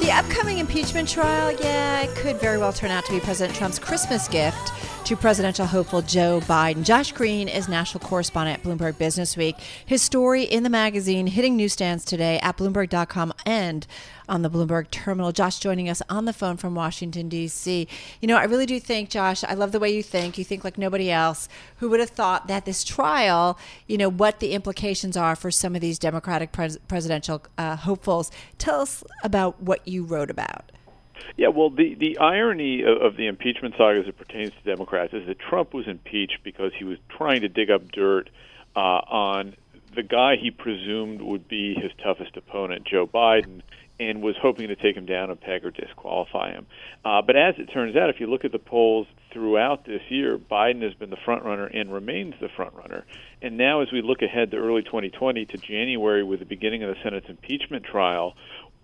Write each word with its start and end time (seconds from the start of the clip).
The 0.00 0.12
upcoming 0.12 0.58
impeachment 0.58 1.08
trial, 1.08 1.50
yeah, 1.52 2.02
it 2.02 2.14
could 2.16 2.38
very 2.38 2.58
well 2.58 2.72
turn 2.72 2.90
out 2.90 3.04
to 3.06 3.12
be 3.12 3.18
President 3.18 3.56
Trump's 3.56 3.78
Christmas 3.78 4.28
gift 4.28 4.72
to 5.06 5.16
presidential 5.16 5.66
hopeful 5.66 6.02
Joe 6.02 6.40
Biden. 6.46 6.82
Josh 6.82 7.12
Green 7.12 7.46
is 7.46 7.68
national 7.68 8.00
correspondent 8.00 8.58
at 8.58 8.64
Bloomberg 8.64 8.98
Business 8.98 9.36
Week. 9.36 9.54
His 9.84 10.02
story 10.02 10.42
in 10.42 10.64
the 10.64 10.68
magazine 10.68 11.28
hitting 11.28 11.56
newsstands 11.56 12.04
today 12.04 12.40
at 12.40 12.56
Bloomberg.com 12.56 13.32
and 13.44 13.86
on 14.28 14.42
the 14.42 14.50
Bloomberg 14.50 14.90
terminal. 14.90 15.30
Josh 15.30 15.60
joining 15.60 15.88
us 15.88 16.02
on 16.08 16.24
the 16.24 16.32
phone 16.32 16.56
from 16.56 16.74
Washington, 16.74 17.28
D.C. 17.28 17.86
You 18.20 18.26
know, 18.26 18.36
I 18.36 18.46
really 18.46 18.66
do 18.66 18.80
think, 18.80 19.08
Josh, 19.08 19.44
I 19.44 19.54
love 19.54 19.70
the 19.70 19.78
way 19.78 19.94
you 19.94 20.02
think. 20.02 20.38
You 20.38 20.44
think 20.44 20.64
like 20.64 20.76
nobody 20.76 21.08
else. 21.08 21.48
Who 21.76 21.88
would 21.90 22.00
have 22.00 22.10
thought 22.10 22.48
that 22.48 22.64
this 22.64 22.82
trial, 22.82 23.60
you 23.86 23.98
know, 23.98 24.08
what 24.08 24.40
the 24.40 24.54
implications 24.54 25.16
are 25.16 25.36
for 25.36 25.52
some 25.52 25.76
of 25.76 25.80
these 25.80 26.00
Democratic 26.00 26.50
pres- 26.50 26.78
presidential 26.88 27.42
uh, 27.56 27.76
hopefuls? 27.76 28.32
Tell 28.58 28.80
us 28.80 29.04
about 29.22 29.62
what 29.62 29.86
you 29.86 30.02
wrote 30.02 30.30
about. 30.30 30.72
Yeah, 31.36 31.48
well, 31.48 31.70
the, 31.70 31.94
the 31.94 32.18
irony 32.18 32.82
of, 32.82 33.02
of 33.02 33.16
the 33.16 33.26
impeachment 33.26 33.74
saga 33.76 34.00
as 34.00 34.06
it 34.06 34.16
pertains 34.16 34.50
to 34.50 34.74
Democrats 34.74 35.12
is 35.12 35.26
that 35.26 35.38
Trump 35.38 35.74
was 35.74 35.86
impeached 35.86 36.38
because 36.42 36.72
he 36.78 36.84
was 36.84 36.98
trying 37.08 37.42
to 37.42 37.48
dig 37.48 37.70
up 37.70 37.90
dirt 37.90 38.30
uh, 38.74 38.78
on 38.78 39.54
the 39.94 40.02
guy 40.02 40.36
he 40.36 40.50
presumed 40.50 41.22
would 41.22 41.48
be 41.48 41.74
his 41.74 41.90
toughest 42.02 42.36
opponent, 42.36 42.86
Joe 42.86 43.06
Biden, 43.06 43.62
and 43.98 44.22
was 44.22 44.36
hoping 44.40 44.68
to 44.68 44.76
take 44.76 44.94
him 44.94 45.06
down 45.06 45.30
a 45.30 45.36
peg 45.36 45.64
or 45.64 45.70
disqualify 45.70 46.52
him. 46.52 46.66
Uh, 47.04 47.22
but 47.22 47.34
as 47.34 47.54
it 47.58 47.66
turns 47.72 47.96
out, 47.96 48.10
if 48.10 48.20
you 48.20 48.26
look 48.26 48.44
at 48.44 48.52
the 48.52 48.58
polls 48.58 49.06
throughout 49.32 49.86
this 49.86 50.02
year, 50.10 50.38
Biden 50.38 50.82
has 50.82 50.92
been 50.94 51.08
the 51.08 51.16
front 51.24 51.44
runner 51.44 51.66
and 51.66 51.92
remains 51.92 52.34
the 52.40 52.48
front 52.54 52.74
runner. 52.74 53.06
And 53.40 53.56
now, 53.56 53.80
as 53.80 53.90
we 53.92 54.02
look 54.02 54.20
ahead 54.20 54.50
to 54.50 54.58
early 54.58 54.82
2020 54.82 55.46
to 55.46 55.56
January 55.56 56.22
with 56.22 56.40
the 56.40 56.46
beginning 56.46 56.82
of 56.82 56.94
the 56.94 57.02
Senate's 57.02 57.28
impeachment 57.28 57.84
trial, 57.84 58.34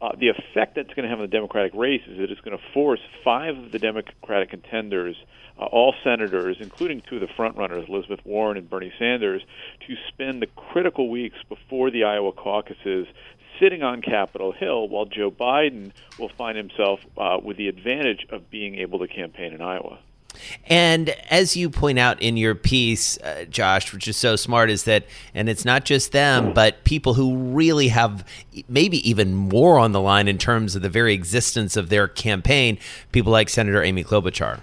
uh, 0.03 0.11
the 0.19 0.29
effect 0.29 0.75
that's 0.75 0.93
going 0.95 1.05
to 1.05 1.09
have 1.09 1.21
on 1.21 1.25
the 1.25 1.31
Democratic 1.31 1.73
race 1.75 2.03
is 2.09 2.19
that 2.19 2.31
it's 2.31 2.41
going 2.41 2.59
to 2.59 2.65
force 2.75 2.99
five 3.23 3.57
of 3.57 3.71
the 3.71 3.79
Democratic 3.79 4.51
contenders, 4.51 5.15
uh, 5.61 5.65
all 5.67 5.95
senators, 6.03 6.57
including 6.59 7.01
two 7.09 7.17
of 7.17 7.21
the 7.21 7.29
frontrunners, 7.29 7.89
Elizabeth 7.89 8.19
Warren 8.25 8.59
and 8.59 8.69
Bernie 8.69 8.93
Sanders, 8.99 9.43
to 9.87 9.95
spend 10.09 10.43
the 10.43 10.49
critical 10.49 11.09
weeks 11.09 11.37
before 11.49 11.93
the 11.93 12.03
Iowa 12.03 12.33
caucuses 12.33 13.07
sitting 13.61 13.85
on 13.85 14.03
Capitol 14.03 14.51
Hill, 14.51 14.89
while 14.89 15.05
Joe 15.05 15.31
Biden 15.31 15.93
will 16.19 16.31
find 16.37 16.59
himself 16.59 16.99
uh, 17.17 17.39
with 17.41 17.57
the 17.57 17.69
advantage 17.69 18.27
of 18.31 18.51
being 18.51 18.75
able 18.77 18.99
to 18.99 19.07
campaign 19.07 19.53
in 19.53 19.61
Iowa. 19.61 20.01
And 20.67 21.11
as 21.31 21.57
you 21.57 21.71
point 21.71 21.99
out 21.99 22.21
in 22.21 22.37
your 22.37 22.55
piece, 22.55 23.19
uh, 23.19 23.45
Josh, 23.49 23.93
which 23.93 24.09
is 24.09 24.17
so 24.17 24.37
smart, 24.37 24.71
is 24.71 24.85
that, 24.85 25.05
and 25.35 25.49
it's 25.49 25.65
not 25.65 25.85
just 25.85 26.13
them, 26.13 26.53
but 26.53 26.85
people 26.85 27.15
who 27.15 27.37
really 27.37 27.89
have 27.89 28.27
maybe 28.69 29.09
even 29.09 29.35
more 29.35 29.79
on 29.79 29.93
the 29.93 30.01
line 30.01 30.29
in 30.29 30.39
terms 30.39 30.77
of 30.77 30.83
the 30.83 30.89
very 30.89 31.15
existence 31.15 31.77
of 31.77 31.89
their 31.89 32.09
campaign, 32.09 32.79
people 33.13 33.33
like 33.33 33.49
Senator 33.49 33.83
Amy 33.83 34.05
Klobuchar. 34.05 34.61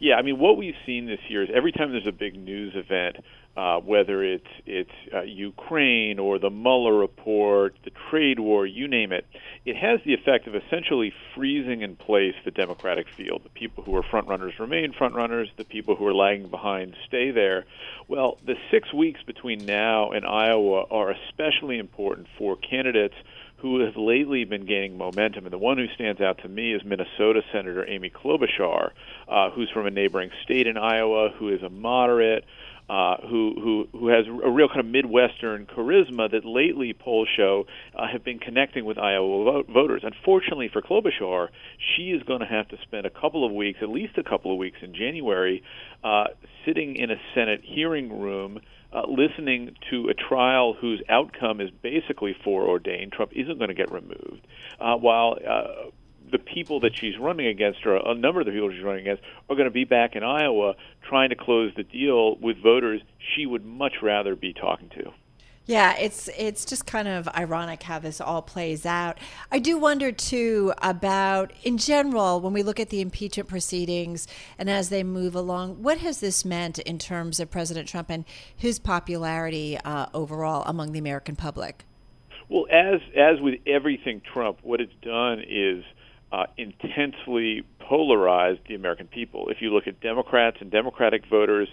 Yeah, 0.00 0.14
I 0.14 0.22
mean, 0.22 0.38
what 0.38 0.56
we've 0.56 0.74
seen 0.86 1.04
this 1.04 1.20
year 1.28 1.42
is 1.42 1.50
every 1.54 1.72
time 1.72 1.92
there's 1.92 2.06
a 2.06 2.12
big 2.12 2.34
news 2.34 2.72
event, 2.74 3.16
uh, 3.54 3.80
whether 3.80 4.24
it's 4.24 4.46
it's 4.64 4.90
uh, 5.14 5.20
Ukraine 5.20 6.18
or 6.18 6.38
the 6.38 6.48
Mueller 6.48 6.94
report, 6.94 7.76
the 7.84 7.90
trade 8.08 8.40
war, 8.40 8.66
you 8.66 8.88
name 8.88 9.12
it, 9.12 9.26
it 9.66 9.76
has 9.76 10.00
the 10.06 10.14
effect 10.14 10.46
of 10.46 10.54
essentially 10.54 11.12
freezing 11.34 11.82
in 11.82 11.96
place 11.96 12.34
the 12.46 12.50
Democratic 12.50 13.08
field. 13.14 13.42
The 13.44 13.50
people 13.50 13.84
who 13.84 13.94
are 13.94 14.02
frontrunners 14.02 14.58
remain 14.58 14.94
frontrunners. 14.94 15.48
The 15.58 15.64
people 15.64 15.96
who 15.96 16.06
are 16.06 16.14
lagging 16.14 16.48
behind 16.48 16.96
stay 17.06 17.30
there. 17.30 17.66
Well, 18.08 18.38
the 18.46 18.54
six 18.70 18.94
weeks 18.94 19.20
between 19.26 19.66
now 19.66 20.12
and 20.12 20.24
Iowa 20.24 20.84
are 20.90 21.10
especially 21.10 21.78
important 21.78 22.26
for 22.38 22.56
candidates 22.56 23.16
who 23.60 23.80
have 23.80 23.96
lately 23.96 24.44
been 24.44 24.64
gaining 24.64 24.96
momentum. 24.96 25.44
And 25.44 25.52
the 25.52 25.58
one 25.58 25.76
who 25.76 25.86
stands 25.94 26.20
out 26.20 26.38
to 26.38 26.48
me 26.48 26.74
is 26.74 26.82
Minnesota 26.84 27.42
Senator 27.52 27.86
Amy 27.86 28.10
Klobuchar, 28.10 28.90
uh, 29.28 29.50
who's 29.50 29.70
from 29.70 29.86
a 29.86 29.90
neighboring 29.90 30.30
state 30.42 30.66
in 30.66 30.76
Iowa, 30.76 31.30
who 31.38 31.48
is 31.48 31.62
a 31.62 31.68
moderate, 31.68 32.44
uh, 32.88 33.18
who 33.28 33.54
who 33.54 33.88
who 33.92 34.08
has 34.08 34.26
a 34.26 34.50
real 34.50 34.66
kind 34.66 34.80
of 34.80 34.86
midwestern 34.86 35.66
charisma 35.66 36.28
that 36.30 36.44
lately 36.44 36.92
polls 36.92 37.28
show 37.36 37.66
uh, 37.94 38.08
have 38.10 38.24
been 38.24 38.40
connecting 38.40 38.84
with 38.84 38.98
Iowa 38.98 39.44
vote- 39.44 39.68
voters. 39.68 40.02
Unfortunately 40.04 40.68
for 40.72 40.82
Klobuchar, 40.82 41.48
she 41.94 42.10
is 42.10 42.22
going 42.24 42.40
to 42.40 42.46
have 42.46 42.66
to 42.68 42.78
spend 42.82 43.06
a 43.06 43.10
couple 43.10 43.44
of 43.44 43.52
weeks, 43.52 43.78
at 43.82 43.90
least 43.90 44.18
a 44.18 44.24
couple 44.24 44.50
of 44.50 44.58
weeks 44.58 44.78
in 44.82 44.92
January, 44.94 45.62
uh, 46.02 46.24
sitting 46.64 46.96
in 46.96 47.10
a 47.12 47.16
Senate 47.34 47.60
hearing 47.62 48.20
room. 48.20 48.60
Uh, 48.92 49.02
listening 49.06 49.76
to 49.88 50.08
a 50.08 50.14
trial 50.14 50.74
whose 50.74 51.00
outcome 51.08 51.60
is 51.60 51.70
basically 51.70 52.34
foreordained, 52.42 53.12
Trump 53.12 53.30
isn't 53.34 53.58
going 53.58 53.68
to 53.68 53.74
get 53.74 53.92
removed, 53.92 54.44
uh, 54.80 54.96
while 54.96 55.38
uh, 55.48 55.90
the 56.32 56.38
people 56.38 56.80
that 56.80 56.96
she's 56.96 57.16
running 57.18 57.46
against, 57.46 57.86
or 57.86 57.96
a 57.96 58.14
number 58.14 58.40
of 58.40 58.46
the 58.46 58.52
people 58.52 58.70
she's 58.70 58.82
running 58.82 59.02
against, 59.02 59.22
are 59.48 59.54
going 59.54 59.68
to 59.68 59.70
be 59.70 59.84
back 59.84 60.16
in 60.16 60.24
Iowa 60.24 60.74
trying 61.08 61.30
to 61.30 61.36
close 61.36 61.72
the 61.76 61.84
deal 61.84 62.36
with 62.36 62.60
voters 62.62 63.00
she 63.34 63.46
would 63.46 63.64
much 63.64 63.94
rather 64.02 64.34
be 64.34 64.52
talking 64.52 64.88
to. 64.90 65.12
Yeah, 65.70 65.96
it's 65.96 66.28
it's 66.36 66.64
just 66.64 66.84
kind 66.84 67.06
of 67.06 67.28
ironic 67.28 67.84
how 67.84 68.00
this 68.00 68.20
all 68.20 68.42
plays 68.42 68.84
out. 68.84 69.18
I 69.52 69.60
do 69.60 69.78
wonder 69.78 70.10
too 70.10 70.72
about 70.82 71.52
in 71.62 71.78
general 71.78 72.40
when 72.40 72.52
we 72.52 72.64
look 72.64 72.80
at 72.80 72.88
the 72.88 73.00
impeachment 73.00 73.48
proceedings 73.48 74.26
and 74.58 74.68
as 74.68 74.88
they 74.88 75.04
move 75.04 75.36
along, 75.36 75.80
what 75.80 75.98
has 75.98 76.18
this 76.18 76.44
meant 76.44 76.80
in 76.80 76.98
terms 76.98 77.38
of 77.38 77.52
President 77.52 77.86
Trump 77.86 78.10
and 78.10 78.24
his 78.56 78.80
popularity 78.80 79.78
uh, 79.84 80.06
overall 80.12 80.64
among 80.66 80.90
the 80.90 80.98
American 80.98 81.36
public? 81.36 81.84
Well, 82.48 82.66
as 82.68 83.00
as 83.16 83.40
with 83.40 83.60
everything 83.64 84.22
Trump, 84.22 84.58
what 84.62 84.80
it's 84.80 84.92
done 85.02 85.40
is 85.48 85.84
uh, 86.32 86.46
intensely 86.56 87.62
polarized 87.78 88.62
the 88.66 88.74
American 88.74 89.06
people. 89.06 89.50
If 89.50 89.62
you 89.62 89.72
look 89.72 89.86
at 89.86 90.00
Democrats 90.00 90.56
and 90.60 90.68
Democratic 90.68 91.26
voters, 91.26 91.68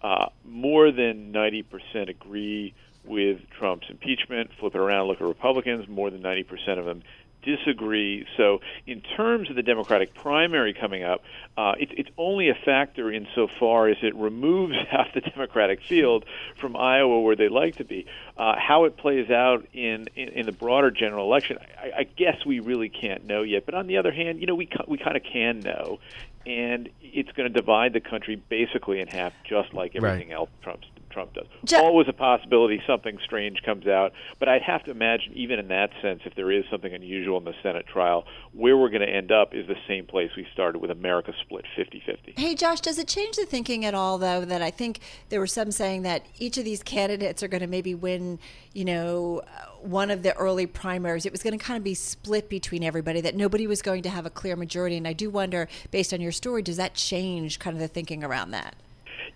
uh, 0.00 0.30
more 0.42 0.90
than 0.90 1.34
90% 1.34 2.08
agree 2.08 2.74
with 3.04 3.38
Trump's 3.58 3.86
impeachment. 3.90 4.50
Flip 4.58 4.74
it 4.74 4.80
around, 4.80 5.08
look 5.08 5.20
at 5.20 5.26
Republicans, 5.26 5.88
more 5.88 6.10
than 6.10 6.22
90% 6.22 6.78
of 6.78 6.84
them 6.84 7.02
disagree. 7.42 8.26
So, 8.36 8.60
in 8.86 9.00
terms 9.00 9.50
of 9.50 9.56
the 9.56 9.62
Democratic 9.62 10.14
primary 10.14 10.74
coming 10.74 11.02
up, 11.02 11.22
uh, 11.56 11.72
it, 11.78 11.90
it's 11.92 12.10
only 12.16 12.48
a 12.48 12.54
factor 12.54 13.12
insofar 13.12 13.88
as 13.88 13.96
it 14.02 14.14
removes 14.14 14.74
half 14.90 15.12
the 15.14 15.20
Democratic 15.20 15.80
field 15.88 16.24
from 16.60 16.76
Iowa, 16.76 17.20
where 17.20 17.36
they 17.36 17.48
like 17.48 17.76
to 17.76 17.84
be. 17.84 18.06
Uh, 18.36 18.54
how 18.56 18.84
it 18.84 18.96
plays 18.96 19.30
out 19.30 19.66
in, 19.72 20.08
in, 20.16 20.28
in 20.30 20.46
the 20.46 20.52
broader 20.52 20.90
general 20.90 21.26
election, 21.26 21.58
I, 21.78 22.00
I 22.00 22.02
guess 22.04 22.44
we 22.46 22.60
really 22.60 22.88
can't 22.88 23.26
know 23.26 23.42
yet. 23.42 23.66
But 23.66 23.74
on 23.74 23.86
the 23.86 23.98
other 23.98 24.12
hand, 24.12 24.40
you 24.40 24.46
know, 24.46 24.54
we 24.54 24.68
we 24.86 24.98
kind 24.98 25.16
of 25.16 25.22
can 25.22 25.60
know, 25.60 25.98
and 26.46 26.88
it's 27.00 27.30
going 27.32 27.52
to 27.52 27.60
divide 27.60 27.92
the 27.92 28.00
country 28.00 28.36
basically 28.36 29.00
in 29.00 29.08
half, 29.08 29.32
just 29.44 29.74
like 29.74 29.94
everything 29.96 30.28
right. 30.28 30.36
else 30.36 30.50
Trump's 30.62 30.86
Trump 31.12 31.34
does. 31.34 31.46
Always 31.74 32.08
a 32.08 32.12
possibility 32.12 32.82
something 32.86 33.18
strange 33.24 33.62
comes 33.62 33.86
out, 33.86 34.12
but 34.38 34.48
I'd 34.48 34.62
have 34.62 34.84
to 34.84 34.90
imagine, 34.90 35.32
even 35.34 35.58
in 35.58 35.68
that 35.68 35.90
sense, 36.00 36.20
if 36.24 36.34
there 36.34 36.50
is 36.50 36.64
something 36.70 36.92
unusual 36.92 37.38
in 37.38 37.44
the 37.44 37.54
Senate 37.62 37.86
trial, 37.86 38.24
where 38.52 38.76
we're 38.76 38.88
going 38.88 39.06
to 39.06 39.08
end 39.08 39.30
up 39.30 39.54
is 39.54 39.66
the 39.66 39.76
same 39.86 40.06
place 40.06 40.30
we 40.36 40.46
started 40.52 40.78
with 40.80 40.90
America 40.90 41.32
split 41.42 41.64
50 41.76 42.02
50. 42.04 42.34
Hey, 42.36 42.54
Josh, 42.54 42.80
does 42.80 42.98
it 42.98 43.08
change 43.08 43.36
the 43.36 43.46
thinking 43.46 43.84
at 43.84 43.94
all, 43.94 44.18
though, 44.18 44.44
that 44.44 44.62
I 44.62 44.70
think 44.70 45.00
there 45.28 45.40
were 45.40 45.46
some 45.46 45.70
saying 45.70 46.02
that 46.02 46.26
each 46.38 46.58
of 46.58 46.64
these 46.64 46.82
candidates 46.82 47.42
are 47.42 47.48
going 47.48 47.60
to 47.60 47.66
maybe 47.66 47.94
win, 47.94 48.38
you 48.72 48.84
know, 48.84 49.42
uh, 49.46 49.66
one 49.80 50.10
of 50.10 50.22
the 50.22 50.34
early 50.36 50.66
primaries? 50.66 51.26
It 51.26 51.32
was 51.32 51.42
going 51.42 51.58
to 51.58 51.64
kind 51.64 51.76
of 51.76 51.84
be 51.84 51.94
split 51.94 52.48
between 52.48 52.82
everybody, 52.82 53.20
that 53.20 53.34
nobody 53.34 53.66
was 53.66 53.82
going 53.82 54.02
to 54.02 54.10
have 54.10 54.26
a 54.26 54.30
clear 54.30 54.56
majority. 54.56 54.96
And 54.96 55.06
I 55.06 55.12
do 55.12 55.30
wonder, 55.30 55.68
based 55.90 56.12
on 56.12 56.20
your 56.20 56.32
story, 56.32 56.62
does 56.62 56.76
that 56.76 56.94
change 56.94 57.58
kind 57.58 57.76
of 57.76 57.80
the 57.80 57.88
thinking 57.88 58.24
around 58.24 58.50
that? 58.52 58.74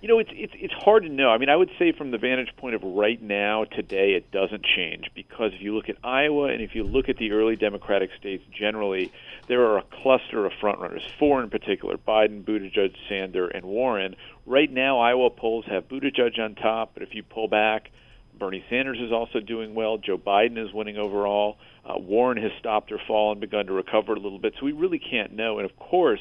You 0.00 0.08
know, 0.08 0.18
it's 0.18 0.30
it's 0.32 0.52
it's 0.56 0.74
hard 0.74 1.04
to 1.04 1.08
know. 1.08 1.30
I 1.30 1.38
mean, 1.38 1.48
I 1.48 1.56
would 1.56 1.70
say 1.78 1.92
from 1.92 2.10
the 2.10 2.18
vantage 2.18 2.54
point 2.56 2.74
of 2.74 2.82
right 2.82 3.20
now, 3.20 3.64
today, 3.64 4.12
it 4.12 4.30
doesn't 4.30 4.64
change 4.64 5.10
because 5.14 5.52
if 5.54 5.60
you 5.60 5.74
look 5.74 5.88
at 5.88 5.96
Iowa 6.04 6.48
and 6.48 6.62
if 6.62 6.74
you 6.74 6.84
look 6.84 7.08
at 7.08 7.16
the 7.16 7.32
early 7.32 7.56
Democratic 7.56 8.10
states 8.18 8.44
generally, 8.56 9.12
there 9.48 9.64
are 9.66 9.78
a 9.78 9.84
cluster 10.02 10.46
of 10.46 10.52
frontrunners, 10.60 11.02
four 11.18 11.42
in 11.42 11.50
particular: 11.50 11.96
Biden, 11.96 12.44
Buttigieg, 12.44 12.94
Sander, 13.08 13.48
and 13.48 13.64
Warren. 13.64 14.16
Right 14.44 14.70
now, 14.70 15.00
Iowa 15.00 15.30
polls 15.30 15.64
have 15.66 15.88
Buttigieg 15.88 16.38
on 16.38 16.54
top, 16.54 16.92
but 16.94 17.02
if 17.02 17.14
you 17.14 17.22
pull 17.22 17.48
back, 17.48 17.90
Bernie 18.38 18.64
Sanders 18.68 18.98
is 19.00 19.12
also 19.12 19.40
doing 19.40 19.74
well. 19.74 19.98
Joe 19.98 20.18
Biden 20.18 20.58
is 20.58 20.72
winning 20.72 20.96
overall. 20.96 21.56
Uh, 21.84 21.98
Warren 21.98 22.38
has 22.42 22.52
stopped 22.58 22.90
her 22.90 23.00
fall 23.06 23.32
and 23.32 23.40
begun 23.40 23.66
to 23.66 23.72
recover 23.72 24.12
a 24.12 24.18
little 24.18 24.38
bit. 24.38 24.54
So 24.58 24.66
we 24.66 24.72
really 24.72 24.98
can't 24.98 25.32
know. 25.32 25.58
And 25.58 25.68
of 25.68 25.76
course, 25.78 26.20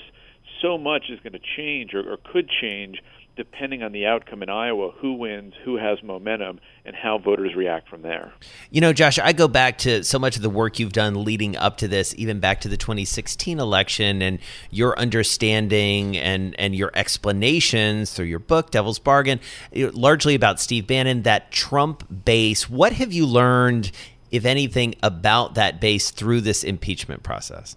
so 0.61 0.77
much 0.77 1.09
is 1.09 1.19
going 1.21 1.33
to 1.33 1.39
change 1.57 1.93
or, 1.93 2.13
or 2.13 2.17
could 2.17 2.49
change 2.49 3.01
depending 3.35 3.83
on 3.83 3.91
the 3.91 4.05
outcome 4.05 4.41
in 4.41 4.49
Iowa, 4.49 4.91
who 4.91 5.13
wins, 5.13 5.53
who 5.63 5.77
has 5.77 6.01
momentum, 6.01 6.59
and 6.85 6.95
how 6.95 7.17
voters 7.17 7.55
react 7.55 7.89
from 7.89 8.01
there. 8.01 8.33
You 8.71 8.81
know, 8.81 8.93
Josh, 8.93 9.19
I 9.19 9.33
go 9.33 9.47
back 9.47 9.77
to 9.79 10.03
so 10.03 10.17
much 10.17 10.35
of 10.35 10.41
the 10.41 10.49
work 10.49 10.79
you've 10.79 10.93
done 10.93 11.23
leading 11.23 11.57
up 11.57 11.77
to 11.77 11.87
this, 11.87 12.13
even 12.17 12.39
back 12.39 12.61
to 12.61 12.69
the 12.69 12.77
2016 12.77 13.59
election, 13.59 14.21
and 14.21 14.39
your 14.71 14.97
understanding 14.97 16.17
and 16.17 16.55
and 16.59 16.75
your 16.75 16.91
explanations 16.93 18.13
through 18.13 18.25
your 18.25 18.39
book, 18.39 18.71
Devil's 18.71 18.99
Bargain, 18.99 19.39
largely 19.73 20.35
about 20.35 20.59
Steve 20.59 20.87
Bannon, 20.87 21.23
that 21.23 21.51
Trump 21.51 22.25
base. 22.25 22.69
What 22.69 22.93
have 22.93 23.11
you 23.11 23.25
learned, 23.25 23.91
if 24.31 24.45
anything, 24.45 24.95
about 25.03 25.55
that 25.55 25.81
base 25.81 26.11
through 26.11 26.41
this 26.41 26.63
impeachment 26.63 27.23
process? 27.23 27.75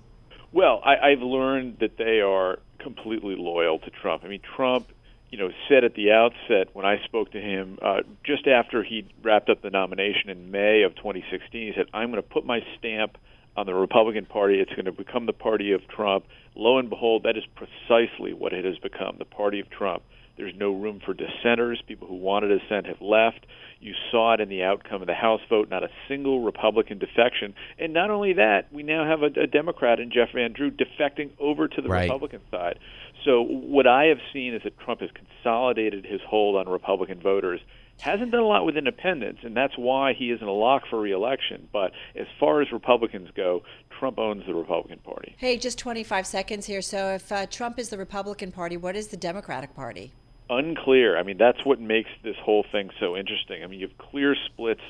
Well, 0.52 0.80
I, 0.84 1.10
I've 1.10 1.22
learned 1.22 1.78
that 1.80 1.98
they 1.98 2.20
are 2.20 2.58
completely 2.78 3.36
loyal 3.36 3.78
to 3.80 3.90
Trump. 3.90 4.24
I 4.24 4.28
mean, 4.28 4.40
Trump 4.56 4.88
you 5.30 5.38
know, 5.38 5.50
said 5.68 5.84
at 5.84 5.94
the 5.94 6.12
outset 6.12 6.68
when 6.72 6.86
I 6.86 6.96
spoke 7.04 7.32
to 7.32 7.40
him 7.40 7.78
uh, 7.82 7.98
just 8.24 8.46
after 8.46 8.82
he 8.82 9.06
wrapped 9.22 9.50
up 9.50 9.62
the 9.62 9.70
nomination 9.70 10.30
in 10.30 10.50
May 10.50 10.82
of 10.82 10.96
2016, 10.96 11.50
he 11.50 11.72
said, 11.76 11.86
"I'm 11.92 12.10
going 12.10 12.22
to 12.22 12.28
put 12.28 12.46
my 12.46 12.60
stamp 12.78 13.18
on 13.56 13.66
the 13.66 13.74
Republican 13.74 14.26
Party. 14.26 14.60
It's 14.60 14.70
going 14.70 14.86
to 14.86 14.92
become 14.92 15.26
the 15.26 15.32
party 15.32 15.72
of 15.72 15.86
Trump." 15.88 16.24
Lo 16.54 16.78
and 16.78 16.90
behold, 16.90 17.22
that 17.24 17.36
is 17.36 17.44
precisely 17.54 18.32
what 18.32 18.52
it 18.52 18.64
has 18.64 18.78
become, 18.78 19.16
the 19.18 19.24
party 19.24 19.60
of 19.60 19.70
Trump. 19.70 20.02
There's 20.38 20.54
no 20.56 20.72
room 20.72 21.00
for 21.04 21.14
dissenters. 21.14 21.82
People 21.86 22.06
who 22.06 22.14
wanted 22.14 22.56
dissent 22.56 22.86
have 22.86 23.02
left. 23.02 23.44
You 23.80 23.92
saw 24.10 24.34
it 24.34 24.40
in 24.40 24.48
the 24.48 24.62
outcome 24.62 25.02
of 25.02 25.08
the 25.08 25.14
House 25.14 25.40
vote. 25.50 25.68
Not 25.68 25.82
a 25.82 25.88
single 26.06 26.42
Republican 26.42 26.98
defection. 26.98 27.54
And 27.78 27.92
not 27.92 28.10
only 28.10 28.34
that, 28.34 28.72
we 28.72 28.84
now 28.84 29.04
have 29.04 29.22
a, 29.22 29.40
a 29.40 29.46
Democrat 29.48 29.98
in 29.98 30.10
Jeff 30.10 30.28
Van 30.34 30.52
Drew 30.52 30.70
defecting 30.70 31.30
over 31.40 31.66
to 31.66 31.82
the 31.82 31.88
right. 31.88 32.02
Republican 32.02 32.40
side. 32.52 32.78
So 33.24 33.42
what 33.42 33.86
I 33.86 34.06
have 34.06 34.18
seen 34.32 34.54
is 34.54 34.62
that 34.62 34.78
Trump 34.78 35.00
has 35.00 35.10
consolidated 35.10 36.04
his 36.04 36.20
hold 36.26 36.56
on 36.56 36.68
Republican 36.68 37.20
voters. 37.20 37.60
Hasn't 38.00 38.30
done 38.30 38.40
a 38.40 38.46
lot 38.46 38.64
with 38.64 38.76
independents, 38.76 39.40
and 39.42 39.56
that's 39.56 39.76
why 39.76 40.14
he 40.14 40.30
isn't 40.30 40.46
a 40.46 40.52
lock 40.52 40.82
for 40.88 41.00
reelection. 41.00 41.68
But 41.72 41.92
as 42.14 42.26
far 42.38 42.62
as 42.62 42.70
Republicans 42.70 43.28
go, 43.34 43.62
Trump 43.98 44.18
owns 44.20 44.46
the 44.46 44.54
Republican 44.54 45.00
Party. 45.00 45.34
Hey, 45.36 45.58
just 45.58 45.78
25 45.78 46.24
seconds 46.24 46.66
here. 46.66 46.80
So 46.80 47.14
if 47.14 47.32
uh, 47.32 47.46
Trump 47.46 47.78
is 47.78 47.88
the 47.88 47.98
Republican 47.98 48.52
Party, 48.52 48.76
what 48.76 48.94
is 48.94 49.08
the 49.08 49.16
Democratic 49.16 49.74
Party? 49.74 50.12
unclear. 50.50 51.18
I 51.18 51.22
mean, 51.22 51.38
that's 51.38 51.64
what 51.64 51.80
makes 51.80 52.10
this 52.22 52.36
whole 52.36 52.64
thing 52.70 52.90
so 52.98 53.16
interesting. 53.16 53.62
I 53.62 53.66
mean, 53.66 53.80
you 53.80 53.88
have 53.88 53.98
clear 53.98 54.34
splits, 54.46 54.80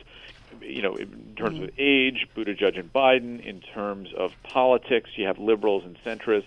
you 0.60 0.82
know, 0.82 0.94
in 0.94 1.34
terms 1.36 1.60
of 1.60 1.70
age, 1.78 2.26
Buttigieg 2.36 2.78
and 2.78 2.92
Biden. 2.92 3.44
In 3.44 3.60
terms 3.60 4.08
of 4.16 4.32
politics, 4.42 5.10
you 5.16 5.26
have 5.26 5.38
liberals 5.38 5.84
and 5.84 5.96
centrists. 6.04 6.44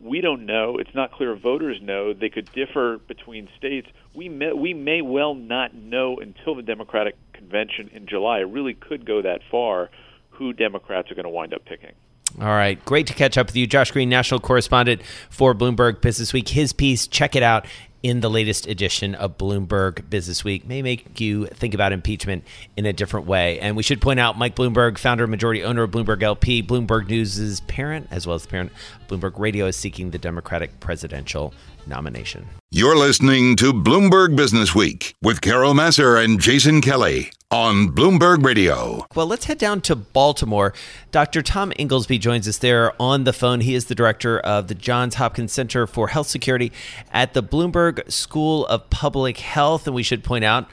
We 0.00 0.20
don't 0.20 0.44
know. 0.44 0.76
It's 0.78 0.94
not 0.94 1.12
clear. 1.12 1.34
Voters 1.34 1.80
know. 1.80 2.12
They 2.12 2.28
could 2.28 2.50
differ 2.52 2.98
between 2.98 3.48
states. 3.56 3.88
We 4.14 4.28
may, 4.28 4.52
we 4.52 4.74
may 4.74 5.00
well 5.00 5.34
not 5.34 5.74
know 5.74 6.18
until 6.18 6.54
the 6.54 6.62
Democratic 6.62 7.16
convention 7.32 7.90
in 7.92 8.06
July. 8.06 8.40
It 8.40 8.48
really 8.48 8.74
could 8.74 9.06
go 9.06 9.22
that 9.22 9.40
far. 9.50 9.90
Who 10.30 10.52
Democrats 10.52 11.10
are 11.10 11.14
going 11.14 11.24
to 11.24 11.30
wind 11.30 11.54
up 11.54 11.64
picking. 11.64 11.92
All 12.38 12.48
right. 12.48 12.82
Great 12.84 13.06
to 13.06 13.14
catch 13.14 13.38
up 13.38 13.46
with 13.46 13.56
you. 13.56 13.66
Josh 13.66 13.90
Green, 13.90 14.10
national 14.10 14.40
correspondent 14.40 15.00
for 15.30 15.54
Bloomberg 15.54 16.02
Business 16.02 16.34
Week. 16.34 16.48
His 16.48 16.74
piece, 16.74 17.06
check 17.06 17.34
it 17.34 17.42
out 17.42 17.66
in 18.06 18.20
the 18.20 18.30
latest 18.30 18.68
edition 18.68 19.16
of 19.16 19.36
Bloomberg 19.36 20.08
Business 20.08 20.44
Week 20.44 20.64
may 20.64 20.80
make 20.80 21.18
you 21.18 21.46
think 21.46 21.74
about 21.74 21.92
impeachment 21.92 22.44
in 22.76 22.86
a 22.86 22.92
different 22.92 23.26
way. 23.26 23.58
And 23.58 23.76
we 23.76 23.82
should 23.82 24.00
point 24.00 24.20
out 24.20 24.38
Mike 24.38 24.54
Bloomberg, 24.54 24.96
founder 24.96 25.24
and 25.24 25.30
majority 25.32 25.64
owner 25.64 25.82
of 25.82 25.90
Bloomberg 25.90 26.22
LP, 26.22 26.62
Bloomberg 26.62 27.08
News' 27.08 27.58
parent, 27.62 28.06
as 28.12 28.24
well 28.24 28.36
as 28.36 28.42
the 28.42 28.48
parent, 28.48 28.70
Bloomberg 29.08 29.36
Radio, 29.40 29.66
is 29.66 29.76
seeking 29.76 30.12
the 30.12 30.18
Democratic 30.18 30.78
presidential 30.78 31.52
nomination. 31.86 32.46
You're 32.70 32.96
listening 32.96 33.56
to 33.56 33.72
Bloomberg 33.72 34.36
Business 34.36 34.74
Week 34.74 35.14
with 35.22 35.40
Carol 35.40 35.74
Massar 35.74 36.22
and 36.22 36.40
Jason 36.40 36.80
Kelly 36.80 37.30
on 37.50 37.88
Bloomberg 37.90 38.44
Radio. 38.44 39.06
Well, 39.14 39.26
let's 39.26 39.44
head 39.44 39.58
down 39.58 39.80
to 39.82 39.94
Baltimore. 39.94 40.74
Dr. 41.12 41.42
Tom 41.42 41.72
Inglesby 41.76 42.18
joins 42.18 42.48
us 42.48 42.58
there 42.58 42.92
on 43.00 43.24
the 43.24 43.32
phone. 43.32 43.60
He 43.60 43.74
is 43.74 43.86
the 43.86 43.94
director 43.94 44.40
of 44.40 44.68
the 44.68 44.74
Johns 44.74 45.14
Hopkins 45.14 45.52
Center 45.52 45.86
for 45.86 46.08
Health 46.08 46.26
Security 46.26 46.72
at 47.12 47.34
the 47.34 47.42
Bloomberg 47.42 48.10
School 48.10 48.66
of 48.66 48.90
Public 48.90 49.38
Health. 49.38 49.86
And 49.86 49.94
we 49.94 50.02
should 50.02 50.24
point 50.24 50.44
out 50.44 50.68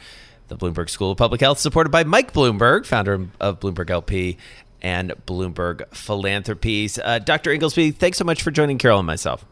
the 0.47 0.57
Bloomberg 0.57 0.89
School 0.89 1.11
of 1.11 1.17
Public 1.17 1.41
Health, 1.41 1.59
supported 1.59 1.89
by 1.91 2.03
Mike 2.03 2.33
Bloomberg, 2.33 2.85
founder 2.85 3.27
of 3.39 3.59
Bloomberg 3.59 3.89
LP 3.89 4.37
and 4.81 5.13
Bloomberg 5.25 5.87
Philanthropies. 5.95 6.99
Uh, 6.99 7.19
Dr. 7.19 7.51
Inglesby, 7.51 7.91
thanks 7.91 8.17
so 8.17 8.25
much 8.25 8.41
for 8.41 8.51
joining 8.51 8.77
Carol 8.77 8.99
and 8.99 9.07
myself. 9.07 9.45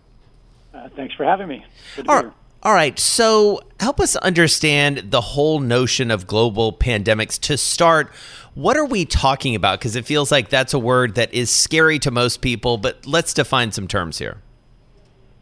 Uh, 0.82 0.90
thanks 0.96 1.14
for 1.14 1.24
having 1.24 1.48
me. 1.48 1.64
All 2.08 2.24
right. 2.24 2.34
All 2.64 2.74
right. 2.74 2.98
So 3.00 3.62
help 3.80 4.00
us 4.00 4.16
understand 4.18 5.12
the 5.12 5.22
whole 5.22 5.60
notion 5.60 6.12
of 6.12 6.28
global 6.28 6.74
pandemics. 6.74 7.40
To 7.42 7.58
start, 7.58 8.14
what 8.54 8.78
are 8.78 8.86
we 8.86 9.06
talking 9.06 9.56
about? 9.56 9.80
Because 9.80 9.96
it 9.96 10.06
feels 10.06 10.32
like 10.32 10.50
that's 10.50 10.74
a 10.74 10.80
word 10.80 11.16
that 11.16 11.34
is 11.34 11.50
scary 11.50 11.98
to 12.00 12.12
most 12.12 12.42
people, 12.42 12.78
but 12.78 13.06
let's 13.06 13.34
define 13.34 13.72
some 13.72 13.88
terms 13.88 14.20
here. 14.20 14.38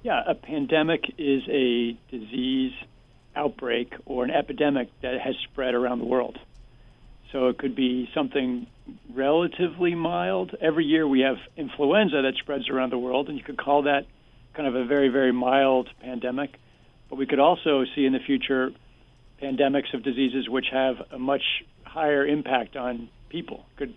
Yeah, 0.04 0.22
a 0.26 0.34
pandemic 0.34 1.14
is 1.18 1.44
a 1.50 1.98
disease 2.10 2.74
outbreak 3.36 3.94
or 4.06 4.24
an 4.24 4.32
epidemic 4.32 4.90
that 5.02 5.20
has 5.20 5.36
spread 5.44 5.74
around 5.74 6.00
the 6.00 6.06
world. 6.06 6.40
So 7.34 7.48
it 7.48 7.58
could 7.58 7.76
be 7.76 8.10
something 8.14 8.66
relatively 9.14 9.94
mild. 9.94 10.56
Every 10.62 10.86
year 10.86 11.08
we 11.08 11.20
have 11.22 11.38
influenza 11.58 12.22
that 12.22 12.36
spreads 12.40 12.70
around 12.70 12.92
the 12.92 12.98
world, 12.98 13.28
and 13.28 13.38
you 13.38 13.44
could 13.44 13.58
call 13.58 13.84
that 13.84 14.06
kind 14.60 14.68
of 14.68 14.76
a 14.76 14.84
very, 14.84 15.08
very 15.08 15.32
mild 15.32 15.88
pandemic. 16.02 16.58
But 17.10 17.16
we 17.16 17.26
could 17.26 17.40
also 17.40 17.86
see 17.96 18.06
in 18.06 18.12
the 18.12 18.20
future 18.20 18.74
pandemics 19.42 19.94
of 19.94 20.04
diseases 20.04 20.50
which 20.50 20.66
have 20.70 20.98
a 21.12 21.18
much 21.18 21.64
higher 21.86 22.28
impact 22.28 22.76
on 22.76 23.08
people. 23.30 23.66
Could 23.78 23.94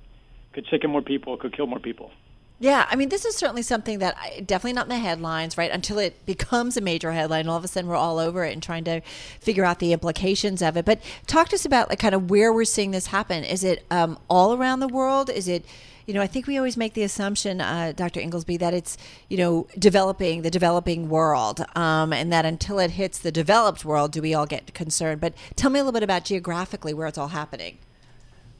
could 0.53 0.65
sicken 0.71 0.91
more 0.91 1.03
people, 1.03 1.37
could 1.37 1.57
kill 1.57 1.67
more 1.67 1.81
people. 1.81 2.13
Yeah, 2.61 2.87
I 2.89 2.95
mean, 2.95 3.09
this 3.09 3.25
is 3.25 3.35
certainly 3.35 3.63
something 3.63 3.99
that 3.99 4.17
I, 4.17 4.39
definitely 4.41 4.75
not 4.75 4.85
in 4.85 4.91
the 4.91 4.99
headlines, 4.99 5.59
right? 5.59 5.71
Until 5.73 5.99
it 5.99 6.25
becomes 6.27 6.77
a 6.77 6.81
major 6.81 7.11
headline, 7.11 7.49
all 7.49 7.57
of 7.57 7.65
a 7.65 7.69
sudden 7.69 7.91
we're 7.91 7.97
all 7.97 8.21
over 8.21 8.45
it 8.45 8.53
and 8.53 8.63
trying 8.63 8.85
to 8.85 9.01
figure 9.41 9.65
out 9.65 9.81
the 9.81 9.93
implications 9.93 10.63
of 10.63 10.77
it. 10.77 10.85
But 10.85 11.01
talk 11.27 11.49
to 11.49 11.57
us 11.57 11.65
about 11.65 11.89
like 11.89 11.99
kind 11.99 12.15
of 12.15 12.31
where 12.31 12.53
we're 12.53 12.67
seeing 12.67 12.93
this 12.93 13.07
happen. 13.09 13.43
Is 13.43 13.65
it 13.65 13.85
um, 13.91 14.17
all 14.31 14.55
around 14.55 14.79
the 14.79 14.87
world? 14.87 15.29
Is 15.29 15.49
it 15.49 15.65
you 16.07 16.15
know, 16.15 16.21
I 16.21 16.27
think 16.27 16.47
we 16.47 16.57
always 16.57 16.77
make 16.77 16.95
the 16.95 17.03
assumption, 17.03 17.61
uh, 17.61 17.93
Dr. 17.95 18.21
Inglesby, 18.21 18.57
that 18.59 18.75
it's, 18.75 18.97
you 19.29 19.37
know, 19.37 19.67
developing 19.79 20.43
the 20.43 20.51
developing 20.51 21.09
world, 21.09 21.65
um, 21.77 22.13
and 22.13 22.33
that 22.33 22.45
until 22.45 22.79
it 22.79 22.93
hits 22.93 23.19
the 23.19 23.33
developed 23.33 23.85
world, 23.85 24.13
do 24.13 24.21
we 24.23 24.35
all 24.35 24.47
get 24.47 24.75
concerned? 24.75 25.21
But 25.21 25.35
tell 25.57 25.71
me 25.71 25.79
a 25.79 25.83
little 25.83 25.93
bit 25.93 26.03
about 26.03 26.25
geographically 26.25 26.95
where 26.95 27.07
it's 27.07 27.19
all 27.19 27.29
happening. 27.29 27.79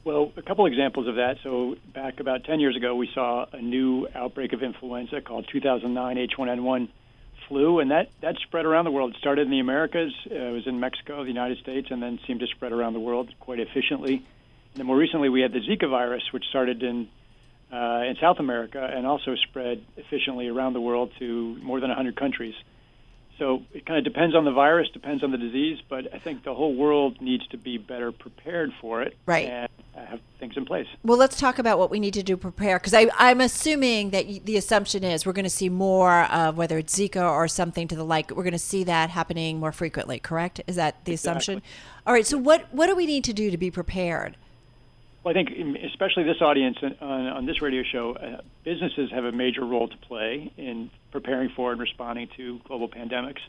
Well, 0.05 0.33
a 0.35 0.41
couple 0.41 0.65
examples 0.65 1.07
of 1.07 1.15
that. 1.15 1.37
So, 1.43 1.77
back 1.93 2.19
about 2.19 2.43
10 2.43 2.59
years 2.59 2.75
ago, 2.75 2.93
we 2.95 3.09
saw 3.13 3.45
a 3.53 3.61
new 3.61 4.07
outbreak 4.13 4.51
of 4.51 4.61
influenza 4.61 5.21
called 5.21 5.47
2009 5.49 6.17
H1N1 6.17 6.89
flu, 7.47 7.79
and 7.79 7.91
that, 7.91 8.09
that 8.21 8.35
spread 8.39 8.65
around 8.65 8.85
the 8.85 8.91
world. 8.91 9.11
It 9.11 9.17
started 9.19 9.43
in 9.43 9.51
the 9.51 9.59
Americas, 9.59 10.13
uh, 10.29 10.35
it 10.35 10.51
was 10.51 10.67
in 10.67 10.79
Mexico, 10.79 11.23
the 11.23 11.29
United 11.29 11.59
States, 11.59 11.87
and 11.89 12.03
then 12.03 12.19
seemed 12.27 12.41
to 12.41 12.47
spread 12.47 12.73
around 12.73 12.93
the 12.93 12.99
world 12.99 13.33
quite 13.39 13.59
efficiently. 13.59 14.15
And 14.15 14.23
then 14.75 14.85
more 14.87 14.97
recently, 14.97 15.29
we 15.29 15.41
had 15.41 15.53
the 15.53 15.59
Zika 15.59 15.89
virus, 15.89 16.23
which 16.31 16.45
started 16.49 16.83
in 16.83 17.07
uh, 17.73 18.03
in 18.03 18.15
South 18.21 18.37
America 18.39 18.79
and 18.79 19.07
also 19.07 19.35
spread 19.49 19.83
efficiently 19.97 20.47
around 20.47 20.73
the 20.73 20.81
world 20.81 21.11
to 21.17 21.57
more 21.63 21.79
than 21.79 21.89
100 21.89 22.15
countries. 22.15 22.53
So 23.39 23.63
it 23.73 23.87
kind 23.87 23.97
of 23.97 24.03
depends 24.03 24.35
on 24.35 24.45
the 24.45 24.51
virus, 24.51 24.87
depends 24.93 25.23
on 25.23 25.31
the 25.31 25.39
disease, 25.39 25.79
but 25.89 26.13
I 26.13 26.19
think 26.19 26.43
the 26.43 26.53
whole 26.53 26.75
world 26.75 27.19
needs 27.19 27.47
to 27.47 27.57
be 27.57 27.79
better 27.79 28.11
prepared 28.11 28.71
for 28.79 29.01
it 29.01 29.17
right. 29.25 29.47
and 29.47 29.69
have 29.95 30.19
things 30.39 30.53
in 30.55 30.65
place. 30.65 30.85
Well, 31.03 31.17
let's 31.17 31.35
talk 31.35 31.57
about 31.57 31.79
what 31.79 31.89
we 31.89 31.99
need 31.99 32.13
to 32.13 32.21
do 32.21 32.35
to 32.35 32.37
prepare 32.37 32.77
because 32.77 32.93
I'm 32.93 33.41
assuming 33.41 34.11
that 34.11 34.45
the 34.45 34.55
assumption 34.55 35.03
is 35.03 35.25
we're 35.25 35.33
going 35.33 35.43
to 35.45 35.49
see 35.49 35.67
more 35.67 36.25
of 36.25 36.57
whether 36.57 36.77
it's 36.77 36.95
Zika 36.95 37.27
or 37.27 37.47
something 37.47 37.87
to 37.87 37.95
the 37.95 38.05
like. 38.05 38.29
We're 38.29 38.43
going 38.43 38.51
to 38.53 38.59
see 38.59 38.83
that 38.83 39.09
happening 39.09 39.59
more 39.59 39.71
frequently, 39.71 40.19
correct? 40.19 40.61
Is 40.67 40.75
that 40.75 41.03
the 41.05 41.13
exactly. 41.13 41.15
assumption? 41.15 41.61
All 42.05 42.13
right. 42.13 42.27
So 42.27 42.37
what 42.37 42.71
what 42.71 42.85
do 42.85 42.95
we 42.95 43.07
need 43.07 43.23
to 43.23 43.33
do 43.33 43.49
to 43.49 43.57
be 43.57 43.71
prepared? 43.71 44.37
Well, 45.23 45.31
I 45.31 45.41
think, 45.41 45.77
especially 45.85 46.23
this 46.23 46.41
audience 46.41 46.77
on, 46.83 46.93
on 47.01 47.45
this 47.45 47.61
radio 47.61 47.83
show, 47.83 48.13
uh, 48.13 48.41
businesses 48.65 49.09
have 49.11 49.23
a 49.23 49.31
major 49.31 49.63
role 49.63 49.87
to 49.87 49.97
play 49.97 50.51
in 50.57 50.91
preparing 51.11 51.49
for 51.49 51.71
and 51.71 51.79
responding 51.79 52.27
to 52.35 52.59
global 52.65 52.89
pandemics. 52.89 53.39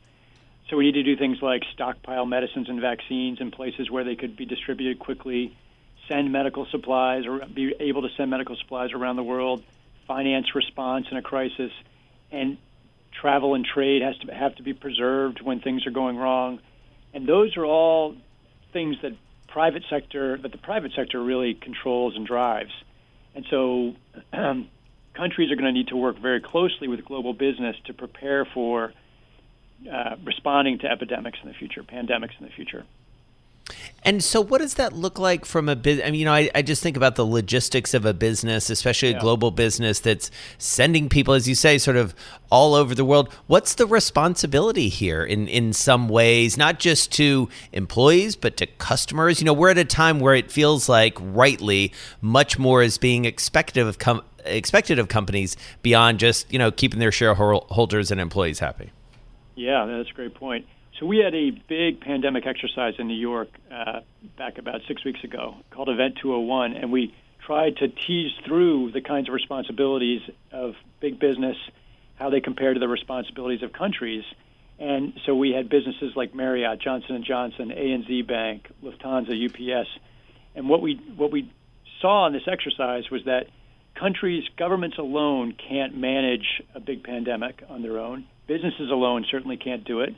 So 0.71 0.77
we 0.77 0.85
need 0.87 0.93
to 0.93 1.03
do 1.03 1.17
things 1.17 1.43
like 1.43 1.63
stockpile 1.73 2.27
medicines 2.27 2.69
and 2.69 2.81
vaccines 2.81 3.41
in 3.41 3.51
places 3.51 3.91
where 3.91 4.05
they 4.05 4.15
could 4.15 4.37
be 4.37 4.47
distributed 4.47 5.01
quickly, 5.01 5.57
send 6.07 6.31
medical 6.31 6.65
supplies 6.67 7.27
or 7.27 7.45
be 7.53 7.75
able 7.81 8.03
to 8.03 8.09
send 8.17 8.31
medical 8.31 8.55
supplies 8.55 8.93
around 8.93 9.17
the 9.17 9.25
world, 9.25 9.65
finance 10.07 10.55
response 10.55 11.07
in 11.11 11.17
a 11.17 11.23
crisis, 11.23 11.73
and 12.31 12.57
travel 13.11 13.55
and 13.55 13.65
trade 13.65 14.01
has 14.03 14.17
to 14.19 14.33
have 14.33 14.55
to 14.57 14.63
be 14.63 14.75
preserved 14.75 15.43
when 15.43 15.61
things 15.61 15.89
are 15.89 15.91
going 15.91 16.17
wrong. 16.17 16.61
And 17.13 17.27
those 17.27 17.57
are 17.57 17.65
all 17.65 18.15
things 18.73 18.97
that 19.03 19.13
private 19.55 19.85
sector 19.89 20.37
that 20.37 20.51
the 20.51 20.59
private 20.59 20.91
sector 20.97 21.23
really 21.23 21.55
controls 21.55 22.17
and 22.17 22.27
drives. 22.27 22.73
And 23.37 23.47
so 23.49 23.93
um, 24.33 24.69
countries 25.17 25.53
are 25.53 25.55
going 25.55 25.73
to 25.73 25.73
need 25.73 25.89
to 25.89 25.97
work 25.97 26.19
very 26.21 26.41
closely 26.41 26.89
with 26.89 27.05
global 27.05 27.33
business 27.35 27.77
to 27.87 27.95
prepare 27.95 28.45
for 28.53 28.93
uh, 29.91 30.17
responding 30.25 30.81
to 30.81 30.91
epidemics 30.91 31.39
in 31.41 31.49
the 31.49 31.55
future, 31.55 31.85
pandemics 31.85 32.33
in 32.41 32.47
the 32.47 32.53
future. 32.57 32.85
And 34.07 34.23
so, 34.23 34.43
what 34.43 34.61
does 34.61 34.75
that 34.75 34.93
look 34.93 35.19
like 35.19 35.47
from 35.47 35.67
a 35.69 35.75
business? 35.75 36.07
I 36.07 36.11
mean, 36.11 36.21
you 36.21 36.27
know, 36.27 36.35
I, 36.35 36.51
I, 36.55 36.61
just 36.61 36.83
think 36.83 36.97
about 36.97 37.17
the 37.17 37.25
logistics 37.25 37.95
of 37.95 38.05
a 38.05 38.13
business, 38.13 38.69
especially 38.69 39.15
a 39.15 39.19
global 39.19 39.51
business 39.51 40.01
that's 40.01 40.31
sending 40.59 41.09
people, 41.09 41.33
as 41.33 41.49
you 41.49 41.55
say, 41.55 41.79
sort 41.79 41.97
of 41.97 42.15
all 42.51 42.75
over 42.75 42.95
the 42.95 43.05
world. 43.05 43.33
What's 43.47 43.75
the 43.75 43.87
responsibility 43.87 44.91
here 44.91 45.25
in, 45.25 45.49
in 45.49 45.73
some 45.73 46.11
ways, 46.11 46.59
not 46.59 46.79
just 46.79 47.13
to 47.13 47.49
employees, 47.73 48.37
but 48.37 48.59
to 48.59 48.67
customers? 48.67 49.41
You 49.41 49.47
know, 49.47 49.55
we're 49.55 49.71
at 49.71 49.79
a 49.79 49.87
time 49.87 50.21
where 50.21 50.35
it 50.35 50.53
feels 50.53 50.87
like, 50.87 51.17
rightly, 51.19 51.91
much 52.21 52.59
more 52.59 52.83
is 52.83 52.99
being 52.99 53.25
expected 53.25 53.87
of, 53.87 53.99
com- 53.99 54.23
expected 54.45 54.99
of 54.99 55.09
companies 55.09 55.57
beyond 55.81 56.19
just, 56.21 56.53
you 56.53 56.59
know, 56.59 56.71
keeping 56.71 57.01
their 57.01 57.13
shareholders 57.13 58.11
and 58.11 58.21
employees 58.21 58.59
happy. 58.59 58.93
Yeah, 59.55 59.87
that's 59.87 60.11
a 60.11 60.13
great 60.13 60.35
point. 60.35 60.67
So 61.01 61.07
we 61.07 61.19
had 61.19 61.35
a 61.35 61.51
big 61.51 62.01
pandemic 62.01 62.47
exercise 62.47 62.95
in 63.01 63.09
New 63.09 63.19
York 63.19 63.49
uh, 63.69 64.01
back 64.39 64.59
about 64.59 64.81
six 64.87 65.05
weeks 65.05 65.25
ago 65.25 65.57
called 65.73 65.89
Event 65.89 66.19
201, 66.23 66.75
and 66.77 66.93
we 66.93 67.13
tried 67.45 67.77
to 67.79 67.89
tease 67.89 68.31
through 68.47 68.93
the 68.93 69.01
kinds 69.01 69.29
of 69.29 69.35
responsibilities 69.35 70.21
of 70.53 70.75
big 71.01 71.19
business, 71.19 71.57
how 72.15 72.31
they 72.31 72.41
compare 72.41 72.73
to 72.73 72.79
the 72.79 72.87
responsibilities 72.87 73.65
of 73.65 73.73
countries. 73.73 74.23
And 74.79 75.15
so 75.27 75.35
we 75.35 75.51
had 75.51 75.69
businesses 75.69 76.13
like 76.15 76.33
Marriott, 76.33 76.81
Johnson 76.81 77.17
and 77.17 77.25
Johnson, 77.25 77.71
ANZ 77.71 78.29
Bank, 78.29 78.71
Lufthansa, 78.81 79.35
UPS, 79.35 79.89
and 80.55 80.69
what 80.69 80.81
we 80.81 81.01
what 81.17 81.33
we 81.33 81.53
saw 82.01 82.29
in 82.29 82.33
this 82.33 82.47
exercise 82.47 83.11
was 83.11 83.25
that 83.25 83.47
countries, 83.99 84.45
governments 84.57 84.99
alone 84.99 85.55
can't 85.69 85.97
manage 85.97 86.63
a 86.73 86.79
big 86.79 87.03
pandemic 87.03 87.65
on 87.69 87.83
their 87.83 87.99
own. 87.99 88.27
Businesses 88.47 88.91
alone 88.93 89.25
certainly 89.29 89.57
can't 89.57 89.85
do 89.85 90.01
it 90.01 90.15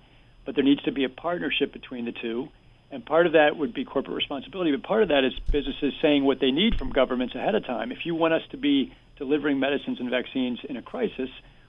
but 0.46 0.54
there 0.54 0.64
needs 0.64 0.82
to 0.84 0.92
be 0.92 1.04
a 1.04 1.08
partnership 1.08 1.72
between 1.72 2.06
the 2.06 2.12
two. 2.12 2.48
And 2.90 3.04
part 3.04 3.26
of 3.26 3.32
that 3.32 3.56
would 3.56 3.74
be 3.74 3.84
corporate 3.84 4.16
responsibility, 4.16 4.70
but 4.70 4.84
part 4.84 5.02
of 5.02 5.08
that 5.08 5.24
is 5.24 5.32
businesses 5.50 5.92
saying 6.00 6.24
what 6.24 6.38
they 6.40 6.52
need 6.52 6.76
from 6.76 6.90
governments 6.90 7.34
ahead 7.34 7.56
of 7.56 7.66
time. 7.66 7.90
If 7.90 8.06
you 8.06 8.14
want 8.14 8.32
us 8.32 8.42
to 8.52 8.56
be 8.56 8.94
delivering 9.18 9.58
medicines 9.58 9.98
and 9.98 10.08
vaccines 10.08 10.60
in 10.68 10.76
a 10.76 10.82
crisis, 10.82 11.28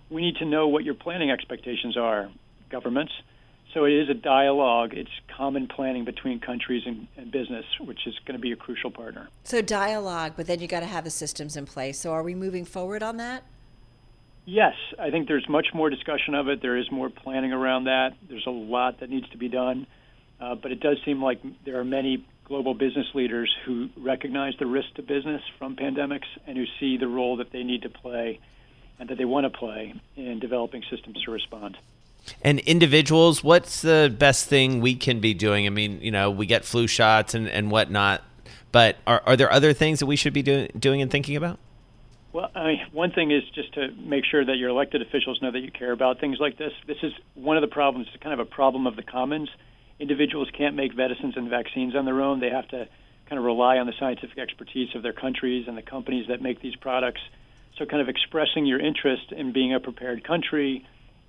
we 0.09 0.21
need 0.21 0.35
to 0.37 0.45
know 0.45 0.67
what 0.67 0.83
your 0.83 0.93
planning 0.93 1.31
expectations 1.31 1.97
are, 1.97 2.29
governments. 2.69 3.11
So 3.73 3.85
it 3.85 3.93
is 3.93 4.09
a 4.09 4.13
dialogue. 4.13 4.93
It's 4.93 5.09
common 5.35 5.67
planning 5.67 6.05
between 6.05 6.39
countries 6.39 6.83
and, 6.85 7.07
and 7.17 7.31
business, 7.31 7.65
which 7.79 8.05
is 8.05 8.13
going 8.25 8.37
to 8.37 8.41
be 8.41 8.51
a 8.51 8.55
crucial 8.55 8.91
partner. 8.91 9.27
So 9.43 9.61
dialogue, 9.61 10.33
but 10.37 10.45
then 10.47 10.59
you 10.59 10.67
got 10.67 10.81
to 10.81 10.85
have 10.85 11.03
the 11.03 11.09
systems 11.09 11.57
in 11.57 11.65
place. 11.65 11.99
So 11.99 12.11
are 12.11 12.23
we 12.23 12.35
moving 12.35 12.63
forward 12.63 13.03
on 13.03 13.17
that? 13.17 13.43
Yes, 14.49 14.75
I 14.97 15.11
think 15.11 15.27
there's 15.27 15.47
much 15.49 15.67
more 15.73 15.89
discussion 15.89 16.33
of 16.33 16.47
it. 16.47 16.61
There 16.61 16.77
is 16.77 16.89
more 16.89 17.09
planning 17.09 17.51
around 17.51 17.83
that. 17.83 18.13
There's 18.29 18.45
a 18.47 18.49
lot 18.51 19.01
that 19.01 19.09
needs 19.09 19.27
to 19.31 19.37
be 19.37 19.49
done. 19.49 19.85
Uh, 20.39 20.55
but 20.55 20.71
it 20.71 20.79
does 20.79 20.97
seem 21.03 21.21
like 21.21 21.41
there 21.65 21.77
are 21.81 21.83
many 21.83 22.25
global 22.45 22.73
business 22.73 23.07
leaders 23.13 23.53
who 23.65 23.89
recognize 23.97 24.53
the 24.57 24.65
risk 24.65 24.93
to 24.93 25.01
business 25.01 25.41
from 25.59 25.75
pandemics 25.75 26.27
and 26.45 26.57
who 26.57 26.63
see 26.79 26.95
the 26.95 27.09
role 27.09 27.35
that 27.35 27.51
they 27.51 27.63
need 27.63 27.81
to 27.81 27.89
play 27.89 28.39
and 28.99 29.09
that 29.09 29.17
they 29.17 29.25
want 29.25 29.51
to 29.51 29.59
play 29.59 29.93
in 30.15 30.39
developing 30.39 30.81
systems 30.89 31.21
to 31.23 31.31
respond. 31.31 31.77
And 32.41 32.59
individuals, 32.59 33.43
what's 33.43 33.81
the 33.81 34.15
best 34.17 34.47
thing 34.47 34.79
we 34.79 34.95
can 34.95 35.19
be 35.19 35.33
doing? 35.33 35.65
I 35.65 35.71
mean, 35.71 35.99
you 36.01 36.11
know, 36.11 36.31
we 36.31 36.45
get 36.45 36.63
flu 36.63 36.87
shots 36.87 37.33
and, 37.33 37.49
and 37.49 37.69
whatnot, 37.69 38.23
but 38.71 38.95
are, 39.05 39.21
are 39.25 39.35
there 39.35 39.51
other 39.51 39.73
things 39.73 39.99
that 39.99 40.05
we 40.05 40.15
should 40.15 40.33
be 40.33 40.41
do, 40.41 40.69
doing 40.79 41.01
and 41.01 41.11
thinking 41.11 41.35
about? 41.35 41.59
Well, 42.37 42.51
I 42.53 42.67
mean, 42.67 42.81
one 42.91 43.09
thing 43.13 43.31
is 43.31 43.41
just 43.55 43.73
to 43.73 43.89
make 43.93 44.23
sure 44.23 44.45
that 44.45 44.57
your 44.57 44.69
elected 44.69 45.01
officials 45.01 45.41
know 45.41 45.49
that 45.49 45.59
you 45.59 45.71
care 45.71 45.91
about 45.91 46.19
things 46.19 46.37
like 46.39 46.55
this. 46.55 46.71
This 46.85 46.99
is 47.01 47.11
one 47.33 47.57
of 47.57 47.61
the 47.61 47.67
problems. 47.67 48.09
It's 48.13 48.21
kind 48.21 48.31
of 48.31 48.39
a 48.39 48.45
problem 48.45 48.85
of 48.85 48.95
the 48.95 49.01
commons. 49.01 49.49
Individuals 49.99 50.47
can't 50.55 50.75
make 50.75 50.95
medicines 50.95 51.33
and 51.35 51.49
vaccines 51.49 51.95
on 51.95 52.05
their 52.05 52.21
own. 52.21 52.39
They 52.39 52.51
have 52.51 52.67
to 52.67 52.87
kind 53.27 53.39
of 53.39 53.43
rely 53.43 53.79
on 53.79 53.87
the 53.87 53.93
scientific 53.99 54.37
expertise 54.37 54.89
of 54.93 55.01
their 55.01 55.13
countries 55.13 55.67
and 55.67 55.75
the 55.75 55.81
companies 55.81 56.27
that 56.27 56.39
make 56.39 56.61
these 56.61 56.75
products. 56.75 57.21
So, 57.79 57.87
kind 57.87 58.03
of 58.03 58.07
expressing 58.07 58.67
your 58.67 58.79
interest 58.79 59.31
in 59.31 59.51
being 59.51 59.73
a 59.73 59.79
prepared 59.79 60.23
country, 60.23 60.85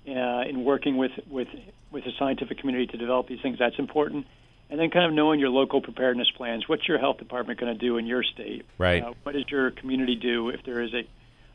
uh, 0.07 0.43
in 0.47 0.63
working 0.63 0.95
with 0.95 1.13
with 1.27 1.47
with 1.89 2.03
the 2.03 2.11
scientific 2.19 2.59
community 2.59 2.85
to 2.85 2.97
develop 2.97 3.27
these 3.27 3.41
things, 3.41 3.57
that's 3.57 3.79
important 3.79 4.27
and 4.69 4.79
then 4.79 4.89
kind 4.89 5.05
of 5.05 5.13
knowing 5.13 5.39
your 5.39 5.49
local 5.49 5.81
preparedness 5.81 6.29
plans. 6.31 6.69
What's 6.69 6.87
your 6.87 6.99
health 6.99 7.17
department 7.17 7.59
going 7.59 7.73
to 7.73 7.79
do 7.79 7.97
in 7.97 8.05
your 8.05 8.23
state? 8.23 8.65
Right. 8.77 9.03
Uh, 9.03 9.13
what 9.23 9.33
does 9.33 9.45
your 9.49 9.71
community 9.71 10.15
do 10.15 10.49
if 10.49 10.63
there 10.63 10.81
is 10.81 10.93
a, 10.93 11.07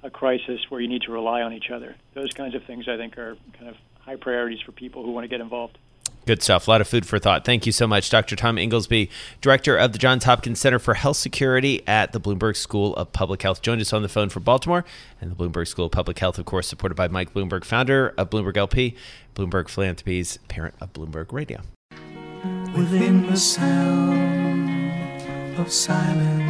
a 0.06 0.11
crisis 0.11 0.61
where 0.68 0.80
you 0.80 0.88
need 0.88 1.02
to 1.02 1.12
rely 1.12 1.42
on 1.42 1.52
each 1.52 1.71
other? 1.71 1.94
Those 2.14 2.33
kinds 2.33 2.54
of 2.54 2.64
things 2.64 2.88
I 2.88 2.97
think 2.97 3.16
are 3.18 3.37
kind 3.59 3.68
of 3.68 3.76
high 4.00 4.16
priorities 4.16 4.61
for 4.61 4.73
people 4.73 5.04
who 5.04 5.12
want 5.12 5.25
to 5.25 5.28
get 5.28 5.40
involved. 5.40 5.78
Good 6.26 6.42
stuff. 6.42 6.66
A 6.66 6.71
lot 6.71 6.80
of 6.80 6.88
food 6.88 7.06
for 7.06 7.18
thought. 7.18 7.44
Thank 7.44 7.66
you 7.66 7.73
so 7.73 7.87
much, 7.87 8.09
Dr. 8.09 8.35
Tom 8.35 8.56
Inglesby, 8.56 9.11
director 9.42 9.76
of 9.76 9.92
the 9.92 9.99
Johns 9.99 10.25
Hopkins 10.25 10.59
Center 10.59 10.78
for 10.78 10.94
Health 10.94 11.18
Security 11.18 11.87
at 11.87 12.12
the 12.12 12.21
Bloomberg 12.21 12.56
School 12.56 12.97
of 12.97 13.12
Public 13.12 13.42
Health. 13.42 13.61
Joined 13.61 13.83
us 13.83 13.92
on 13.92 14.00
the 14.00 14.09
phone 14.09 14.30
from 14.30 14.42
Baltimore 14.42 14.87
and 15.21 15.30
the 15.30 15.37
Bloomberg 15.37 15.68
School 15.68 15.85
of 15.85 15.92
Public 15.92 16.18
Health, 16.18 16.38
of 16.38 16.47
course, 16.47 16.66
supported 16.66 16.94
by 16.94 17.09
Mike 17.09 17.35
Bloomberg, 17.35 17.64
founder 17.64 18.14
of 18.16 18.30
Bloomberg 18.30 18.56
LP, 18.56 18.97
Bloomberg 19.35 19.68
Philanthropies, 19.68 20.38
parent 20.49 20.75
of 20.80 20.94
Bloomberg 20.94 21.30
Radio 21.30 21.61
within 22.76 23.26
the 23.26 23.37
sound 23.37 24.90
of 25.59 25.71
silence. 25.71 26.43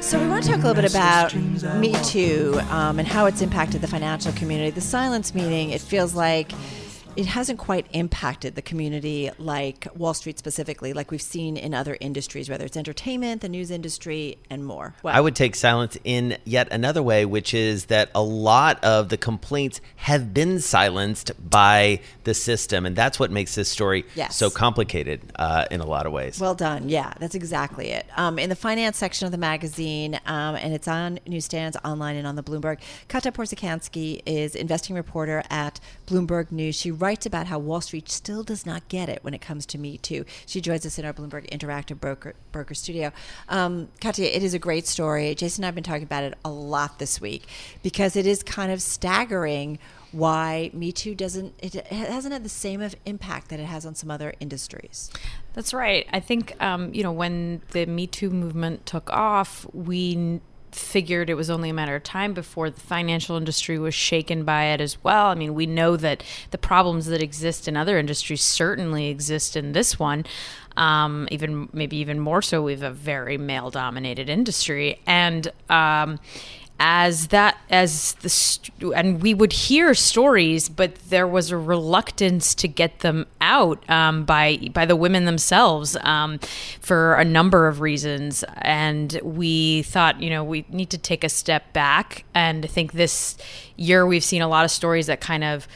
So, 0.00 0.18
we 0.20 0.28
want 0.28 0.44
to 0.44 0.50
talk 0.50 0.62
a 0.62 0.66
little 0.66 0.82
bit 0.82 0.90
about 0.90 1.34
Me 1.78 1.94
Too 2.04 2.60
um, 2.70 2.98
and 2.98 3.08
how 3.08 3.26
it's 3.26 3.40
impacted 3.42 3.80
the 3.80 3.88
financial 3.88 4.32
community. 4.32 4.70
The 4.70 4.80
silence 4.80 5.34
meeting, 5.34 5.70
it 5.70 5.80
feels 5.80 6.14
like 6.14 6.52
it 7.16 7.26
hasn't 7.26 7.58
quite 7.58 7.86
impacted 7.92 8.54
the 8.54 8.62
community 8.62 9.30
like 9.38 9.86
Wall 9.96 10.14
Street 10.14 10.38
specifically, 10.38 10.92
like 10.92 11.10
we've 11.10 11.22
seen 11.22 11.56
in 11.56 11.74
other 11.74 11.96
industries, 12.00 12.48
whether 12.48 12.64
it's 12.64 12.76
entertainment, 12.76 13.40
the 13.40 13.48
news 13.48 13.70
industry, 13.70 14.38
and 14.50 14.64
more. 14.64 14.94
Well, 15.02 15.14
I 15.14 15.20
would 15.20 15.36
take 15.36 15.54
silence 15.54 15.96
in 16.04 16.38
yet 16.44 16.68
another 16.72 17.02
way, 17.02 17.24
which 17.24 17.54
is 17.54 17.86
that 17.86 18.10
a 18.14 18.22
lot 18.22 18.82
of 18.82 19.08
the 19.08 19.16
complaints 19.16 19.80
have 19.96 20.34
been 20.34 20.60
silenced 20.60 21.32
by 21.48 22.00
the 22.24 22.34
system, 22.34 22.86
and 22.86 22.96
that's 22.96 23.18
what 23.18 23.30
makes 23.30 23.54
this 23.54 23.68
story 23.68 24.04
yes. 24.14 24.36
so 24.36 24.50
complicated 24.50 25.20
uh, 25.36 25.66
in 25.70 25.80
a 25.80 25.86
lot 25.86 26.06
of 26.06 26.12
ways. 26.12 26.40
Well 26.40 26.54
done. 26.54 26.88
Yeah, 26.88 27.12
that's 27.18 27.34
exactly 27.34 27.90
it. 27.90 28.06
Um, 28.16 28.38
in 28.38 28.50
the 28.50 28.56
finance 28.56 28.96
section 28.96 29.26
of 29.26 29.32
the 29.32 29.38
magazine, 29.38 30.20
um, 30.26 30.56
and 30.56 30.74
it's 30.74 30.88
on 30.88 31.18
newsstands, 31.26 31.76
online, 31.84 32.16
and 32.16 32.26
on 32.26 32.36
the 32.36 32.42
Bloomberg. 32.42 32.78
Katia 33.08 33.32
Porzecanski 33.32 34.22
is 34.26 34.54
investing 34.54 34.96
reporter 34.96 35.42
at 35.50 35.80
Bloomberg 36.06 36.50
News. 36.50 36.74
She 36.74 36.90
writes 37.04 37.26
about 37.26 37.46
how 37.48 37.58
Wall 37.58 37.82
Street 37.82 38.08
still 38.08 38.42
does 38.42 38.64
not 38.64 38.88
get 38.88 39.10
it 39.10 39.18
when 39.22 39.34
it 39.34 39.42
comes 39.42 39.66
to 39.66 39.76
Me 39.76 39.98
Too. 39.98 40.24
She 40.46 40.62
joins 40.62 40.86
us 40.86 40.98
in 40.98 41.04
our 41.04 41.12
Bloomberg 41.12 41.46
Interactive 41.50 42.00
Broker, 42.00 42.34
broker 42.50 42.72
studio. 42.72 43.12
Um, 43.50 43.88
Katia, 44.00 44.34
it 44.34 44.42
is 44.42 44.54
a 44.54 44.58
great 44.58 44.86
story. 44.86 45.34
Jason 45.34 45.62
and 45.62 45.66
I 45.66 45.68
have 45.68 45.74
been 45.74 45.84
talking 45.84 46.04
about 46.04 46.24
it 46.24 46.38
a 46.46 46.50
lot 46.50 46.98
this 46.98 47.20
week 47.20 47.46
because 47.82 48.16
it 48.16 48.26
is 48.26 48.42
kind 48.42 48.72
of 48.72 48.80
staggering 48.80 49.78
why 50.12 50.70
Me 50.72 50.92
Too 50.92 51.14
doesn't 51.14 51.52
it 51.58 51.74
hasn't 51.88 52.32
had 52.32 52.42
the 52.42 52.48
same 52.48 52.80
of 52.80 52.94
impact 53.04 53.48
that 53.48 53.60
it 53.60 53.66
has 53.66 53.84
on 53.84 53.94
some 53.94 54.10
other 54.10 54.32
industries. 54.40 55.10
That's 55.52 55.74
right. 55.74 56.06
I 56.10 56.20
think 56.20 56.54
um, 56.62 56.94
you 56.94 57.02
know 57.02 57.12
when 57.12 57.60
the 57.72 57.84
Me 57.84 58.06
Too 58.06 58.30
movement 58.30 58.86
took 58.86 59.10
off, 59.10 59.66
we 59.74 60.40
figured 60.74 61.30
it 61.30 61.34
was 61.34 61.50
only 61.50 61.70
a 61.70 61.74
matter 61.74 61.94
of 61.94 62.02
time 62.02 62.34
before 62.34 62.70
the 62.70 62.80
financial 62.80 63.36
industry 63.36 63.78
was 63.78 63.94
shaken 63.94 64.44
by 64.44 64.64
it 64.64 64.80
as 64.80 65.02
well. 65.04 65.26
I 65.26 65.34
mean, 65.34 65.54
we 65.54 65.66
know 65.66 65.96
that 65.96 66.22
the 66.50 66.58
problems 66.58 67.06
that 67.06 67.22
exist 67.22 67.68
in 67.68 67.76
other 67.76 67.98
industries 67.98 68.42
certainly 68.42 69.08
exist 69.08 69.56
in 69.56 69.72
this 69.72 69.98
one. 69.98 70.24
Um, 70.76 71.28
even 71.30 71.68
maybe 71.72 71.96
even 71.98 72.18
more 72.18 72.42
so, 72.42 72.60
we 72.60 72.72
have 72.72 72.82
a 72.82 72.90
very 72.90 73.38
male-dominated 73.38 74.28
industry, 74.28 75.00
and 75.06 75.46
um, 75.70 76.18
as 76.80 77.28
that 77.28 77.56
as 77.70 78.14
the 78.14 78.28
st- 78.28 78.92
and 78.94 79.22
we 79.22 79.32
would 79.32 79.52
hear 79.52 79.94
stories 79.94 80.68
but 80.68 80.94
there 81.08 81.26
was 81.26 81.52
a 81.52 81.56
reluctance 81.56 82.52
to 82.54 82.66
get 82.66 82.98
them 82.98 83.26
out 83.40 83.88
um, 83.88 84.24
by 84.24 84.56
by 84.72 84.84
the 84.84 84.96
women 84.96 85.24
themselves 85.24 85.96
um, 86.00 86.38
for 86.80 87.14
a 87.14 87.24
number 87.24 87.68
of 87.68 87.80
reasons. 87.80 88.44
And 88.58 89.20
we 89.22 89.82
thought 89.82 90.20
you 90.20 90.30
know 90.30 90.42
we 90.42 90.64
need 90.68 90.90
to 90.90 90.98
take 90.98 91.22
a 91.22 91.28
step 91.28 91.72
back 91.72 92.24
and 92.34 92.64
I 92.64 92.68
think 92.68 92.92
this 92.92 93.36
year 93.76 94.04
we've 94.04 94.24
seen 94.24 94.42
a 94.42 94.48
lot 94.48 94.64
of 94.64 94.70
stories 94.70 95.06
that 95.06 95.20
kind 95.20 95.44
of 95.44 95.68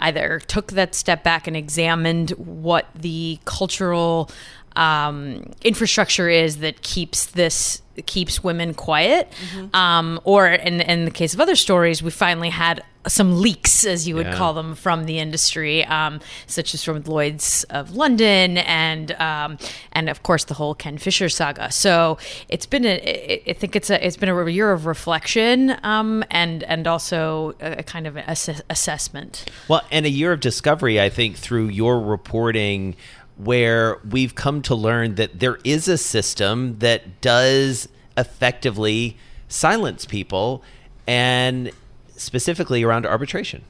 either 0.00 0.40
took 0.46 0.72
that 0.72 0.94
step 0.94 1.24
back 1.24 1.46
and 1.46 1.56
examined 1.56 2.30
what 2.30 2.86
the 2.94 3.38
cultural 3.46 4.30
um, 4.76 5.52
infrastructure 5.62 6.28
is 6.28 6.58
that 6.58 6.82
keeps 6.82 7.26
this 7.26 7.82
keeps 8.04 8.44
women 8.44 8.74
quiet. 8.74 9.32
Mm-hmm. 9.54 9.74
Um, 9.74 10.20
or 10.24 10.48
in 10.48 10.80
in 10.82 11.04
the 11.06 11.10
case 11.10 11.32
of 11.34 11.40
other 11.40 11.56
stories, 11.56 12.02
we 12.02 12.10
finally 12.10 12.50
had 12.50 12.82
some 13.08 13.40
leaks, 13.40 13.86
as 13.86 14.08
you 14.08 14.16
would 14.16 14.26
Yeah. 14.26 14.34
call 14.36 14.52
them, 14.52 14.74
from 14.74 15.04
the 15.06 15.18
industry, 15.20 15.84
um, 15.84 16.20
such 16.48 16.74
as 16.74 16.82
from 16.82 17.02
Lloyd's 17.04 17.64
of 17.70 17.94
London 17.94 18.58
and 18.58 19.12
um, 19.12 19.58
and 19.92 20.08
of 20.10 20.22
course 20.24 20.44
the 20.44 20.54
whole 20.54 20.74
Ken 20.74 20.98
Fisher 20.98 21.28
saga. 21.28 21.70
So 21.70 22.18
it's 22.48 22.66
been 22.66 22.84
a, 22.84 23.42
I- 23.48 23.52
think 23.54 23.76
it's 23.76 23.90
a 23.90 24.04
it's 24.04 24.16
been 24.16 24.28
a 24.28 24.50
year 24.50 24.72
of 24.72 24.84
reflection 24.86 25.76
um, 25.84 26.24
and 26.30 26.64
and 26.64 26.86
also 26.86 27.54
a, 27.60 27.78
a 27.78 27.82
kind 27.82 28.06
of 28.06 28.16
ass- 28.18 28.60
assessment. 28.68 29.46
Well, 29.68 29.82
and 29.90 30.04
a 30.04 30.10
year 30.10 30.32
of 30.32 30.40
discovery, 30.40 31.00
I 31.00 31.08
think, 31.08 31.36
through 31.36 31.68
your 31.68 32.00
reporting, 32.00 32.96
where 33.36 33.98
we've 34.08 34.34
come 34.34 34.62
to 34.62 34.74
learn 34.74 35.16
that 35.16 35.40
there 35.40 35.58
is 35.64 35.88
a 35.88 35.98
system 35.98 36.78
that 36.78 37.20
does 37.20 37.88
effectively 38.16 39.16
silence 39.48 40.04
people, 40.04 40.62
and 41.06 41.70
specifically 42.16 42.82
around 42.82 43.06
arbitration. 43.06 43.64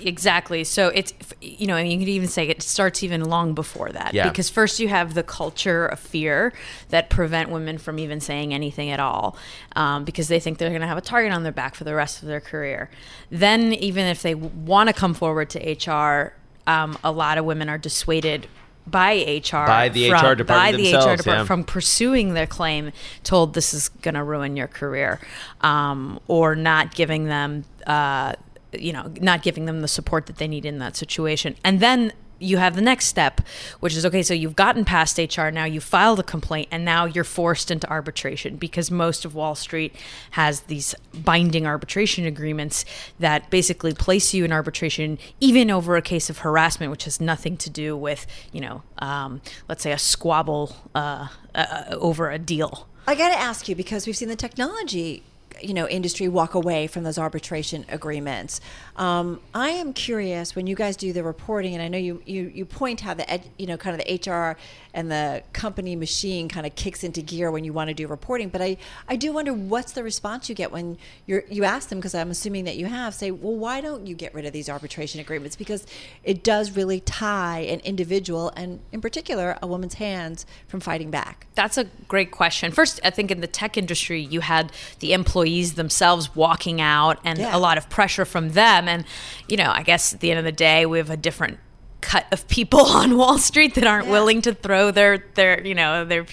Exactly. 0.00 0.62
So 0.62 0.88
it's 0.88 1.14
you 1.40 1.66
know, 1.66 1.76
and 1.76 1.90
you 1.90 1.98
could 1.98 2.08
even 2.08 2.28
say 2.28 2.48
it 2.48 2.60
starts 2.62 3.02
even 3.02 3.24
long 3.24 3.54
before 3.54 3.90
that. 3.90 4.12
Yeah. 4.12 4.28
Because 4.28 4.50
first 4.50 4.78
you 4.78 4.88
have 4.88 5.14
the 5.14 5.22
culture 5.22 5.86
of 5.86 5.98
fear 5.98 6.52
that 6.90 7.08
prevent 7.08 7.48
women 7.48 7.78
from 7.78 7.98
even 7.98 8.20
saying 8.20 8.52
anything 8.52 8.90
at 8.90 9.00
all, 9.00 9.38
um, 9.74 10.04
because 10.04 10.28
they 10.28 10.38
think 10.38 10.58
they're 10.58 10.68
going 10.68 10.82
to 10.82 10.86
have 10.86 10.98
a 10.98 11.02
target 11.02 11.32
on 11.32 11.44
their 11.44 11.52
back 11.52 11.74
for 11.74 11.84
the 11.84 11.94
rest 11.94 12.20
of 12.22 12.28
their 12.28 12.40
career. 12.40 12.90
Then 13.30 13.72
even 13.72 14.04
if 14.04 14.20
they 14.20 14.34
want 14.34 14.88
to 14.88 14.92
come 14.92 15.14
forward 15.14 15.48
to 15.50 15.90
HR, 15.90 16.34
um, 16.66 16.98
a 17.04 17.12
lot 17.12 17.38
of 17.38 17.44
women 17.44 17.68
are 17.68 17.78
dissuaded. 17.78 18.48
By 18.86 19.14
HR, 19.14 19.64
By 19.64 19.88
the 19.88 20.10
from, 20.10 20.18
HR 20.18 20.34
department 20.34 20.46
by 20.46 20.72
the 20.72 20.88
HR 20.88 21.16
department 21.16 21.26
yeah. 21.26 21.44
from 21.44 21.64
pursuing 21.64 22.34
their 22.34 22.46
claim, 22.46 22.92
told 23.22 23.54
this 23.54 23.72
is 23.72 23.88
going 23.88 24.14
to 24.14 24.22
ruin 24.22 24.58
your 24.58 24.66
career, 24.68 25.20
um, 25.62 26.20
or 26.28 26.54
not 26.54 26.94
giving 26.94 27.24
them 27.24 27.64
uh, 27.86 28.34
you 28.78 28.92
know, 28.92 29.10
not 29.20 29.42
giving 29.42 29.64
them 29.66 29.80
the 29.80 29.88
support 29.88 30.26
that 30.26 30.36
they 30.36 30.48
need 30.48 30.64
in 30.64 30.78
that 30.78 30.96
situation. 30.96 31.56
And 31.64 31.80
then 31.80 32.12
you 32.38 32.58
have 32.58 32.74
the 32.74 32.82
next 32.82 33.06
step, 33.06 33.40
which 33.80 33.94
is 33.94 34.04
okay, 34.06 34.22
so 34.22 34.34
you've 34.34 34.56
gotten 34.56 34.84
past 34.84 35.18
HR, 35.18 35.48
now 35.48 35.64
you 35.64 35.80
filed 35.80 36.20
a 36.20 36.22
complaint, 36.22 36.68
and 36.70 36.84
now 36.84 37.04
you're 37.04 37.24
forced 37.24 37.70
into 37.70 37.88
arbitration 37.88 38.56
because 38.56 38.90
most 38.90 39.24
of 39.24 39.34
Wall 39.34 39.54
Street 39.54 39.94
has 40.32 40.62
these 40.62 40.94
binding 41.14 41.66
arbitration 41.66 42.24
agreements 42.24 42.84
that 43.18 43.50
basically 43.50 43.92
place 43.94 44.34
you 44.34 44.44
in 44.44 44.52
arbitration 44.52 45.18
even 45.40 45.70
over 45.70 45.96
a 45.96 46.02
case 46.02 46.30
of 46.30 46.38
harassment, 46.38 46.90
which 46.90 47.04
has 47.04 47.20
nothing 47.20 47.56
to 47.56 47.70
do 47.70 47.96
with, 47.96 48.26
you 48.52 48.60
know, 48.60 48.82
um, 48.98 49.40
let's 49.68 49.82
say 49.82 49.92
a 49.92 49.98
squabble 49.98 50.76
uh, 50.94 51.28
uh, 51.54 51.84
over 51.90 52.30
a 52.30 52.38
deal. 52.38 52.88
I 53.06 53.14
got 53.14 53.28
to 53.28 53.38
ask 53.38 53.68
you 53.68 53.76
because 53.76 54.06
we've 54.06 54.16
seen 54.16 54.28
the 54.28 54.36
technology, 54.36 55.22
you 55.62 55.74
know, 55.74 55.88
industry 55.88 56.28
walk 56.28 56.54
away 56.54 56.86
from 56.86 57.04
those 57.04 57.18
arbitration 57.18 57.84
agreements. 57.88 58.60
Um, 58.96 59.40
I 59.54 59.70
am 59.70 59.92
curious 59.92 60.54
when 60.54 60.66
you 60.66 60.76
guys 60.76 60.96
do 60.96 61.12
the 61.12 61.22
reporting, 61.22 61.74
and 61.74 61.82
I 61.82 61.88
know 61.88 61.98
you 61.98 62.22
you, 62.26 62.50
you 62.54 62.64
point 62.64 63.00
how 63.00 63.14
the 63.14 63.28
ed, 63.30 63.48
you 63.58 63.66
know 63.66 63.76
kind 63.76 63.98
of 63.98 64.06
the 64.06 64.30
HR 64.30 64.56
and 64.92 65.10
the 65.10 65.42
company 65.52 65.96
machine 65.96 66.48
kind 66.48 66.66
of 66.66 66.74
kicks 66.76 67.02
into 67.02 67.20
gear 67.22 67.50
when 67.50 67.64
you 67.64 67.72
want 67.72 67.88
to 67.88 67.94
do 67.94 68.06
reporting. 68.06 68.48
But 68.48 68.62
I 68.62 68.76
I 69.08 69.16
do 69.16 69.32
wonder 69.32 69.52
what's 69.52 69.92
the 69.92 70.02
response 70.02 70.48
you 70.48 70.54
get 70.54 70.70
when 70.72 70.98
you're 71.26 71.44
you 71.48 71.64
ask 71.64 71.88
them 71.88 71.98
because 71.98 72.14
I'm 72.14 72.30
assuming 72.30 72.64
that 72.64 72.76
you 72.76 72.86
have 72.86 73.14
say, 73.14 73.30
well, 73.30 73.54
why 73.54 73.80
don't 73.80 74.06
you 74.06 74.14
get 74.14 74.34
rid 74.34 74.46
of 74.46 74.52
these 74.52 74.68
arbitration 74.68 75.20
agreements? 75.20 75.56
Because 75.56 75.86
it 76.22 76.42
does 76.42 76.76
really 76.76 77.00
tie 77.00 77.60
an 77.60 77.80
individual 77.80 78.52
and 78.56 78.80
in 78.92 79.00
particular 79.00 79.56
a 79.62 79.66
woman's 79.66 79.94
hands 79.94 80.46
from 80.68 80.80
fighting 80.80 81.10
back. 81.10 81.46
That's 81.54 81.78
a 81.78 81.84
great 82.08 82.30
question. 82.30 82.72
First, 82.72 83.00
I 83.04 83.10
think 83.10 83.30
in 83.30 83.40
the 83.40 83.46
tech 83.46 83.76
industry, 83.76 84.20
you 84.20 84.40
had 84.40 84.72
the 85.00 85.12
employees 85.44 85.74
themselves 85.74 86.34
walking 86.34 86.80
out 86.80 87.18
and 87.24 87.38
Yeah. 87.38 87.54
a 87.54 87.58
lot 87.58 87.76
of 87.76 87.88
pressure 87.90 88.24
from 88.24 88.50
them. 88.52 88.88
And, 88.88 89.04
you 89.48 89.56
know, 89.58 89.70
I 89.70 89.82
guess 89.82 90.14
at 90.14 90.20
the 90.20 90.30
end 90.30 90.38
of 90.38 90.44
the 90.44 90.52
day, 90.52 90.86
we 90.86 90.96
have 90.98 91.10
a 91.10 91.16
different 91.18 91.58
cut 92.00 92.24
of 92.32 92.48
people 92.48 92.80
on 92.86 93.16
Wall 93.18 93.38
Street 93.38 93.74
that 93.74 93.86
aren't 93.86 94.06
Yeah. 94.06 94.12
willing 94.12 94.40
to 94.42 94.54
throw 94.54 94.90
their, 94.90 95.18
their 95.34 95.60
you 95.66 95.74
know, 95.74 96.04
their. 96.04 96.24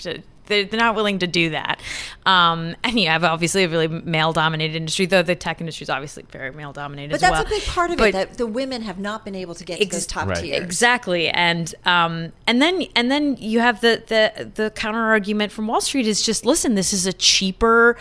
They're 0.51 0.65
they're 0.65 0.79
not 0.79 0.93
willing 0.95 1.17
to 1.19 1.27
do 1.27 1.49
that. 1.51 1.79
Um, 2.25 2.75
and 2.83 2.99
you 2.99 3.07
have 3.07 3.23
obviously 3.23 3.63
a 3.63 3.69
really 3.69 3.87
male 3.87 4.33
dominated 4.33 4.75
industry, 4.75 5.07
though 5.07 5.23
the 5.23 5.33
tech 5.35 5.59
industry 5.59 5.85
is 5.85 5.89
obviously 5.89 6.23
very 6.31 6.51
male 6.51 6.71
dominated 6.73 7.09
But 7.09 7.15
as 7.15 7.21
that's 7.21 7.31
well. 7.33 7.45
a 7.45 7.49
big 7.49 7.63
part 7.63 7.89
of 7.91 7.97
But- 7.97 8.09
it 8.09 8.11
that 8.13 8.37
the 8.37 8.45
women 8.45 8.83
have 8.83 8.99
not 8.99 9.25
been 9.25 9.33
able 9.35 9.55
to 9.55 9.63
get 9.63 9.79
to 9.81 9.85
those 9.87 10.05
top 10.05 10.27
Right. 10.27 10.37
tiers. 10.37 10.63
Exactly, 10.63 11.29
and 11.29 11.73
um, 11.85 12.31
and 12.45 12.61
then 12.61 12.85
and 12.95 13.09
then 13.11 13.37
you 13.39 13.59
have 13.61 13.81
the 13.81 14.03
the 14.07 14.51
the 14.53 14.69
counter 14.71 15.03
argument 15.03 15.51
from 15.51 15.65
Wall 15.67 15.81
Street 15.81 16.05
is 16.05 16.21
just 16.21 16.45
listen, 16.45 16.75
this 16.75 16.93
is 16.93 17.05
a 17.07 17.13
cheaper, 17.13 17.97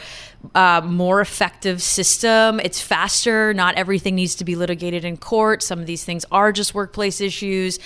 uh, 0.55 0.81
more 0.85 1.21
effective 1.21 1.81
system. 1.83 2.61
It's 2.61 2.81
faster. 2.81 3.55
Not 3.55 3.77
everything 3.77 4.15
needs 4.17 4.35
to 4.37 4.45
be 4.45 4.57
litigated 4.57 5.05
in 5.05 5.17
court. 5.17 5.63
Some 5.63 5.79
of 5.79 5.87
these 5.87 6.05
things 6.05 6.25
are 6.31 6.53
just 6.53 6.75
workplace 6.75 7.21
issues. 7.21 7.79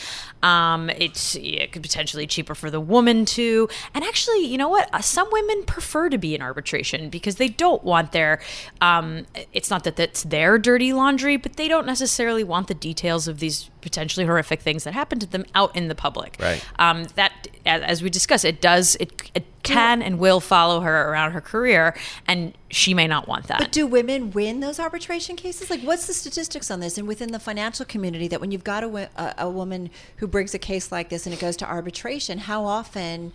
Um, 0.44 0.90
it's 0.90 1.36
it 1.36 1.72
could 1.72 1.82
potentially 1.82 2.26
cheaper 2.26 2.54
for 2.54 2.70
the 2.70 2.80
woman 2.80 3.24
too. 3.24 3.68
And 3.94 4.04
actually, 4.04 4.44
you 4.44 4.58
know 4.58 4.68
what? 4.68 4.90
Uh, 4.92 5.00
some 5.00 5.26
women 5.32 5.64
prefer 5.64 6.10
to 6.10 6.18
be 6.18 6.34
in 6.34 6.42
arbitration 6.42 7.08
because 7.08 7.36
they 7.36 7.48
don't 7.48 7.82
want 7.82 8.12
their. 8.12 8.42
Um, 8.82 9.26
it's 9.54 9.70
not 9.70 9.84
that 9.84 9.96
that's 9.96 10.22
their 10.24 10.58
dirty 10.58 10.92
laundry, 10.92 11.38
but 11.38 11.56
they 11.56 11.66
don't 11.66 11.86
necessarily 11.86 12.44
want 12.44 12.68
the 12.68 12.74
details 12.74 13.26
of 13.26 13.38
these 13.38 13.70
potentially 13.80 14.26
horrific 14.26 14.60
things 14.60 14.84
that 14.84 14.92
happen 14.92 15.18
to 15.18 15.26
them 15.26 15.46
out 15.54 15.74
in 15.74 15.88
the 15.88 15.94
public. 15.94 16.36
Right. 16.38 16.62
Um, 16.78 17.04
that, 17.14 17.48
as 17.64 17.80
as 17.82 18.02
we 18.02 18.10
discussed, 18.10 18.44
it 18.44 18.60
does. 18.60 18.96
It, 19.00 19.30
it 19.34 19.46
can 19.64 20.00
and 20.02 20.20
will 20.20 20.38
follow 20.38 20.80
her 20.80 21.10
around 21.10 21.32
her 21.32 21.40
career, 21.40 21.96
and 22.28 22.54
she 22.70 22.94
may 22.94 23.08
not 23.08 23.26
want 23.26 23.48
that. 23.48 23.58
But 23.58 23.72
do 23.72 23.86
women 23.86 24.30
win 24.30 24.60
those 24.60 24.78
arbitration 24.78 25.34
cases? 25.34 25.70
Like, 25.70 25.80
what's 25.80 26.06
the 26.06 26.14
statistics 26.14 26.70
on 26.70 26.78
this? 26.78 26.96
And 26.98 27.08
within 27.08 27.32
the 27.32 27.40
financial 27.40 27.84
community, 27.84 28.28
that 28.28 28.40
when 28.40 28.52
you've 28.52 28.64
got 28.64 28.84
a, 28.84 29.10
a, 29.16 29.34
a 29.38 29.50
woman 29.50 29.90
who 30.18 30.26
brings 30.28 30.54
a 30.54 30.58
case 30.58 30.92
like 30.92 31.08
this 31.08 31.26
and 31.26 31.34
it 31.34 31.40
goes 31.40 31.56
to 31.56 31.66
arbitration, 31.66 32.38
how 32.38 32.64
often, 32.64 33.32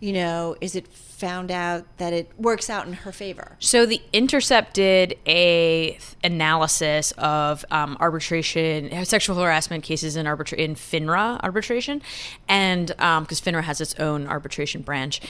you 0.00 0.12
know, 0.12 0.56
is 0.60 0.74
it 0.74 0.88
found 0.88 1.50
out 1.50 1.84
that 1.96 2.12
it 2.12 2.30
works 2.36 2.68
out 2.68 2.86
in 2.86 2.92
her 2.92 3.12
favor? 3.12 3.56
So 3.58 3.86
the 3.86 4.02
Intercept 4.12 4.74
did 4.74 5.16
a 5.24 5.92
th- 5.92 6.00
analysis 6.22 7.12
of 7.16 7.64
um, 7.70 7.96
arbitration, 8.00 9.04
sexual 9.06 9.36
harassment 9.36 9.82
cases 9.82 10.16
in 10.16 10.26
arbitra- 10.26 10.58
in 10.58 10.74
FINRA 10.74 11.40
arbitration, 11.42 12.02
and 12.48 12.88
because 12.88 13.40
FINRA 13.40 13.62
has 13.62 13.80
its 13.80 13.94
own 13.94 14.26
arbitration 14.26 14.82
branch, 14.82 15.22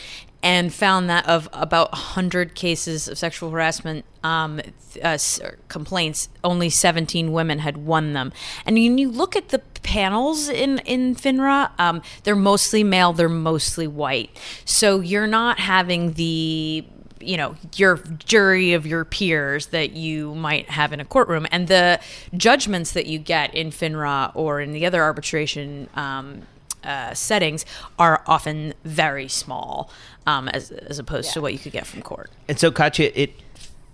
and 0.46 0.72
found 0.72 1.10
that 1.10 1.28
of 1.28 1.48
about 1.52 1.90
100 1.90 2.54
cases 2.54 3.08
of 3.08 3.18
sexual 3.18 3.50
harassment 3.50 4.04
um, 4.22 4.60
uh, 5.02 5.18
complaints, 5.66 6.28
only 6.44 6.70
17 6.70 7.32
women 7.32 7.58
had 7.58 7.78
won 7.78 8.12
them. 8.12 8.32
And 8.64 8.76
when 8.76 8.96
you 8.96 9.10
look 9.10 9.34
at 9.34 9.48
the 9.48 9.58
panels 9.82 10.48
in 10.48 10.78
in 10.80 11.16
FINRA, 11.16 11.72
um, 11.80 12.00
they're 12.22 12.36
mostly 12.36 12.84
male, 12.84 13.12
they're 13.12 13.28
mostly 13.28 13.88
white. 13.88 14.38
So 14.64 15.00
you're 15.00 15.26
not 15.26 15.58
having 15.58 16.12
the 16.12 16.86
you 17.18 17.36
know 17.36 17.56
your 17.74 17.96
jury 18.24 18.72
of 18.72 18.86
your 18.86 19.04
peers 19.04 19.66
that 19.68 19.94
you 19.94 20.32
might 20.36 20.70
have 20.70 20.92
in 20.92 21.00
a 21.00 21.04
courtroom 21.04 21.44
and 21.50 21.66
the 21.66 21.98
judgments 22.36 22.92
that 22.92 23.06
you 23.06 23.18
get 23.18 23.52
in 23.52 23.70
finra 23.70 24.30
or 24.34 24.60
in 24.60 24.70
the 24.70 24.86
other 24.86 25.02
arbitration 25.02 25.88
um, 25.94 26.42
uh, 26.86 27.12
settings 27.12 27.66
are 27.98 28.22
often 28.26 28.72
very 28.84 29.28
small 29.28 29.90
um, 30.26 30.48
as, 30.48 30.70
as 30.70 30.98
opposed 30.98 31.32
to 31.32 31.40
what 31.40 31.52
you 31.52 31.58
could 31.58 31.72
get 31.72 31.86
from 31.86 32.00
court 32.02 32.30
And 32.48 32.58
so, 32.58 32.70
Katia, 32.70 33.12
it 33.14 33.32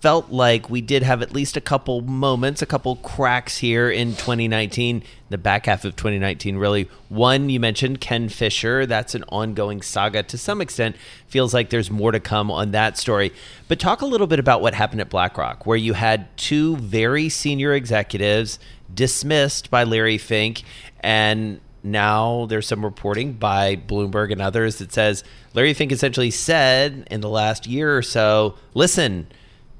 felt 0.03 0.29
like 0.29 0.69
we 0.69 0.81
did 0.81 1.01
have 1.01 1.21
at 1.21 1.31
least 1.31 1.55
a 1.55 1.61
couple 1.61 2.01
moments, 2.01 2.61
a 2.61 2.65
couple 2.65 2.97
cracks 2.97 3.59
here 3.59 3.89
in 3.89 4.09
2019, 4.09 5.01
the 5.29 5.37
back 5.37 5.65
half 5.65 5.85
of 5.85 5.95
2019, 5.95 6.57
really. 6.57 6.89
One, 7.07 7.49
you 7.49 7.57
mentioned 7.57 8.01
Ken 8.01 8.27
Fisher. 8.27 8.85
That's 8.85 9.15
an 9.15 9.23
ongoing 9.29 9.81
saga 9.81 10.21
to 10.23 10.37
some 10.37 10.59
extent. 10.59 10.97
Feels 11.27 11.53
like 11.53 11.69
there's 11.69 11.89
more 11.89 12.11
to 12.11 12.19
come 12.19 12.51
on 12.51 12.71
that 12.71 12.97
story. 12.97 13.31
But 13.69 13.79
talk 13.79 14.01
a 14.01 14.05
little 14.05 14.27
bit 14.27 14.39
about 14.39 14.61
what 14.61 14.73
happened 14.73 14.99
at 14.99 15.09
BlackRock, 15.09 15.65
where 15.65 15.77
you 15.77 15.93
had 15.93 16.35
two 16.35 16.75
very 16.75 17.29
senior 17.29 17.71
executives 17.71 18.59
dismissed 18.93 19.71
by 19.71 19.85
Larry 19.85 20.17
Fink 20.17 20.63
and 20.99 21.61
now 21.83 22.45
there's 22.47 22.67
some 22.67 22.83
reporting 22.83 23.33
by 23.33 23.75
Bloomberg 23.75 24.31
and 24.31 24.41
others 24.41 24.77
that 24.77 24.91
says 24.91 25.23
Larry 25.53 25.73
Fink 25.73 25.91
essentially 25.91 26.31
said 26.31 27.07
in 27.11 27.21
the 27.21 27.29
last 27.29 27.67
year 27.67 27.97
or 27.97 28.01
so, 28.01 28.55
listen, 28.73 29.27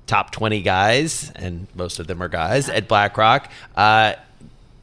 top 0.05 0.31
20 0.31 0.61
guys, 0.61 1.31
and 1.35 1.67
most 1.75 1.99
of 1.99 2.07
them 2.07 2.21
are 2.21 2.27
guys 2.27 2.69
at 2.69 2.87
BlackRock, 2.87 3.49
uh, 3.75 4.13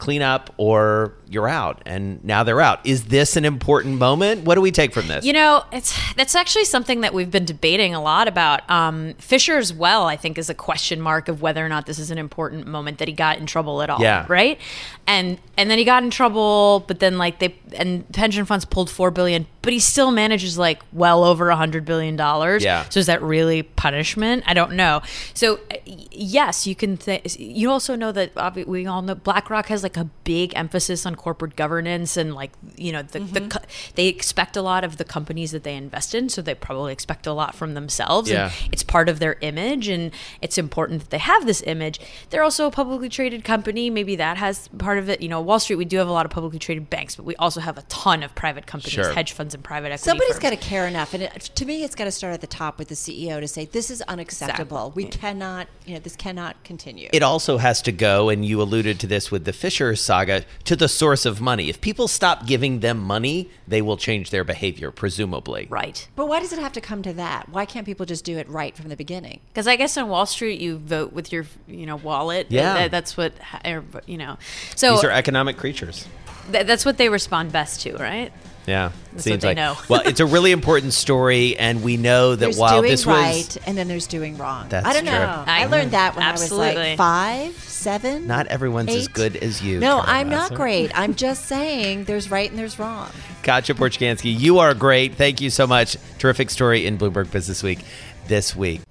clean 0.01 0.23
up 0.23 0.51
or 0.57 1.13
you're 1.29 1.47
out. 1.47 1.81
And 1.85 2.23
now 2.25 2.43
they're 2.43 2.59
out. 2.59 2.85
Is 2.85 3.05
this 3.05 3.37
an 3.37 3.45
important 3.45 3.99
moment? 3.99 4.43
What 4.43 4.55
do 4.55 4.61
we 4.61 4.71
take 4.71 4.93
from 4.93 5.07
this? 5.07 5.23
You 5.23 5.31
know, 5.31 5.63
it's 5.71 5.97
that's 6.15 6.33
actually 6.35 6.65
something 6.65 7.01
that 7.01 7.13
we've 7.13 7.29
been 7.29 7.45
debating 7.45 7.93
a 7.93 8.01
lot 8.01 8.27
about. 8.27 8.69
Um, 8.69 9.13
Fisher 9.19 9.57
as 9.57 9.71
well, 9.71 10.07
I 10.07 10.17
think, 10.17 10.39
is 10.39 10.49
a 10.49 10.55
question 10.55 10.99
mark 10.99 11.27
of 11.29 11.41
whether 11.41 11.63
or 11.63 11.69
not 11.69 11.85
this 11.85 11.99
is 11.99 12.09
an 12.09 12.17
important 12.17 12.65
moment 12.65 12.97
that 12.97 13.07
he 13.07 13.13
got 13.13 13.37
in 13.37 13.45
trouble 13.45 13.81
at 13.83 13.89
all. 13.91 14.01
Yeah. 14.01 14.25
Right. 14.27 14.59
And 15.05 15.37
and 15.55 15.69
then 15.69 15.77
he 15.77 15.85
got 15.85 16.03
in 16.03 16.09
trouble, 16.09 16.83
but 16.87 16.99
then 16.99 17.19
like 17.19 17.37
they 17.37 17.55
and 17.73 18.11
pension 18.11 18.43
funds 18.45 18.65
pulled 18.65 18.89
four 18.89 19.11
billion, 19.11 19.45
but 19.61 19.71
he 19.71 19.79
still 19.79 20.09
manages 20.09 20.57
like 20.57 20.81
well 20.91 21.23
over 21.23 21.49
a 21.49 21.55
hundred 21.55 21.85
billion 21.85 22.15
dollars. 22.15 22.63
Yeah. 22.63 22.89
So 22.89 22.99
is 22.99 23.05
that 23.05 23.21
really 23.21 23.61
punishment? 23.61 24.43
I 24.47 24.55
don't 24.55 24.73
know. 24.73 25.03
So 25.35 25.59
yes, 25.85 26.65
you 26.65 26.75
can. 26.75 26.97
Th- 26.97 27.37
you 27.39 27.69
also 27.69 27.95
know 27.95 28.11
that 28.11 28.67
we 28.67 28.87
all 28.87 29.03
know 29.03 29.15
BlackRock 29.15 29.67
has 29.67 29.83
like 29.83 29.90
a 29.97 30.05
big 30.23 30.53
emphasis 30.55 31.05
on 31.05 31.15
corporate 31.15 31.55
governance 31.55 32.17
and 32.17 32.33
like 32.33 32.51
you 32.75 32.91
know 32.91 33.01
the, 33.01 33.19
the 33.19 33.39
mm-hmm. 33.39 33.49
co- 33.49 33.65
they 33.95 34.07
expect 34.07 34.55
a 34.55 34.61
lot 34.61 34.83
of 34.83 34.97
the 34.97 35.03
companies 35.03 35.51
that 35.51 35.63
they 35.63 35.75
invest 35.75 36.15
in, 36.15 36.29
so 36.29 36.41
they 36.41 36.55
probably 36.55 36.93
expect 36.93 37.27
a 37.27 37.33
lot 37.33 37.55
from 37.55 37.73
themselves. 37.73 38.29
Yeah. 38.29 38.45
And 38.45 38.73
it's 38.73 38.83
part 38.83 39.09
of 39.09 39.19
their 39.19 39.37
image, 39.41 39.87
and 39.87 40.11
it's 40.41 40.57
important 40.57 41.01
that 41.01 41.09
they 41.09 41.17
have 41.17 41.45
this 41.45 41.63
image. 41.65 41.99
They're 42.29 42.43
also 42.43 42.67
a 42.67 42.71
publicly 42.71 43.09
traded 43.09 43.43
company. 43.43 43.89
Maybe 43.89 44.15
that 44.15 44.37
has 44.37 44.67
part 44.77 44.97
of 44.97 45.09
it. 45.09 45.21
You 45.21 45.29
know, 45.29 45.41
Wall 45.41 45.59
Street, 45.59 45.77
we 45.77 45.85
do 45.85 45.97
have 45.97 46.07
a 46.07 46.11
lot 46.11 46.25
of 46.25 46.31
publicly 46.31 46.59
traded 46.59 46.89
banks, 46.89 47.15
but 47.15 47.25
we 47.25 47.35
also 47.37 47.59
have 47.59 47.77
a 47.77 47.83
ton 47.83 48.23
of 48.23 48.33
private 48.35 48.65
companies, 48.65 48.93
Sure. 48.93 49.13
hedge 49.13 49.31
funds, 49.31 49.53
and 49.53 49.63
private 49.63 49.87
equity. 49.87 50.03
Somebody's 50.03 50.33
firms. 50.33 50.43
got 50.43 50.49
to 50.51 50.57
care 50.57 50.87
enough, 50.87 51.13
and 51.13 51.23
it, 51.23 51.33
to 51.55 51.65
me, 51.65 51.83
it's 51.83 51.95
got 51.95 52.05
to 52.05 52.11
start 52.11 52.33
at 52.33 52.41
the 52.41 52.47
top 52.47 52.77
with 52.77 52.87
the 52.87 52.95
CEO 52.95 53.39
to 53.39 53.47
say 53.47 53.65
this 53.65 53.89
is 53.89 54.01
unacceptable. 54.03 54.91
We 54.95 55.05
cannot, 55.05 55.67
you 55.85 55.93
know, 55.95 55.99
this 55.99 56.15
cannot 56.15 56.63
continue. 56.63 57.09
it 57.13 57.23
also 57.23 57.57
has 57.57 57.81
to 57.83 57.91
go, 57.91 58.29
and 58.29 58.45
you 58.45 58.61
alluded 58.61 58.99
to 59.01 59.07
this 59.07 59.31
with 59.31 59.45
the 59.45 59.53
Fisher 59.53 59.80
saga, 59.95 60.43
to 60.65 60.75
the 60.75 60.87
source 60.87 61.25
of 61.25 61.41
money. 61.41 61.69
If 61.69 61.81
people 61.81 62.07
stop 62.07 62.45
giving 62.45 62.79
them 62.79 62.99
money, 62.99 63.49
they 63.67 63.81
will 63.81 63.97
change 63.97 64.29
their 64.29 64.43
behavior, 64.43 64.91
presumably. 64.91 65.67
right. 65.69 66.07
but 66.15 66.27
why 66.27 66.39
does 66.39 66.53
it 66.53 66.59
have 66.59 66.73
to 66.73 66.81
come 66.81 67.01
to 67.03 67.13
that? 67.13 67.49
Why 67.49 67.65
can't 67.65 67.85
people 67.85 68.05
just 68.05 68.23
do 68.25 68.37
it 68.37 68.47
right 68.49 68.75
from 68.75 68.89
the 68.89 68.95
beginning? 68.95 69.39
Because 69.47 69.67
I 69.67 69.75
guess 69.75 69.97
on 69.97 70.07
Wall 70.09 70.25
Street 70.25 70.59
you 70.61 70.77
vote 70.77 71.13
with 71.13 71.31
your, 71.31 71.45
you 71.67 71.85
know, 71.85 71.95
wallet. 71.97 72.47
Yeah. 72.49 72.73
That- 72.73 72.91
that's 72.91 73.17
what, 73.17 73.33
er, 73.65 73.83
you 74.05 74.17
know, 74.17 74.37
so 74.75 74.93
These 74.95 75.03
are 75.03 75.11
economic 75.11 75.57
creatures. 75.57 76.07
th- 76.51 76.65
that's 76.65 76.85
what 76.85 76.97
they 76.97 77.09
respond 77.09 77.51
best 77.51 77.81
to, 77.81 77.95
right? 77.97 78.31
Yeah, 78.67 78.91
That's 79.13 79.23
seems 79.23 79.33
what 79.37 79.41
they 79.41 79.47
like. 79.47 79.57
know. 79.57 79.75
well, 79.89 80.01
it's 80.05 80.19
a 80.19 80.25
really 80.25 80.51
important 80.51 80.93
story, 80.93 81.57
and 81.57 81.81
we 81.81 81.97
know 81.97 82.35
that 82.35 82.39
There's 82.39 82.57
while 82.59 82.79
doing 82.81 82.91
this 82.91 83.07
right, 83.07 83.35
was 83.37 83.55
right, 83.57 83.67
and 83.67 83.75
then 83.75 83.87
there's 83.87 84.05
doing 84.05 84.37
wrong. 84.37 84.69
That's 84.69 84.85
I 84.85 84.93
don't 84.93 85.01
true. 85.05 85.13
know. 85.13 85.43
I, 85.47 85.63
I- 85.63 85.65
learned 85.65 85.91
that 85.91 86.15
when 86.15 86.23
I 86.23 86.31
was 86.31 86.51
like 86.51 86.95
five, 86.95 87.55
seven. 87.81 88.27
not 88.27 88.47
everyone's 88.47 88.89
as 88.95 89.07
good 89.07 89.35
as 89.37 89.61
you. 89.61 89.79
No, 89.79 90.01
Carol 90.01 90.05
I'm 90.07 90.29
not 90.29 90.53
great. 90.53 90.91
I'm 90.97 91.15
just 91.15 91.45
saying 91.45 92.05
there's 92.05 92.31
right 92.31 92.49
and 92.49 92.57
there's 92.57 92.79
wrong. 92.79 93.09
Katia 93.43 93.75
Porzecanski, 93.75 94.37
you 94.37 94.59
are 94.59 94.73
great. 94.73 95.15
Thank 95.15 95.41
you 95.41 95.49
so 95.49 95.65
much. 95.67 95.97
Terrific 96.19 96.49
story 96.49 96.85
in 96.85 96.97
Bloomberg 96.97 97.31
Business 97.31 97.63
Week 97.63 97.79
this 98.27 98.55
week. 98.55 98.81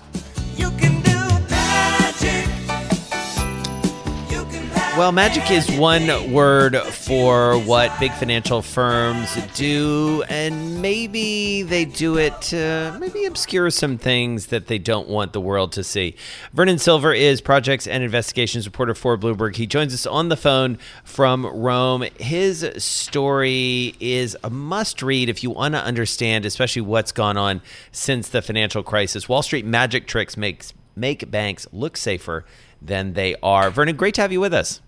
Well, 5.01 5.13
magic 5.13 5.51
is 5.51 5.67
one 5.79 6.31
word 6.31 6.77
for 6.77 7.59
what 7.59 7.99
big 7.99 8.13
financial 8.13 8.61
firms 8.61 9.35
do, 9.55 10.23
and 10.29 10.83
maybe 10.83 11.63
they 11.63 11.87
do 11.87 12.19
it 12.19 12.39
to 12.43 12.95
maybe 13.01 13.25
obscure 13.25 13.71
some 13.71 13.97
things 13.97 14.49
that 14.49 14.67
they 14.67 14.77
don't 14.77 15.09
want 15.09 15.33
the 15.33 15.41
world 15.41 15.73
to 15.73 15.85
see. 15.85 16.17
Vernon 16.53 16.77
Silver 16.77 17.15
is 17.15 17.41
projects 17.41 17.87
and 17.87 18.05
investigations 18.05 18.67
reporter 18.67 18.95
for 18.95 19.17
Bloomberg. 19.17 19.57
He 19.57 19.67
joins 19.67 19.95
us 19.95 20.05
on 20.05 20.29
the 20.29 20.37
phone 20.37 20.77
from 21.03 21.47
Rome. 21.47 22.05
His 22.19 22.71
story 22.77 23.95
is 24.01 24.37
a 24.45 24.51
must 24.51 25.03
read 25.03 25.31
if 25.31 25.43
you 25.43 25.49
want 25.49 25.73
to 25.73 25.83
understand, 25.83 26.45
especially 26.45 26.83
what's 26.83 27.11
gone 27.11 27.39
on 27.39 27.63
since 27.91 28.29
the 28.29 28.43
financial 28.43 28.83
crisis. 28.83 29.31
Wall 29.31 29.43
Street 29.43 29.65
magic 29.65 30.07
tricks 30.07 30.37
makes 30.37 30.75
make 30.95 31.31
banks 31.31 31.67
look 31.73 31.97
safer 31.97 32.45
than 32.83 33.15
they 33.15 33.35
are. 33.43 33.71
Vernon, 33.71 33.97
great 33.97 34.15
to 34.17 34.21
have 34.21 34.31
you 34.31 34.41
with 34.41 34.53
us. 34.53 34.83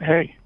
Hey. 0.00 0.36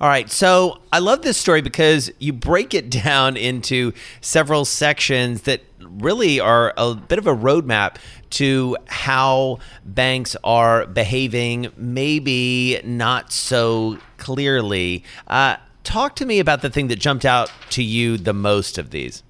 All 0.00 0.08
right. 0.08 0.30
So 0.30 0.80
I 0.92 0.98
love 0.98 1.22
this 1.22 1.36
story 1.36 1.62
because 1.62 2.10
you 2.18 2.32
break 2.32 2.74
it 2.74 2.90
down 3.04 3.36
into 3.36 3.92
several 4.20 4.64
sections 4.64 5.42
that 5.42 5.62
really 5.80 6.40
are 6.40 6.74
a 6.76 6.94
bit 6.94 7.18
of 7.18 7.26
a 7.26 7.34
roadmap 7.34 7.96
to 8.30 8.76
how 8.86 9.60
banks 9.84 10.36
are 10.42 10.86
behaving, 10.86 11.68
maybe 11.76 12.80
not 12.84 13.32
so 13.32 13.98
clearly. 14.16 15.04
Uh, 15.28 15.56
talk 15.84 16.16
to 16.16 16.26
me 16.26 16.40
about 16.40 16.62
the 16.62 16.70
thing 16.70 16.88
that 16.88 16.98
jumped 16.98 17.24
out 17.24 17.52
to 17.70 17.82
you 17.82 18.16
the 18.16 18.32
most 18.32 18.76
of 18.76 18.90
these. 18.90 19.22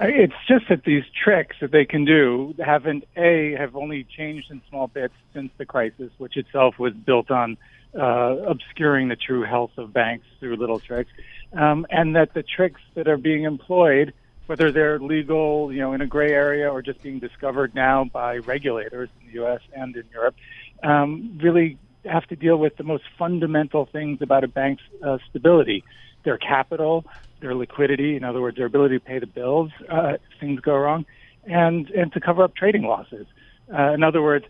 It's 0.00 0.34
just 0.46 0.68
that 0.68 0.84
these 0.84 1.02
tricks 1.24 1.56
that 1.60 1.72
they 1.72 1.84
can 1.84 2.04
do 2.04 2.54
haven't 2.64 3.04
a 3.16 3.56
have 3.58 3.74
only 3.74 4.04
changed 4.04 4.50
in 4.50 4.60
small 4.68 4.86
bits 4.86 5.14
since 5.34 5.50
the 5.58 5.66
crisis, 5.66 6.10
which 6.18 6.36
itself 6.36 6.78
was 6.78 6.92
built 6.92 7.30
on 7.32 7.56
uh, 7.94 8.36
obscuring 8.46 9.08
the 9.08 9.16
true 9.16 9.44
health 9.44 9.70
of 9.76 9.92
banks 9.92 10.26
through 10.40 10.56
little 10.56 10.80
tricks, 10.80 11.10
um, 11.52 11.86
and 11.90 12.16
that 12.16 12.34
the 12.34 12.42
tricks 12.42 12.80
that 12.94 13.08
are 13.08 13.16
being 13.16 13.44
employed, 13.44 14.12
whether 14.46 14.72
they're 14.72 14.98
legal, 14.98 15.72
you 15.72 15.80
know, 15.80 15.92
in 15.92 16.00
a 16.00 16.06
gray 16.06 16.32
area, 16.32 16.70
or 16.70 16.82
just 16.82 17.02
being 17.02 17.18
discovered 17.18 17.74
now 17.74 18.04
by 18.04 18.36
regulators 18.36 19.08
in 19.20 19.28
the 19.28 19.32
U.S. 19.34 19.60
and 19.74 19.96
in 19.96 20.04
Europe, 20.12 20.34
um, 20.82 21.38
really 21.42 21.78
have 22.04 22.26
to 22.26 22.36
deal 22.36 22.56
with 22.56 22.76
the 22.76 22.84
most 22.84 23.04
fundamental 23.18 23.86
things 23.90 24.18
about 24.22 24.44
a 24.44 24.48
bank's 24.48 24.82
uh, 25.04 25.18
stability, 25.28 25.84
their 26.24 26.38
capital, 26.38 27.04
their 27.40 27.54
liquidity, 27.54 28.16
in 28.16 28.24
other 28.24 28.40
words, 28.40 28.56
their 28.56 28.66
ability 28.66 28.98
to 28.98 29.04
pay 29.04 29.18
the 29.18 29.26
bills 29.26 29.70
uh, 29.90 30.14
if 30.14 30.20
things 30.40 30.60
go 30.60 30.76
wrong, 30.76 31.06
and 31.44 31.88
and 31.90 32.12
to 32.12 32.20
cover 32.20 32.42
up 32.42 32.54
trading 32.54 32.82
losses. 32.82 33.26
Uh, 33.72 33.92
in 33.92 34.02
other 34.02 34.22
words, 34.22 34.44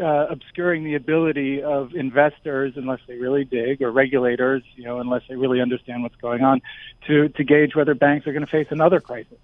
uh, 0.00 0.26
obscuring 0.30 0.84
the 0.84 0.94
ability 0.94 1.62
of 1.62 1.94
investors, 1.94 2.74
unless 2.76 3.00
they 3.06 3.16
really 3.16 3.44
dig, 3.44 3.82
or 3.82 3.90
regulators, 3.90 4.62
you 4.74 4.84
know, 4.84 5.00
unless 5.00 5.22
they 5.28 5.36
really 5.36 5.60
understand 5.60 6.02
what's 6.02 6.16
going 6.16 6.42
on, 6.42 6.60
to 7.06 7.28
to 7.30 7.44
gauge 7.44 7.74
whether 7.74 7.94
banks 7.94 8.26
are 8.26 8.32
going 8.32 8.44
to 8.44 8.50
face 8.50 8.68
another 8.70 9.00
crisis. 9.00 9.38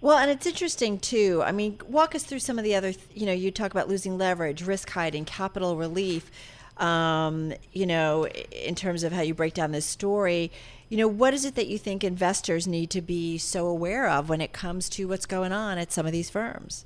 Well, 0.00 0.18
and 0.18 0.30
it's 0.30 0.46
interesting 0.46 1.00
too. 1.00 1.42
I 1.44 1.50
mean, 1.50 1.80
walk 1.88 2.14
us 2.14 2.22
through 2.22 2.38
some 2.38 2.56
of 2.56 2.64
the 2.64 2.76
other, 2.76 2.92
th- 2.92 3.06
you 3.14 3.26
know, 3.26 3.32
you 3.32 3.50
talk 3.50 3.72
about 3.72 3.88
losing 3.88 4.16
leverage, 4.16 4.62
risk 4.64 4.90
hiding, 4.90 5.24
capital 5.24 5.76
relief. 5.76 6.30
Um, 6.76 7.52
you 7.72 7.86
know, 7.86 8.28
in 8.28 8.76
terms 8.76 9.02
of 9.02 9.12
how 9.12 9.22
you 9.22 9.34
break 9.34 9.52
down 9.54 9.72
this 9.72 9.84
story, 9.84 10.52
you 10.88 10.96
know, 10.96 11.08
what 11.08 11.34
is 11.34 11.44
it 11.44 11.56
that 11.56 11.66
you 11.66 11.76
think 11.76 12.04
investors 12.04 12.68
need 12.68 12.90
to 12.90 13.02
be 13.02 13.36
so 13.36 13.66
aware 13.66 14.08
of 14.08 14.28
when 14.28 14.40
it 14.40 14.52
comes 14.52 14.88
to 14.90 15.08
what's 15.08 15.26
going 15.26 15.52
on 15.52 15.78
at 15.78 15.90
some 15.90 16.06
of 16.06 16.12
these 16.12 16.30
firms? 16.30 16.84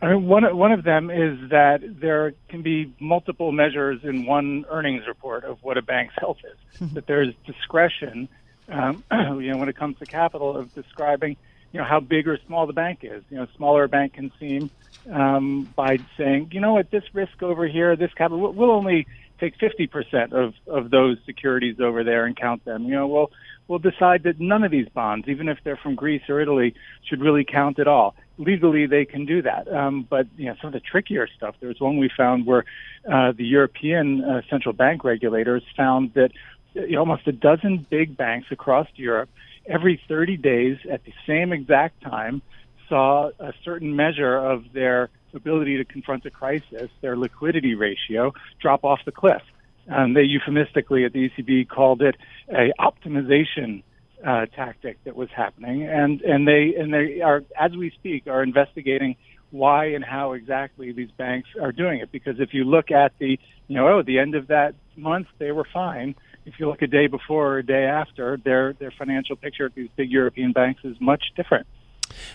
I 0.00 0.08
mean, 0.14 0.26
one 0.26 0.56
one 0.56 0.72
of 0.72 0.84
them 0.84 1.10
is 1.10 1.50
that 1.50 1.80
there 2.00 2.34
can 2.48 2.62
be 2.62 2.94
multiple 3.00 3.50
measures 3.50 4.00
in 4.04 4.26
one 4.26 4.64
earnings 4.70 5.02
report 5.08 5.44
of 5.44 5.58
what 5.62 5.76
a 5.76 5.82
bank's 5.82 6.14
health 6.18 6.38
is. 6.44 6.90
that 6.94 7.06
there's 7.08 7.34
discretion, 7.46 8.28
um, 8.70 9.02
you 9.12 9.50
know, 9.50 9.56
when 9.56 9.68
it 9.68 9.76
comes 9.76 9.98
to 9.98 10.06
capital 10.06 10.56
of 10.56 10.72
describing, 10.74 11.36
you 11.72 11.80
know, 11.80 11.86
how 11.86 11.98
big 11.98 12.28
or 12.28 12.38
small 12.46 12.66
the 12.66 12.72
bank 12.72 13.00
is. 13.02 13.24
You 13.30 13.38
know, 13.38 13.46
smaller 13.56 13.84
a 13.84 13.88
bank 13.88 14.14
can 14.14 14.30
seem 14.38 14.70
um, 15.12 15.72
by 15.74 15.98
saying, 16.16 16.50
you 16.52 16.60
know 16.60 16.74
what, 16.74 16.90
this 16.90 17.02
risk 17.12 17.42
over 17.42 17.66
here, 17.66 17.96
this 17.96 18.12
capital, 18.14 18.38
we'll- 18.40 18.52
we'll 18.52 18.70
only 18.70 19.06
take 19.38 19.58
50% 19.58 20.32
of, 20.32 20.54
of 20.66 20.90
those 20.90 21.18
securities 21.26 21.80
over 21.80 22.04
there 22.04 22.26
and 22.26 22.36
count 22.36 22.64
them. 22.64 22.84
You 22.84 22.94
know, 22.94 23.06
we'll, 23.06 23.30
we'll 23.66 23.78
decide 23.78 24.22
that 24.24 24.40
none 24.40 24.64
of 24.64 24.70
these 24.70 24.88
bonds, 24.88 25.28
even 25.28 25.48
if 25.48 25.58
they're 25.64 25.76
from 25.76 25.94
Greece 25.94 26.22
or 26.28 26.40
Italy, 26.40 26.74
should 27.08 27.20
really 27.20 27.44
count 27.44 27.78
at 27.78 27.88
all. 27.88 28.14
Legally, 28.38 28.86
they 28.86 29.04
can 29.04 29.26
do 29.26 29.42
that. 29.42 29.68
Um, 29.72 30.06
but, 30.08 30.26
you 30.36 30.46
know, 30.46 30.54
some 30.60 30.68
of 30.68 30.72
the 30.74 30.80
trickier 30.80 31.28
stuff, 31.36 31.54
there 31.60 31.68
was 31.68 31.80
one 31.80 31.98
we 31.98 32.10
found 32.16 32.46
where 32.46 32.64
uh, 33.10 33.32
the 33.32 33.44
European 33.44 34.24
uh, 34.24 34.42
central 34.50 34.72
bank 34.72 35.04
regulators 35.04 35.62
found 35.76 36.14
that 36.14 36.30
you 36.74 36.92
know, 36.92 37.00
almost 37.00 37.26
a 37.26 37.32
dozen 37.32 37.86
big 37.90 38.16
banks 38.16 38.48
across 38.50 38.86
Europe 38.94 39.28
every 39.66 40.00
30 40.08 40.36
days 40.36 40.78
at 40.90 41.04
the 41.04 41.12
same 41.26 41.52
exact 41.52 42.00
time 42.02 42.42
saw 42.88 43.30
a 43.38 43.52
certain 43.64 43.94
measure 43.94 44.36
of 44.36 44.64
their 44.72 45.10
ability 45.34 45.76
to 45.78 45.84
confront 45.84 46.24
a 46.26 46.30
crisis, 46.30 46.90
their 47.00 47.16
liquidity 47.16 47.74
ratio, 47.74 48.32
drop 48.60 48.84
off 48.84 49.00
the 49.04 49.12
cliff. 49.12 49.42
Um, 49.90 50.14
they 50.14 50.22
euphemistically 50.22 51.04
at 51.04 51.12
the 51.12 51.30
ECB 51.30 51.68
called 51.68 52.02
it 52.02 52.16
a 52.50 52.72
optimization 52.78 53.82
uh, 54.26 54.46
tactic 54.46 55.02
that 55.04 55.16
was 55.16 55.28
happening, 55.34 55.84
and 55.84 56.20
and 56.22 56.46
they 56.46 56.74
and 56.76 56.92
they 56.92 57.20
are 57.20 57.42
as 57.58 57.72
we 57.76 57.90
speak 57.90 58.26
are 58.26 58.42
investigating 58.42 59.16
why 59.50 59.86
and 59.86 60.04
how 60.04 60.32
exactly 60.32 60.92
these 60.92 61.10
banks 61.12 61.48
are 61.60 61.72
doing 61.72 62.00
it. 62.00 62.12
Because 62.12 62.38
if 62.38 62.52
you 62.52 62.64
look 62.64 62.90
at 62.90 63.12
the 63.18 63.38
you 63.68 63.76
know 63.76 63.88
oh 63.88 64.00
at 64.00 64.06
the 64.06 64.18
end 64.18 64.34
of 64.34 64.48
that 64.48 64.74
month 64.96 65.28
they 65.38 65.52
were 65.52 65.66
fine. 65.72 66.14
If 66.44 66.54
you 66.58 66.68
look 66.68 66.80
a 66.80 66.86
day 66.86 67.08
before 67.08 67.54
or 67.54 67.58
a 67.58 67.66
day 67.66 67.84
after, 67.84 68.38
their 68.42 68.72
their 68.74 68.90
financial 68.90 69.36
picture 69.36 69.66
at 69.66 69.74
these 69.74 69.88
big 69.96 70.10
European 70.10 70.52
banks 70.52 70.80
is 70.84 70.96
much 71.00 71.22
different. 71.36 71.66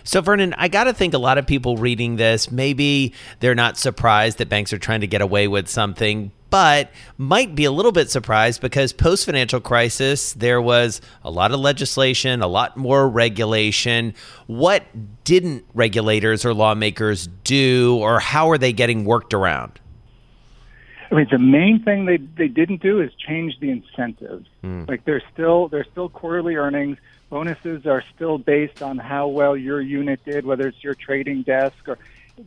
So, 0.02 0.20
Vernon, 0.20 0.54
I 0.56 0.68
got 0.68 0.84
to 0.84 0.92
think 0.92 1.14
a 1.14 1.18
lot 1.18 1.38
of 1.38 1.46
people 1.46 1.76
reading 1.76 2.16
this, 2.16 2.50
maybe 2.50 3.12
they're 3.40 3.54
not 3.54 3.78
surprised 3.78 4.38
that 4.38 4.48
banks 4.48 4.72
are 4.72 4.78
trying 4.78 5.00
to 5.00 5.06
get 5.06 5.20
away 5.20 5.48
with 5.48 5.68
something, 5.68 6.30
but 6.50 6.90
might 7.18 7.54
be 7.54 7.64
a 7.64 7.72
little 7.72 7.90
bit 7.90 8.10
surprised 8.10 8.60
because 8.60 8.92
post 8.92 9.26
financial 9.26 9.60
crisis, 9.60 10.34
there 10.34 10.60
was 10.60 11.00
a 11.24 11.30
lot 11.30 11.52
of 11.52 11.60
legislation, 11.60 12.42
a 12.42 12.46
lot 12.46 12.76
more 12.76 13.08
regulation. 13.08 14.14
What 14.46 14.84
didn't 15.24 15.64
regulators 15.74 16.44
or 16.44 16.54
lawmakers 16.54 17.28
do, 17.42 17.98
or 18.00 18.20
how 18.20 18.50
are 18.50 18.58
they 18.58 18.72
getting 18.72 19.04
worked 19.04 19.34
around? 19.34 19.80
I 21.10 21.16
mean, 21.16 21.26
the 21.30 21.38
main 21.38 21.82
thing 21.82 22.06
they 22.06 22.16
they 22.16 22.48
didn't 22.48 22.82
do 22.82 23.00
is 23.00 23.10
change 23.14 23.58
the 23.60 23.70
incentives. 23.70 24.48
Hmm. 24.62 24.84
Like 24.88 25.04
there's 25.04 25.22
still 25.32 25.68
there's 25.68 25.86
still 25.92 26.08
quarterly 26.08 26.56
earnings. 26.56 26.98
Bonuses 27.34 27.84
are 27.84 28.04
still 28.14 28.38
based 28.38 28.80
on 28.80 28.96
how 28.96 29.26
well 29.26 29.56
your 29.56 29.80
unit 29.80 30.24
did, 30.24 30.46
whether 30.46 30.68
it's 30.68 30.84
your 30.84 30.94
trading 30.94 31.42
desk 31.42 31.88
or 31.88 31.98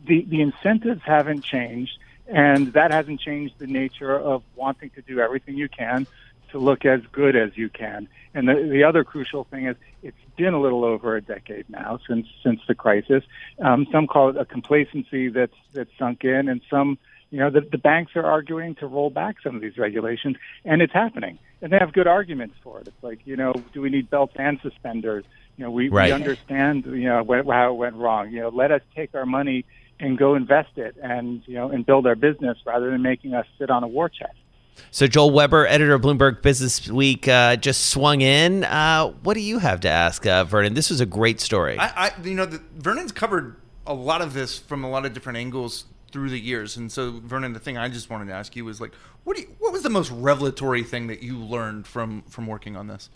the 0.06 0.24
the 0.24 0.40
incentives 0.40 1.02
haven't 1.04 1.44
changed, 1.44 1.92
and 2.26 2.72
that 2.72 2.90
hasn't 2.90 3.20
changed 3.20 3.58
the 3.58 3.66
nature 3.66 4.18
of 4.18 4.42
wanting 4.56 4.88
to 4.94 5.02
do 5.02 5.20
everything 5.20 5.58
you 5.58 5.68
can 5.68 6.06
to 6.52 6.58
look 6.58 6.86
as 6.86 7.02
good 7.12 7.36
as 7.36 7.54
you 7.54 7.68
can. 7.68 8.08
And 8.32 8.48
the 8.48 8.54
the 8.54 8.84
other 8.84 9.04
crucial 9.04 9.44
thing 9.44 9.66
is 9.66 9.76
it's 10.02 10.16
been 10.38 10.54
a 10.54 10.60
little 10.66 10.86
over 10.86 11.16
a 11.16 11.20
decade 11.20 11.68
now 11.68 11.98
since 12.08 12.26
since 12.42 12.60
the 12.66 12.74
crisis. 12.74 13.22
Um, 13.58 13.86
some 13.92 14.06
call 14.06 14.30
it 14.30 14.38
a 14.38 14.46
complacency 14.46 15.28
that's 15.28 15.58
that's 15.74 15.90
sunk 15.98 16.24
in, 16.24 16.48
and 16.48 16.62
some 16.70 16.96
you 17.30 17.38
know, 17.38 17.50
the, 17.50 17.60
the 17.60 17.78
banks 17.78 18.12
are 18.16 18.24
arguing 18.24 18.74
to 18.76 18.86
roll 18.86 19.10
back 19.10 19.36
some 19.42 19.54
of 19.54 19.60
these 19.60 19.76
regulations, 19.76 20.36
and 20.64 20.80
it's 20.80 20.92
happening. 20.92 21.38
And 21.60 21.72
they 21.72 21.78
have 21.78 21.92
good 21.92 22.06
arguments 22.06 22.54
for 22.62 22.80
it. 22.80 22.88
It's 22.88 23.02
like, 23.02 23.20
you 23.24 23.36
know, 23.36 23.52
do 23.72 23.80
we 23.82 23.90
need 23.90 24.08
belts 24.08 24.34
and 24.36 24.58
suspenders? 24.62 25.24
You 25.56 25.64
know, 25.64 25.70
we, 25.70 25.88
Right. 25.88 26.06
we 26.06 26.12
understand, 26.12 26.86
you 26.86 27.04
know, 27.08 27.24
wh- 27.24 27.46
how 27.50 27.72
it 27.72 27.76
went 27.76 27.96
wrong. 27.96 28.30
You 28.30 28.42
know, 28.42 28.48
let 28.48 28.70
us 28.70 28.80
take 28.94 29.14
our 29.14 29.26
money 29.26 29.64
and 30.00 30.16
go 30.16 30.36
invest 30.36 30.78
it 30.78 30.96
and, 31.02 31.42
you 31.46 31.54
know, 31.54 31.70
and 31.70 31.84
build 31.84 32.06
our 32.06 32.14
business 32.14 32.56
rather 32.64 32.90
than 32.90 33.02
making 33.02 33.34
us 33.34 33.46
sit 33.58 33.68
on 33.68 33.82
a 33.82 33.88
war 33.88 34.08
chest. 34.08 34.34
So, 34.92 35.08
Joel 35.08 35.32
Weber, 35.32 35.66
editor 35.66 35.94
of 35.94 36.02
Bloomberg 36.02 36.40
Business 36.40 36.88
Week, 36.88 37.26
uh, 37.26 37.56
just 37.56 37.86
swung 37.88 38.20
in. 38.20 38.62
Uh, 38.62 39.08
what 39.24 39.34
do 39.34 39.40
you 39.40 39.58
have 39.58 39.80
to 39.80 39.88
ask, 39.88 40.24
uh, 40.24 40.44
Vernon? 40.44 40.74
This 40.74 40.88
was 40.88 41.00
a 41.00 41.06
great 41.06 41.40
story. 41.40 41.76
I, 41.80 42.06
I 42.06 42.12
you 42.22 42.34
know, 42.34 42.46
the, 42.46 42.62
Vernon's 42.76 43.10
covered 43.10 43.56
a 43.88 43.92
lot 43.94 44.22
of 44.22 44.34
this 44.34 44.56
from 44.56 44.84
a 44.84 44.88
lot 44.88 45.04
of 45.04 45.12
different 45.12 45.38
angles 45.38 45.86
through 46.10 46.30
the 46.30 46.38
years, 46.38 46.76
and 46.76 46.90
so 46.90 47.20
Vernon, 47.24 47.52
the 47.52 47.60
thing 47.60 47.76
I 47.76 47.88
just 47.88 48.10
wanted 48.10 48.26
to 48.26 48.32
ask 48.32 48.56
you 48.56 48.64
was 48.64 48.80
like, 48.80 48.92
what 49.24 49.38
you, 49.38 49.54
what 49.58 49.72
was 49.72 49.82
the 49.82 49.90
most 49.90 50.10
revelatory 50.10 50.82
thing 50.82 51.06
that 51.08 51.22
you 51.22 51.38
learned 51.38 51.86
from 51.86 52.22
from 52.22 52.46
working 52.46 52.76
on 52.76 52.86
this? 52.86 53.10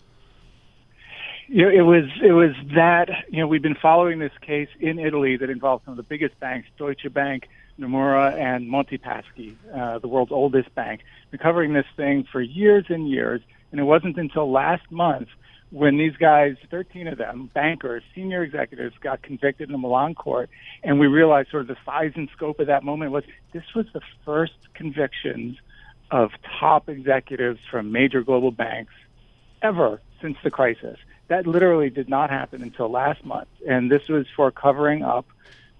You 1.47 1.63
know, 1.63 1.69
it 1.69 1.81
was 1.81 2.05
it 2.23 2.31
was 2.31 2.51
that 2.75 3.09
you 3.29 3.39
know 3.39 3.47
we've 3.47 3.61
been 3.61 3.75
following 3.75 4.19
this 4.19 4.31
case 4.41 4.69
in 4.79 4.99
Italy 4.99 5.37
that 5.37 5.49
involved 5.49 5.85
some 5.85 5.93
of 5.93 5.97
the 5.97 6.03
biggest 6.03 6.39
banks, 6.39 6.67
Deutsche 6.77 7.11
Bank, 7.11 7.49
Nomura, 7.79 8.33
and 8.37 8.69
Montepaschi, 8.69 9.55
uh, 9.73 9.99
the 9.99 10.07
world's 10.07 10.31
oldest 10.31 10.73
bank. 10.75 11.01
Been 11.31 11.39
covering 11.39 11.73
this 11.73 11.85
thing 11.97 12.25
for 12.31 12.41
years 12.41 12.85
and 12.89 13.09
years, 13.09 13.41
and 13.71 13.79
it 13.79 13.83
wasn't 13.83 14.17
until 14.17 14.51
last 14.51 14.89
month 14.91 15.29
when 15.73 15.97
these 15.97 16.15
guys, 16.17 16.55
13 16.69 17.07
of 17.07 17.17
them, 17.17 17.49
bankers, 17.51 18.03
senior 18.13 18.43
executives, 18.43 18.95
got 19.01 19.23
convicted 19.23 19.69
in 19.69 19.71
the 19.71 19.79
Milan 19.79 20.13
court, 20.13 20.51
and 20.83 20.99
we 20.99 21.07
realized 21.07 21.49
sort 21.49 21.61
of 21.61 21.67
the 21.67 21.77
size 21.83 22.11
and 22.15 22.29
scope 22.31 22.59
of 22.59 22.67
that 22.67 22.83
moment 22.83 23.11
was 23.11 23.23
this 23.53 23.63
was 23.75 23.87
the 23.91 24.01
first 24.23 24.53
convictions 24.75 25.57
of 26.11 26.29
top 26.59 26.89
executives 26.89 27.59
from 27.71 27.91
major 27.91 28.21
global 28.21 28.51
banks 28.51 28.93
ever 29.63 29.99
since 30.21 30.37
the 30.43 30.51
crisis. 30.51 30.99
That 31.27 31.47
literally 31.47 31.89
did 31.89 32.07
not 32.07 32.29
happen 32.29 32.61
until 32.61 32.87
last 32.89 33.25
month, 33.25 33.47
and 33.67 33.89
this 33.89 34.07
was 34.07 34.27
for 34.35 34.51
covering 34.51 35.01
up 35.01 35.25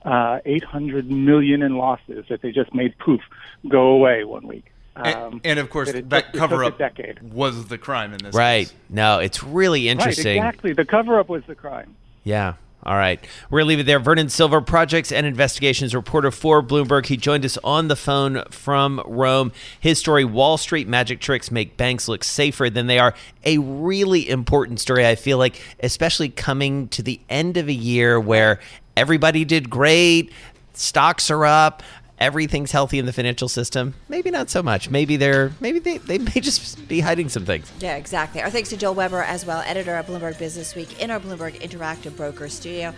uh, 0.03 0.39
800 0.43 1.11
million 1.11 1.61
in 1.61 1.77
losses 1.77 2.25
that 2.29 2.41
they 2.41 2.51
just 2.51 2.73
made 2.73 2.97
poof 2.97 3.21
go 3.69 3.89
away 3.89 4.23
one 4.23 4.47
week. 4.47 4.72
And, 4.95 5.15
Um, 5.15 5.41
and 5.43 5.59
of 5.59 5.69
course, 5.69 5.91
that 5.91 6.09
that 6.11 6.33
cover 6.33 6.63
up 6.63 6.79
was 7.21 7.65
the 7.65 7.77
crime 7.77 8.13
in 8.13 8.19
this. 8.19 8.35
right. 8.35 8.67
case. 8.67 8.73
No, 8.89 9.19
it's 9.19 9.43
really 9.43 9.89
interesting. 9.89 10.39
Right, 10.39 10.47
exactly. 10.47 10.73
The 10.73 10.85
cover 10.85 11.19
up 11.19 11.29
was 11.29 11.43
the 11.47 11.55
crime. 11.55 11.95
Yeah. 12.23 12.53
All 12.85 12.95
right. 12.95 13.25
We're 13.49 13.59
going 13.59 13.65
to 13.65 13.69
leave 13.69 13.79
it 13.79 13.85
there. 13.85 13.99
Vernon 13.99 14.27
Silver, 14.27 14.59
projects 14.59 15.11
and 15.13 15.25
investigations 15.25 15.95
reporter 15.95 16.31
for 16.31 16.61
Bloomberg. 16.61 17.05
He 17.05 17.15
joined 17.15 17.45
us 17.45 17.57
on 17.63 17.87
the 17.87 17.95
phone 17.95 18.43
from 18.51 19.01
Rome. 19.05 19.53
His 19.79 19.99
story 19.99 20.25
Wall 20.25 20.57
Street 20.57 20.85
magic 20.87 21.21
tricks 21.21 21.49
make 21.49 21.77
banks 21.77 22.09
look 22.09 22.25
safer 22.25 22.69
than 22.69 22.87
they 22.87 22.99
are. 22.99 23.15
A 23.45 23.57
really 23.59 24.29
important 24.29 24.81
story, 24.81 25.07
I 25.07 25.15
feel 25.15 25.37
like, 25.37 25.61
especially 25.81 26.27
coming 26.27 26.89
to 26.89 27.01
the 27.01 27.21
end 27.29 27.55
of 27.55 27.69
a 27.69 27.73
year 27.73 28.19
where 28.19 28.59
everybody 28.97 29.45
did 29.45 29.69
great, 29.69 30.33
stocks 30.73 31.31
are 31.31 31.45
up. 31.45 31.83
Everything's 32.19 32.71
healthy 32.71 32.99
in 32.99 33.05
the 33.05 33.13
financial 33.13 33.49
system. 33.49 33.95
Maybe 34.07 34.31
not 34.31 34.49
so 34.49 34.63
much. 34.63 34.89
Maybe 34.89 35.17
they're 35.17 35.51
maybe 35.59 35.79
they, 35.79 35.97
they 35.97 36.17
may 36.19 36.39
just 36.41 36.87
be 36.87 36.99
hiding 36.99 37.29
some 37.29 37.45
things. 37.45 37.71
Yeah, 37.79 37.95
exactly. 37.95 38.41
Our 38.41 38.49
thanks 38.49 38.69
to 38.69 38.77
Joel 38.77 38.93
Weber 38.93 39.23
as 39.23 39.45
well, 39.45 39.61
editor 39.65 39.95
of 39.97 40.05
Bloomberg 40.05 40.37
Business 40.39 40.75
Week 40.75 41.01
in 41.01 41.11
our 41.11 41.19
Bloomberg 41.19 41.59
Interactive 41.61 42.15
Broker 42.15 42.47
studio. 42.49 42.93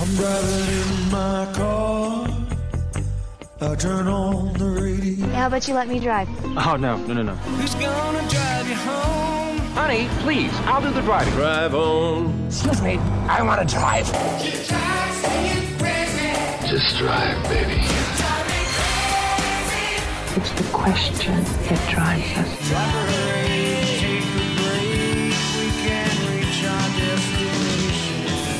I'm 0.00 0.14
driving 0.16 1.04
in 1.04 1.10
my 1.10 1.52
car. 1.54 2.28
I 3.60 3.74
turn 3.76 4.08
on 4.08 4.52
the 4.54 4.66
radio. 4.66 5.26
How 5.28 5.46
about 5.46 5.68
you 5.68 5.74
let 5.74 5.88
me 5.88 6.00
drive? 6.00 6.28
Oh, 6.44 6.76
no, 6.76 6.96
no, 6.96 7.14
no, 7.14 7.22
no. 7.22 7.34
Who's 7.34 7.74
gonna 7.76 8.28
drive 8.28 8.68
you 8.68 8.74
home? 8.74 9.58
Honey, 9.74 10.08
please, 10.20 10.52
I'll 10.66 10.82
do 10.82 10.90
the 10.90 11.00
driving. 11.02 11.32
Drive 11.34 11.74
on. 11.74 12.46
Excuse 12.46 12.82
me, 12.82 12.98
I 13.28 13.42
want 13.42 13.66
to 13.66 13.74
drive. 13.74 14.06
Just 16.68 16.96
drive, 16.96 17.42
baby. 17.44 18.03
It's 20.36 20.50
the 20.52 20.64
question 20.72 21.42
that 21.44 21.90
drives 21.90 22.38
us. 22.38 23.64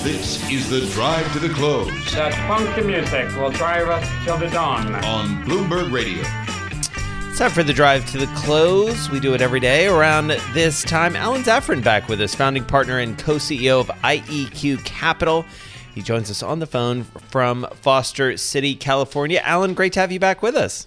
This 0.04 0.50
is 0.50 0.68
the 0.68 0.82
drive 0.92 1.32
to 1.32 1.38
the 1.38 1.48
close 1.48 1.88
That 2.12 2.34
funky 2.46 2.82
music 2.82 3.28
will 3.36 3.50
drive 3.50 3.88
us 3.88 4.06
till 4.24 4.36
the 4.36 4.48
dawn. 4.48 4.94
on 5.04 5.44
Bloomberg 5.44 5.90
Radio. 5.92 6.22
It's 7.28 7.38
time 7.38 7.50
for 7.50 7.62
the 7.62 7.72
drive 7.72 8.08
to 8.12 8.18
the 8.18 8.26
close. 8.36 9.10
We 9.10 9.18
do 9.18 9.34
it 9.34 9.40
every 9.40 9.60
day 9.60 9.86
around 9.86 10.28
this 10.52 10.82
time. 10.82 11.16
Alan 11.16 11.42
Zafran 11.42 11.82
back 11.82 12.08
with 12.08 12.20
us, 12.20 12.34
founding 12.34 12.64
partner 12.64 12.98
and 12.98 13.18
co-CEO 13.18 13.80
of 13.80 13.88
IEQ 14.04 14.84
Capital. 14.84 15.44
He 15.94 16.02
joins 16.02 16.30
us 16.30 16.42
on 16.42 16.58
the 16.58 16.66
phone 16.66 17.04
from 17.30 17.66
Foster 17.80 18.36
City, 18.36 18.74
California. 18.74 19.40
Alan, 19.42 19.74
great 19.74 19.92
to 19.94 20.00
have 20.00 20.12
you 20.12 20.20
back 20.20 20.42
with 20.42 20.54
us. 20.54 20.86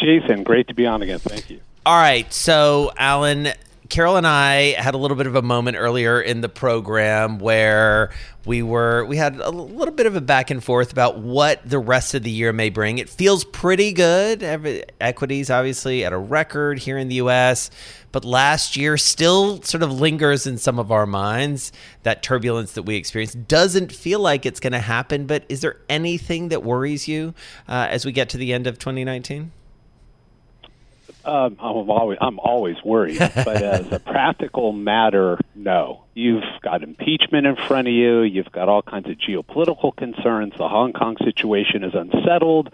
Jason, 0.00 0.42
great 0.42 0.68
to 0.68 0.74
be 0.74 0.86
on 0.86 1.02
again. 1.02 1.18
Thank 1.18 1.50
you. 1.50 1.60
All 1.84 1.96
right, 1.96 2.30
so 2.32 2.90
Alan, 2.96 3.48
Carol 3.90 4.16
and 4.16 4.26
I 4.26 4.72
had 4.80 4.94
a 4.94 4.98
little 4.98 5.16
bit 5.16 5.26
of 5.26 5.34
a 5.34 5.42
moment 5.42 5.76
earlier 5.76 6.20
in 6.20 6.40
the 6.40 6.48
program 6.48 7.38
where 7.38 8.10
we 8.46 8.62
were 8.62 9.04
we 9.04 9.16
had 9.16 9.36
a 9.36 9.50
little 9.50 9.92
bit 9.92 10.06
of 10.06 10.14
a 10.14 10.20
back 10.20 10.50
and 10.50 10.62
forth 10.62 10.92
about 10.92 11.18
what 11.18 11.60
the 11.68 11.78
rest 11.78 12.14
of 12.14 12.22
the 12.22 12.30
year 12.30 12.52
may 12.52 12.70
bring. 12.70 12.98
It 12.98 13.08
feels 13.08 13.44
pretty 13.44 13.92
good. 13.92 14.42
Equities 15.00 15.50
obviously 15.50 16.04
at 16.04 16.12
a 16.12 16.18
record 16.18 16.78
here 16.78 16.98
in 16.98 17.08
the 17.08 17.16
US, 17.16 17.70
but 18.12 18.24
last 18.24 18.76
year 18.76 18.96
still 18.96 19.60
sort 19.62 19.82
of 19.82 19.92
lingers 20.00 20.46
in 20.46 20.56
some 20.56 20.78
of 20.78 20.92
our 20.92 21.06
minds. 21.06 21.72
That 22.04 22.22
turbulence 22.22 22.72
that 22.72 22.84
we 22.84 22.94
experienced 22.96 23.48
doesn't 23.48 23.92
feel 23.92 24.20
like 24.20 24.46
it's 24.46 24.60
going 24.60 24.72
to 24.72 24.78
happen, 24.78 25.26
but 25.26 25.44
is 25.48 25.62
there 25.62 25.78
anything 25.88 26.48
that 26.50 26.62
worries 26.62 27.08
you 27.08 27.34
uh, 27.68 27.88
as 27.90 28.06
we 28.06 28.12
get 28.12 28.28
to 28.30 28.38
the 28.38 28.52
end 28.52 28.66
of 28.66 28.78
2019? 28.78 29.50
Um, 31.24 31.56
I'm 31.60 31.90
always 31.90 32.18
I'm 32.20 32.38
always 32.38 32.76
worried, 32.82 33.18
but 33.18 33.62
as 33.62 33.92
a 33.92 33.98
practical 34.04 34.72
matter, 34.72 35.38
no. 35.54 36.04
You've 36.14 36.44
got 36.62 36.82
impeachment 36.82 37.46
in 37.46 37.56
front 37.56 37.88
of 37.88 37.94
you. 37.94 38.22
You've 38.22 38.50
got 38.52 38.68
all 38.68 38.82
kinds 38.82 39.08
of 39.08 39.16
geopolitical 39.16 39.94
concerns. 39.94 40.54
The 40.56 40.68
Hong 40.68 40.92
Kong 40.92 41.16
situation 41.22 41.84
is 41.84 41.94
unsettled. 41.94 42.72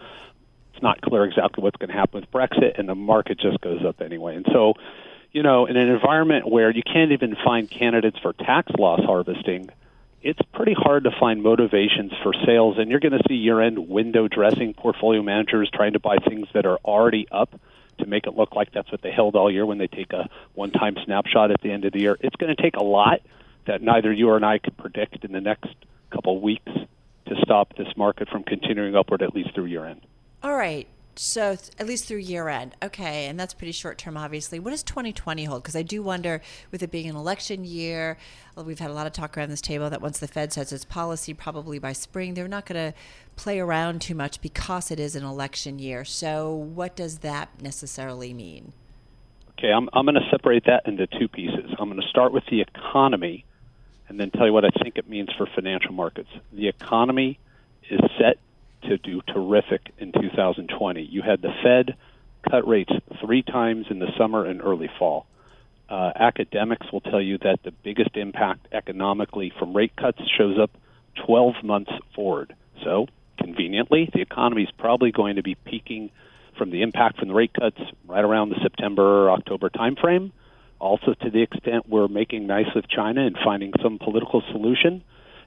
It's 0.72 0.82
not 0.82 1.00
clear 1.00 1.24
exactly 1.24 1.62
what's 1.62 1.76
going 1.76 1.88
to 1.88 1.96
happen 1.96 2.20
with 2.20 2.30
Brexit, 2.30 2.78
and 2.78 2.88
the 2.88 2.94
market 2.94 3.40
just 3.40 3.60
goes 3.60 3.84
up 3.84 4.00
anyway. 4.00 4.36
And 4.36 4.46
so, 4.52 4.74
you 5.32 5.42
know, 5.42 5.66
in 5.66 5.76
an 5.76 5.88
environment 5.88 6.48
where 6.48 6.70
you 6.70 6.82
can't 6.82 7.12
even 7.12 7.34
find 7.44 7.68
candidates 7.70 8.18
for 8.18 8.32
tax 8.32 8.70
loss 8.78 9.00
harvesting, 9.04 9.70
it's 10.22 10.40
pretty 10.52 10.74
hard 10.74 11.04
to 11.04 11.10
find 11.18 11.42
motivations 11.42 12.12
for 12.22 12.32
sales, 12.44 12.78
and 12.78 12.90
you're 12.90 13.00
going 13.00 13.12
to 13.16 13.22
see 13.28 13.34
year-end 13.34 13.88
window 13.88 14.28
dressing 14.28 14.74
portfolio 14.74 15.22
managers 15.22 15.70
trying 15.72 15.94
to 15.94 16.00
buy 16.00 16.18
things 16.18 16.46
that 16.52 16.66
are 16.66 16.78
already 16.84 17.26
up 17.30 17.58
to 17.98 18.06
make 18.06 18.26
it 18.26 18.36
look 18.36 18.54
like 18.54 18.72
that's 18.72 18.90
what 18.90 19.02
they 19.02 19.10
held 19.10 19.36
all 19.36 19.50
year 19.50 19.66
when 19.66 19.78
they 19.78 19.86
take 19.86 20.12
a 20.12 20.28
one-time 20.54 20.96
snapshot 21.04 21.50
at 21.50 21.60
the 21.60 21.70
end 21.70 21.84
of 21.84 21.92
the 21.92 22.00
year. 22.00 22.16
It's 22.20 22.36
going 22.36 22.54
to 22.54 22.60
take 22.60 22.76
a 22.76 22.84
lot 22.84 23.20
that 23.66 23.82
neither 23.82 24.12
you 24.12 24.28
or 24.28 24.44
I 24.44 24.58
could 24.58 24.76
predict 24.76 25.24
in 25.24 25.32
the 25.32 25.40
next 25.40 25.74
couple 26.10 26.36
of 26.36 26.42
weeks 26.42 26.72
to 27.26 27.34
stop 27.42 27.76
this 27.76 27.88
market 27.96 28.28
from 28.28 28.44
continuing 28.44 28.94
upward 28.94 29.22
at 29.22 29.34
least 29.34 29.54
through 29.54 29.66
year-end. 29.66 30.00
All 30.42 30.56
right. 30.56 30.86
So 31.18 31.56
th- 31.56 31.70
at 31.78 31.86
least 31.86 32.04
through 32.06 32.18
year 32.18 32.48
end. 32.48 32.74
Okay, 32.82 33.26
and 33.26 33.40
that's 33.40 33.54
pretty 33.54 33.72
short 33.72 33.96
term, 33.96 34.16
obviously. 34.16 34.58
What 34.58 34.70
does 34.70 34.82
2020 34.82 35.44
hold? 35.44 35.62
Because 35.62 35.74
I 35.74 35.82
do 35.82 36.02
wonder, 36.02 36.42
with 36.70 36.82
it 36.82 36.90
being 36.90 37.08
an 37.08 37.16
election 37.16 37.64
year, 37.64 38.18
well, 38.54 38.66
we've 38.66 38.78
had 38.78 38.90
a 38.90 38.94
lot 38.94 39.06
of 39.06 39.12
talk 39.12 39.36
around 39.36 39.48
this 39.48 39.62
table 39.62 39.88
that 39.88 40.02
once 40.02 40.18
the 40.18 40.28
Fed 40.28 40.52
sets 40.52 40.72
its 40.72 40.84
policy, 40.84 41.32
probably 41.32 41.78
by 41.78 41.92
spring, 41.92 42.34
they're 42.34 42.48
not 42.48 42.66
going 42.66 42.92
to 42.92 42.98
play 43.36 43.58
around 43.58 44.02
too 44.02 44.14
much 44.14 44.40
because 44.42 44.90
it 44.90 45.00
is 45.00 45.16
an 45.16 45.24
election 45.24 45.78
year. 45.78 46.04
So 46.04 46.54
what 46.54 46.94
does 46.94 47.18
that 47.18 47.48
necessarily 47.62 48.34
mean? 48.34 48.72
Okay, 49.58 49.72
I'm, 49.72 49.88
I'm 49.94 50.04
going 50.04 50.16
to 50.16 50.28
separate 50.30 50.64
that 50.66 50.82
into 50.86 51.06
two 51.06 51.28
pieces. 51.28 51.74
I'm 51.78 51.88
going 51.88 52.00
to 52.00 52.08
start 52.08 52.32
with 52.32 52.44
the 52.50 52.60
economy 52.60 53.46
and 54.08 54.20
then 54.20 54.30
tell 54.30 54.46
you 54.46 54.52
what 54.52 54.66
I 54.66 54.70
think 54.82 54.98
it 54.98 55.08
means 55.08 55.30
for 55.36 55.46
financial 55.54 55.92
markets. 55.92 56.28
The 56.52 56.68
economy 56.68 57.38
is 57.88 58.00
set 58.18 58.38
to 58.82 58.98
do 58.98 59.22
terrific 59.22 59.92
in 59.98 60.12
2020. 60.12 61.02
You 61.02 61.22
had 61.22 61.42
the 61.42 61.52
Fed 61.62 61.96
cut 62.48 62.66
rates 62.66 62.92
three 63.20 63.42
times 63.42 63.86
in 63.90 63.98
the 63.98 64.08
summer 64.18 64.44
and 64.44 64.60
early 64.60 64.90
fall. 64.98 65.26
Uh, 65.88 66.10
academics 66.16 66.90
will 66.92 67.00
tell 67.00 67.20
you 67.20 67.38
that 67.38 67.62
the 67.62 67.70
biggest 67.70 68.16
impact 68.16 68.66
economically 68.72 69.52
from 69.58 69.74
rate 69.74 69.94
cuts 69.96 70.18
shows 70.36 70.58
up 70.58 70.70
12 71.26 71.62
months 71.62 71.92
forward. 72.14 72.54
So, 72.82 73.06
conveniently, 73.38 74.10
the 74.12 74.20
economy 74.20 74.62
is 74.62 74.70
probably 74.78 75.12
going 75.12 75.36
to 75.36 75.42
be 75.42 75.54
peaking 75.54 76.10
from 76.58 76.70
the 76.70 76.82
impact 76.82 77.18
from 77.18 77.28
the 77.28 77.34
rate 77.34 77.52
cuts 77.54 77.78
right 78.06 78.24
around 78.24 78.48
the 78.48 78.58
September 78.62 79.30
October 79.30 79.70
timeframe. 79.70 80.32
Also, 80.78 81.14
to 81.14 81.30
the 81.30 81.42
extent 81.42 81.88
we're 81.88 82.08
making 82.08 82.46
nice 82.46 82.66
with 82.74 82.86
China 82.88 83.24
and 83.24 83.36
finding 83.44 83.72
some 83.82 83.98
political 83.98 84.42
solution, 84.52 85.02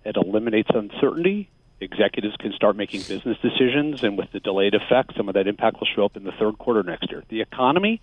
it 0.05 0.15
eliminates 0.15 0.69
uncertainty 0.73 1.49
executives 1.81 2.35
can 2.37 2.53
start 2.53 2.75
making 2.75 3.01
business 3.01 3.37
decisions, 3.41 4.03
and 4.03 4.17
with 4.17 4.31
the 4.31 4.39
delayed 4.39 4.73
effect, 4.73 5.15
some 5.15 5.29
of 5.29 5.35
that 5.35 5.47
impact 5.47 5.79
will 5.79 5.87
show 5.95 6.05
up 6.05 6.17
in 6.17 6.23
the 6.23 6.31
third 6.33 6.57
quarter 6.57 6.83
next 6.83 7.09
year. 7.11 7.23
The 7.29 7.41
economy 7.41 8.01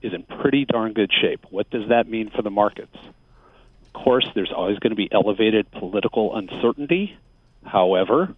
is 0.00 0.12
in 0.12 0.22
pretty 0.22 0.64
darn 0.64 0.92
good 0.92 1.10
shape. 1.12 1.46
What 1.50 1.70
does 1.70 1.88
that 1.88 2.08
mean 2.08 2.30
for 2.30 2.42
the 2.42 2.50
markets? 2.50 2.96
Of 3.86 3.92
course, 3.92 4.26
there's 4.34 4.52
always 4.52 4.78
going 4.78 4.90
to 4.90 4.96
be 4.96 5.08
elevated 5.12 5.70
political 5.70 6.34
uncertainty. 6.34 7.16
However, 7.64 8.34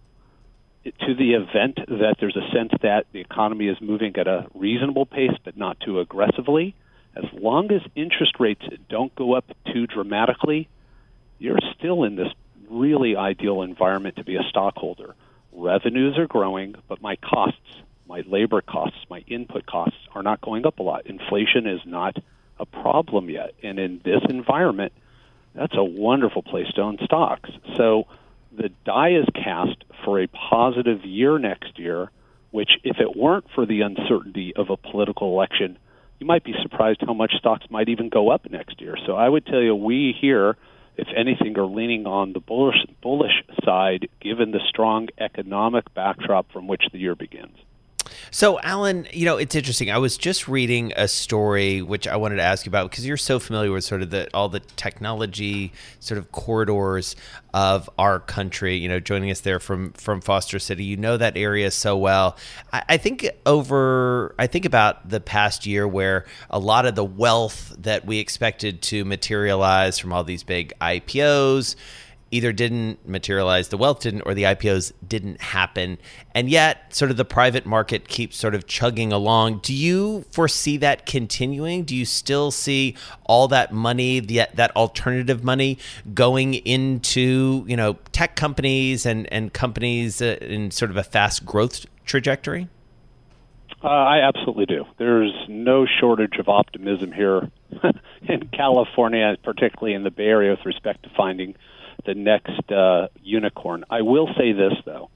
to 0.83 1.15
the 1.15 1.33
event 1.33 1.79
that 1.87 2.17
there's 2.19 2.35
a 2.35 2.51
sense 2.51 2.71
that 2.81 3.07
the 3.11 3.19
economy 3.19 3.67
is 3.67 3.77
moving 3.81 4.15
at 4.17 4.27
a 4.27 4.47
reasonable 4.53 5.05
pace 5.05 5.35
but 5.43 5.57
not 5.57 5.79
too 5.79 5.99
aggressively, 5.99 6.75
as 7.15 7.23
long 7.33 7.71
as 7.71 7.81
interest 7.95 8.39
rates 8.39 8.61
don't 8.89 9.13
go 9.15 9.33
up 9.33 9.45
too 9.73 9.87
dramatically, 9.87 10.67
you're 11.39 11.57
still 11.77 12.03
in 12.03 12.15
this 12.15 12.31
really 12.69 13.15
ideal 13.15 13.61
environment 13.61 14.17
to 14.17 14.23
be 14.23 14.35
a 14.35 14.43
stockholder. 14.49 15.15
Revenues 15.51 16.17
are 16.17 16.27
growing, 16.27 16.75
but 16.87 17.01
my 17.01 17.15
costs, 17.17 17.59
my 18.07 18.23
labor 18.27 18.61
costs, 18.61 18.97
my 19.09 19.23
input 19.27 19.65
costs 19.65 19.97
are 20.13 20.23
not 20.23 20.41
going 20.41 20.65
up 20.65 20.79
a 20.79 20.83
lot. 20.83 21.07
Inflation 21.07 21.67
is 21.67 21.81
not 21.85 22.17
a 22.59 22.65
problem 22.65 23.29
yet. 23.29 23.53
And 23.63 23.79
in 23.79 24.01
this 24.03 24.21
environment, 24.29 24.93
that's 25.53 25.75
a 25.75 25.83
wonderful 25.83 26.43
place 26.43 26.67
to 26.75 26.81
own 26.81 26.97
stocks. 27.03 27.49
So 27.77 28.07
the 28.55 28.69
die 28.85 29.13
is 29.13 29.25
cast 29.33 29.83
for 30.03 30.21
a 30.21 30.27
positive 30.27 31.05
year 31.05 31.39
next 31.39 31.79
year, 31.79 32.11
which, 32.51 32.71
if 32.83 32.97
it 32.99 33.15
weren't 33.15 33.45
for 33.53 33.65
the 33.65 33.81
uncertainty 33.81 34.53
of 34.55 34.69
a 34.69 34.77
political 34.77 35.33
election, 35.33 35.77
you 36.19 36.25
might 36.25 36.43
be 36.43 36.53
surprised 36.61 37.01
how 37.05 37.13
much 37.13 37.33
stocks 37.37 37.65
might 37.69 37.89
even 37.89 38.09
go 38.09 38.29
up 38.29 38.49
next 38.49 38.79
year. 38.81 38.95
So 39.05 39.15
I 39.15 39.27
would 39.27 39.45
tell 39.45 39.61
you, 39.61 39.75
we 39.75 40.15
here 40.19 40.55
if 40.97 41.07
anything, 41.15 41.57
are 41.57 41.65
leaning 41.65 42.05
on 42.05 42.33
the 42.33 42.39
bullish, 42.39 42.85
bullish 43.01 43.43
side 43.63 44.07
given 44.21 44.51
the 44.51 44.61
strong 44.69 45.07
economic 45.19 45.93
backdrop 45.93 46.51
from 46.51 46.67
which 46.67 46.83
the 46.91 46.99
year 46.99 47.15
begins. 47.15 47.57
So, 48.31 48.59
Alan, 48.59 49.07
you 49.13 49.25
know, 49.25 49.37
it's 49.37 49.55
interesting. 49.55 49.91
I 49.91 49.97
was 49.97 50.17
just 50.17 50.47
reading 50.47 50.91
a 50.95 51.07
story 51.07 51.81
which 51.81 52.07
I 52.07 52.15
wanted 52.15 52.37
to 52.37 52.41
ask 52.41 52.65
you 52.65 52.69
about 52.69 52.89
because 52.89 53.05
you're 53.05 53.17
so 53.17 53.39
familiar 53.39 53.71
with 53.71 53.83
sort 53.83 54.01
of 54.01 54.09
the 54.09 54.27
all 54.33 54.49
the 54.49 54.59
technology 54.59 55.71
sort 55.99 56.17
of 56.17 56.31
corridors 56.31 57.15
of 57.53 57.89
our 57.97 58.19
country. 58.19 58.75
You 58.75 58.89
know, 58.89 58.99
joining 58.99 59.31
us 59.31 59.41
there 59.41 59.59
from 59.59 59.93
from 59.93 60.21
Foster 60.21 60.59
City, 60.59 60.83
you 60.83 60.97
know 60.97 61.17
that 61.17 61.37
area 61.37 61.71
so 61.71 61.97
well. 61.97 62.37
I, 62.73 62.83
I 62.89 62.97
think 62.97 63.29
over, 63.45 64.35
I 64.37 64.47
think 64.47 64.65
about 64.65 65.09
the 65.09 65.19
past 65.19 65.65
year 65.65 65.87
where 65.87 66.25
a 66.49 66.59
lot 66.59 66.85
of 66.85 66.95
the 66.95 67.05
wealth 67.05 67.75
that 67.79 68.05
we 68.05 68.19
expected 68.19 68.81
to 68.83 69.05
materialize 69.05 69.99
from 69.99 70.13
all 70.13 70.23
these 70.23 70.43
big 70.43 70.73
IPOs 70.81 71.75
either 72.31 72.51
didn't 72.51 73.07
materialize, 73.07 73.69
the 73.69 73.77
wealth 73.77 74.01
didn't, 74.01 74.21
or 74.21 74.33
the 74.33 74.43
IPOs 74.43 74.91
didn't 75.07 75.39
happen. 75.41 75.97
And 76.33 76.49
yet, 76.49 76.93
sort 76.93 77.11
of 77.11 77.17
the 77.17 77.25
private 77.25 77.65
market 77.65 78.07
keeps 78.07 78.37
sort 78.37 78.55
of 78.55 78.67
chugging 78.67 79.13
along. 79.13 79.59
Do 79.59 79.73
you 79.73 80.25
foresee 80.31 80.77
that 80.77 81.05
continuing? 81.05 81.83
Do 81.83 81.95
you 81.95 82.05
still 82.05 82.51
see 82.51 82.95
all 83.25 83.47
that 83.49 83.71
money, 83.71 84.19
the, 84.19 84.47
that 84.53 84.75
alternative 84.75 85.43
money, 85.43 85.77
going 86.13 86.55
into 86.55 87.63
you 87.67 87.77
know 87.77 87.93
tech 88.11 88.35
companies 88.35 89.05
and 89.05 89.31
and 89.31 89.53
companies 89.53 90.21
uh, 90.21 90.37
in 90.41 90.71
sort 90.71 90.91
of 90.91 90.97
a 90.97 91.03
fast 91.03 91.45
growth 91.45 91.85
trajectory? 92.05 92.67
Uh, 93.83 93.87
I 93.87 94.27
absolutely 94.27 94.65
do. 94.65 94.85
There's 94.97 95.33
no 95.47 95.85
shortage 95.85 96.37
of 96.39 96.49
optimism 96.49 97.11
here 97.11 97.51
in 98.23 98.47
California, 98.47 99.37
particularly 99.43 99.93
in 99.93 100.03
the 100.03 100.09
Bay 100.09 100.25
Area, 100.25 100.51
with 100.51 100.65
respect 100.65 101.03
to 101.03 101.09
finding 101.15 101.55
the 102.05 102.13
next 102.15 102.71
uh, 102.71 103.07
unicorn. 103.23 103.85
I 103.89 104.01
will 104.01 104.29
say 104.37 104.51
this 104.53 104.73
though. 104.85 105.09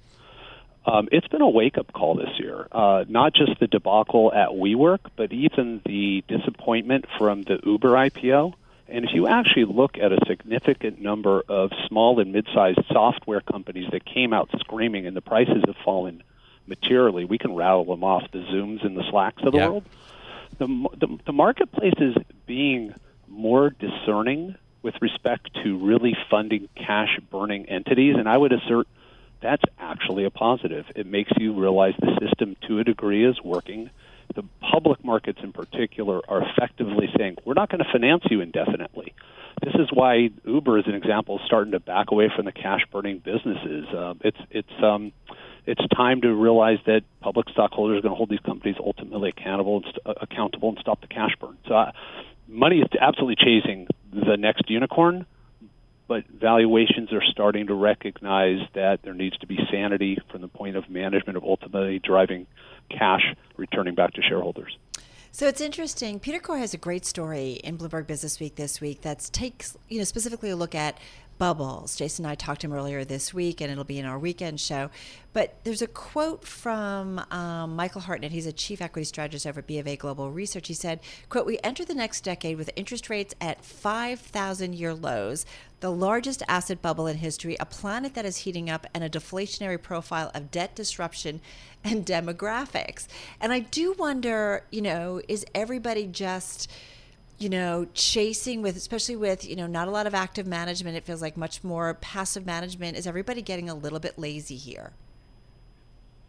Um, 0.86 1.10
it's 1.12 1.28
been 1.28 1.41
a 1.41 1.49
wake 1.49 1.78
up 1.78 1.91
call 1.93 2.15
this 2.15 2.39
year. 2.39 2.67
Uh, 2.71 3.06
not 3.08 3.34
just 3.34 3.60
the 3.60 3.67
debacle 3.67 4.32
at 4.34 4.49
WeWork, 4.49 4.99
but 5.15 5.32
even 5.32 5.82
the 5.86 6.23
disappointment 6.28 7.06
from 7.17 7.43
the 7.43 7.60
Uber 7.63 7.89
IPO. 7.91 8.54
And 8.88 9.06
if 9.06 9.12
you 9.13 9.28
actually 9.28 9.65
look 9.65 9.97
at 9.99 10.12
a 10.12 10.17
significant 10.25 10.99
number 10.99 11.43
of 11.47 11.71
small 11.88 12.19
and 12.19 12.32
mid 12.32 12.47
sized 12.56 12.80
software 12.91 13.41
companies 13.41 13.89
that 13.91 14.04
came 14.04 14.34
out 14.34 14.49
screaming 14.60 15.06
and 15.06 15.15
the 15.15 15.21
prices 15.21 15.62
have 15.67 15.75
fallen 15.86 16.23
materially, 16.65 17.25
we 17.25 17.38
can 17.38 17.54
rattle 17.54 17.86
them 17.86 18.04
off 18.04 18.23
the 18.32 18.39
Zooms 18.39 18.84
and 18.84 18.97
the 18.97 19.04
Slacks 19.12 19.43
of 19.43 19.52
the 19.52 19.60
Yeah. 19.60 19.69
world. 19.69 19.84
The, 20.58 20.65
the, 20.97 21.19
the 21.28 21.34
marketplace 21.34 21.93
is 21.99 22.15
being 22.47 22.95
more 23.28 23.69
discerning 23.69 24.56
with 24.82 24.96
respect 25.02 25.50
to 25.63 25.78
really 25.78 26.15
funding 26.30 26.70
cash 26.76 27.20
burning 27.32 27.68
entities. 27.68 28.15
And 28.18 28.28
I 28.28 28.38
would 28.38 28.54
assert 28.54 28.88
that's 29.42 29.63
actually 29.80 30.26
a 30.26 30.30
positive. 30.30 30.86
It 30.96 31.06
makes 31.06 31.32
you 31.38 31.60
realize 31.60 31.94
the 32.00 32.18
system 32.20 32.56
to 32.68 32.80
a 32.80 32.84
degree 32.84 33.26
is 33.26 33.42
working. 33.44 33.89
The 34.36 34.44
public 34.62 35.04
markets 35.04 35.39
in 35.42 35.54
particular 35.54 36.22
are 36.30 36.48
effectively 36.50 37.10
saying, 37.18 37.38
we're 37.46 37.54
not 37.54 37.70
going 37.70 37.84
to 37.84 37.92
finance 37.92 38.24
you 38.30 38.42
indefinitely. 38.42 39.13
This 39.63 39.74
is 39.76 39.89
why 39.92 40.30
Uber, 40.46 40.78
as 40.78 40.88
an 40.88 40.94
example, 40.94 41.39
is 41.39 41.46
starting 41.46 41.72
to 41.72 41.80
back 41.80 42.12
away 42.12 42.32
from 42.34 42.46
the 42.46 42.52
cash 42.52 42.82
burning 42.92 43.20
businesses. 43.20 43.88
Uh, 43.88 44.13
it's 44.22 44.38
it's 44.52 44.84
um, 44.84 45.12
it's 45.65 45.82
time 45.96 46.22
to 46.22 46.34
realize 46.34 46.80
that 46.86 47.02
public 47.20 47.50
stockholders 47.50 48.00
are 48.00 48.02
going 48.02 48.13
to 48.13 48.15
hold 48.15 48.30
these 48.30 48.39
companies 48.39 48.78
ultimately 48.80 49.30
accountable 49.30 49.78
and 49.78 49.86
st- 49.86 50.00
uh, 50.06 50.13
accountable 50.22 50.70
and 50.70 50.78
stop 50.80 51.02
the 51.02 51.08
cash 51.08 51.32
burn. 51.39 51.58
So, 51.68 51.76
uh, 51.76 51.92
money 52.50 52.80
is 52.80 52.88
absolutely 53.00 53.36
chasing 53.36 53.88
the 54.12 54.36
next 54.36 54.70
unicorn, 54.70 55.26
but 56.08 56.26
valuations 56.28 57.14
are 57.14 57.24
starting 57.24 57.68
to 57.68 57.76
recognize 57.76 58.60
that 58.74 59.04
there 59.04 59.14
needs 59.14 59.38
to 59.38 59.48
be 59.48 59.60
sanity 59.72 60.18
from 60.32 60.42
the 60.42 60.48
point 60.48 60.76
of 60.76 60.90
management 60.90 61.38
of 61.38 61.44
ultimately 61.44 62.00
driving 62.00 62.48
cash 62.90 63.22
returning 63.56 63.94
back 63.94 64.14
to 64.14 64.22
shareholders. 64.22 64.78
So 65.32 65.48
it's 65.48 65.62
interesting. 65.62 66.20
Peter 66.20 66.40
Coy 66.40 66.58
has 66.58 66.74
a 66.74 66.78
great 66.78 67.06
story 67.06 67.54
in 67.64 67.78
Bloomberg 67.78 68.08
Business 68.08 68.40
Week 68.40 68.56
this 68.56 68.82
week 68.82 69.02
that 69.02 69.20
takes, 69.32 69.78
you 69.88 70.00
know, 70.00 70.04
specifically 70.04 70.50
a 70.50 70.56
look 70.56 70.74
at 70.74 70.98
bubbles. 71.39 71.95
Jason 71.95 72.25
and 72.25 72.32
I 72.32 72.36
talked 72.36 72.62
to 72.62 72.67
him 72.67 72.73
earlier 72.73 73.04
this 73.04 73.34
week, 73.34 73.62
and 73.62 73.71
it'll 73.71 73.84
be 73.84 73.97
in 73.97 74.06
our 74.06 74.19
weekend 74.19 74.60
show. 74.60 74.91
But 75.34 75.56
there's 75.63 75.82
a 75.82 75.88
quote 75.88 76.45
from 76.45 77.19
um, 77.32 77.75
Michael 77.75 78.02
Hartnett. 78.02 78.32
He's 78.32 78.45
a 78.45 78.52
chief 78.52 78.82
equity 78.82 79.06
strategist 79.06 79.47
over 79.47 79.62
at 79.62 79.67
BofA 79.67 79.97
Global 79.97 80.32
Research. 80.32 80.67
He 80.67 80.73
said, 80.73 80.99
"quote 81.30 81.47
We 81.47 81.58
enter 81.63 81.86
the 81.86 81.95
next 81.95 82.21
decade 82.21 82.58
with 82.58 82.69
interest 82.75 83.10
rates 83.10 83.34
at 83.41 83.65
5,000 83.65 84.75
year 84.75 84.93
lows." 84.93 85.45
The 85.80 85.91
largest 85.91 86.43
asset 86.49 86.82
bubble 86.82 87.08
in 87.08 87.17
history, 87.17 87.56
a 87.60 87.65
planet 87.65 88.13
that 88.15 88.25
is 88.25 88.38
heating 88.38 88.69
up, 88.69 88.86
and 88.93 89.02
a 89.02 89.10
deflationary 89.10 89.82
profile 89.82 90.30
of 90.36 90.52
debt 90.52 90.75
disruption 90.75 91.39
and 91.84 92.06
demographics. 92.06 93.08
And 93.39 93.54
I 93.54 93.60
do 93.60 93.93
wonder, 93.93 94.65
you 94.71 94.82
know, 94.82 95.21
is 95.30 95.45
everybody 95.56 96.06
just 96.06 96.69
you 97.39 97.49
know, 97.49 97.88
chasing 97.93 98.62
with, 98.62 98.75
especially 98.75 99.15
with, 99.15 99.47
you 99.47 99.56
know, 99.56 99.65
not 99.65 99.88
a 99.88 99.91
lot 99.91 100.06
of 100.06 100.13
active 100.13 100.45
management. 100.45 100.97
It 100.97 101.06
feels 101.06 101.21
like 101.21 101.38
much 101.38 101.63
more 101.63 101.93
passive 101.95 102.45
management. 102.45 102.97
Is 102.97 103.08
everybody 103.08 103.41
getting 103.41 103.69
a 103.69 103.75
little 103.75 103.99
bit 103.99 104.19
lazy 104.19 104.56
here? 104.56 104.91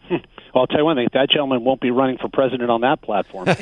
Well, 0.53 0.63
I'll 0.63 0.67
tell 0.67 0.79
you 0.81 0.85
one 0.85 0.97
thing: 0.97 1.07
that 1.13 1.31
gentleman 1.31 1.63
won't 1.63 1.81
be 1.81 1.93
running 1.93 2.19
for 2.19 2.29
president 2.29 2.73
on 2.73 2.81
that 2.81 3.01
platform. 3.03 3.49
um, 3.49 3.57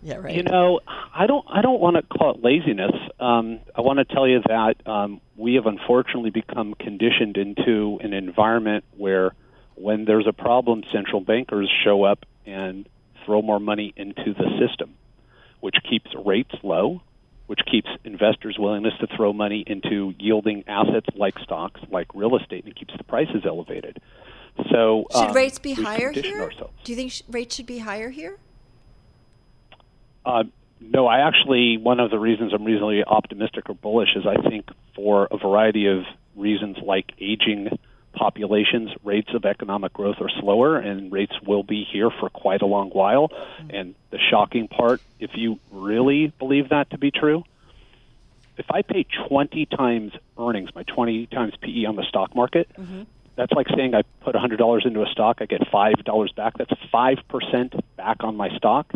yeah, 0.00 0.16
right. 0.16 0.36
You 0.36 0.44
know, 0.44 0.78
I 1.12 1.26
don't. 1.26 1.44
I 1.48 1.60
don't 1.60 1.80
want 1.80 1.96
to 1.96 2.02
call 2.02 2.34
it 2.36 2.44
laziness. 2.44 2.92
Um, 3.18 3.58
I 3.74 3.80
want 3.80 3.98
to 3.98 4.04
tell 4.04 4.28
you 4.28 4.40
that 4.46 4.76
um, 4.86 5.20
we 5.36 5.54
have 5.54 5.66
unfortunately 5.66 6.30
become 6.30 6.74
conditioned 6.74 7.36
into 7.36 7.98
an 8.00 8.12
environment 8.12 8.84
where 8.96 9.32
when 9.74 10.04
there's 10.04 10.28
a 10.28 10.32
problem, 10.32 10.84
central 10.92 11.20
bankers 11.20 11.68
show 11.82 12.04
up 12.04 12.24
and 12.46 12.88
throw 13.24 13.42
more 13.42 13.58
money 13.60 13.92
into 13.96 14.34
the 14.34 14.64
system, 14.64 14.94
which 15.62 15.76
keeps 15.88 16.10
rates 16.26 16.52
low, 16.64 17.00
which 17.46 17.60
keeps 17.70 17.88
investors' 18.04 18.56
willingness 18.58 18.94
to 18.98 19.06
throw 19.16 19.32
money 19.32 19.62
into 19.64 20.12
yielding 20.18 20.64
assets 20.66 21.06
like 21.14 21.38
stocks, 21.38 21.80
like 21.88 22.08
real 22.14 22.36
estate, 22.36 22.64
and 22.64 22.74
keeps 22.74 22.92
the 22.98 23.04
prices 23.04 23.44
elevated. 23.46 23.98
So 24.72 25.06
Should 25.12 25.28
um, 25.28 25.32
rates 25.32 25.60
be 25.60 25.72
higher 25.72 26.10
here? 26.10 26.42
ourselves. 26.42 26.74
Do 26.82 26.90
you 26.90 26.96
think 26.96 27.12
sh- 27.12 27.22
rates 27.30 27.54
should 27.54 27.66
be 27.66 27.78
higher 27.78 28.10
here? 28.10 28.38
Uh, 30.26 30.44
no, 30.80 31.06
I 31.06 31.20
actually 31.28 31.76
one 31.78 32.00
of 32.00 32.10
the 32.10 32.18
reasons 32.18 32.52
I'm 32.52 32.64
reasonably 32.64 33.04
optimistic 33.04 33.70
or 33.70 33.74
bullish 33.74 34.16
is 34.16 34.26
I 34.26 34.42
think 34.48 34.68
for 34.96 35.28
a 35.30 35.38
variety 35.38 35.86
of 35.86 36.02
reasons 36.34 36.76
like 36.84 37.12
aging 37.20 37.78
populations, 38.12 38.90
rates 39.04 39.30
of 39.34 39.44
economic 39.44 39.92
growth 39.92 40.16
are 40.20 40.30
slower, 40.40 40.76
and 40.78 41.10
rates 41.10 41.34
will 41.46 41.62
be 41.62 41.84
here 41.90 42.10
for 42.10 42.28
quite 42.28 42.62
a 42.62 42.66
long 42.66 42.90
while. 42.90 43.28
Mm-hmm. 43.28 43.70
And 43.70 43.94
the 44.10 44.18
shocking 44.30 44.68
part, 44.68 45.00
if 45.18 45.30
you 45.34 45.58
really 45.70 46.32
believe 46.38 46.70
that 46.70 46.90
to 46.90 46.98
be 46.98 47.10
true, 47.10 47.44
if 48.56 48.66
I 48.70 48.82
pay 48.82 49.06
20 49.28 49.66
times 49.66 50.12
earnings, 50.38 50.70
my 50.74 50.82
20 50.82 51.26
times 51.26 51.54
PE 51.60 51.84
on 51.86 51.96
the 51.96 52.04
stock 52.04 52.34
market, 52.34 52.68
mm-hmm. 52.78 53.02
that's 53.34 53.52
like 53.52 53.66
saying 53.74 53.94
I 53.94 54.02
put 54.20 54.34
$100 54.34 54.86
into 54.86 55.02
a 55.02 55.06
stock, 55.06 55.38
I 55.40 55.46
get 55.46 55.62
$5 55.62 56.34
back. 56.34 56.58
That's 56.58 56.72
5% 56.92 57.80
back 57.96 58.24
on 58.24 58.36
my 58.36 58.54
stock. 58.56 58.92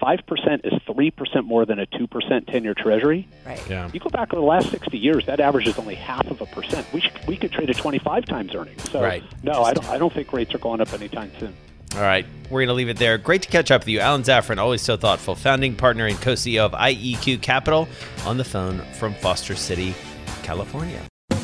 5% 0.00 0.60
is 0.64 0.72
3% 0.86 1.44
more 1.44 1.64
than 1.66 1.78
a 1.78 1.86
2% 1.86 2.46
10 2.46 2.64
year 2.64 2.74
treasury. 2.74 3.28
Right. 3.44 3.62
Yeah. 3.68 3.90
You 3.92 4.00
go 4.00 4.10
back 4.10 4.32
over 4.32 4.40
the 4.40 4.46
last 4.46 4.70
60 4.70 4.96
years, 4.98 5.26
that 5.26 5.40
average 5.40 5.66
is 5.66 5.78
only 5.78 5.94
half 5.94 6.26
of 6.30 6.40
a 6.40 6.46
percent. 6.46 6.86
We, 6.92 7.00
should, 7.00 7.12
we 7.26 7.36
could 7.36 7.52
trade 7.52 7.70
at 7.70 7.76
25 7.76 8.24
times 8.26 8.54
earnings. 8.54 8.88
So, 8.90 9.02
Right. 9.02 9.22
no, 9.42 9.62
I 9.62 9.72
don't, 9.74 9.88
I 9.88 9.98
don't 9.98 10.12
think 10.12 10.32
rates 10.32 10.54
are 10.54 10.58
going 10.58 10.80
up 10.80 10.92
anytime 10.92 11.30
soon. 11.38 11.54
All 11.94 12.02
right, 12.02 12.26
we're 12.50 12.60
going 12.60 12.68
to 12.68 12.74
leave 12.74 12.90
it 12.90 12.98
there. 12.98 13.16
Great 13.16 13.42
to 13.42 13.48
catch 13.48 13.70
up 13.70 13.82
with 13.82 13.88
you. 13.88 14.00
Alan 14.00 14.22
Zafran, 14.22 14.58
always 14.58 14.82
so 14.82 14.96
thoughtful, 14.98 15.34
founding 15.34 15.74
partner 15.74 16.06
and 16.06 16.20
co 16.20 16.32
CEO 16.32 16.66
of 16.66 16.72
IEQ 16.72 17.40
Capital, 17.40 17.88
on 18.26 18.36
the 18.36 18.44
phone 18.44 18.80
from 18.94 19.14
Foster 19.14 19.54
City, 19.54 19.94
California. 20.42 21.00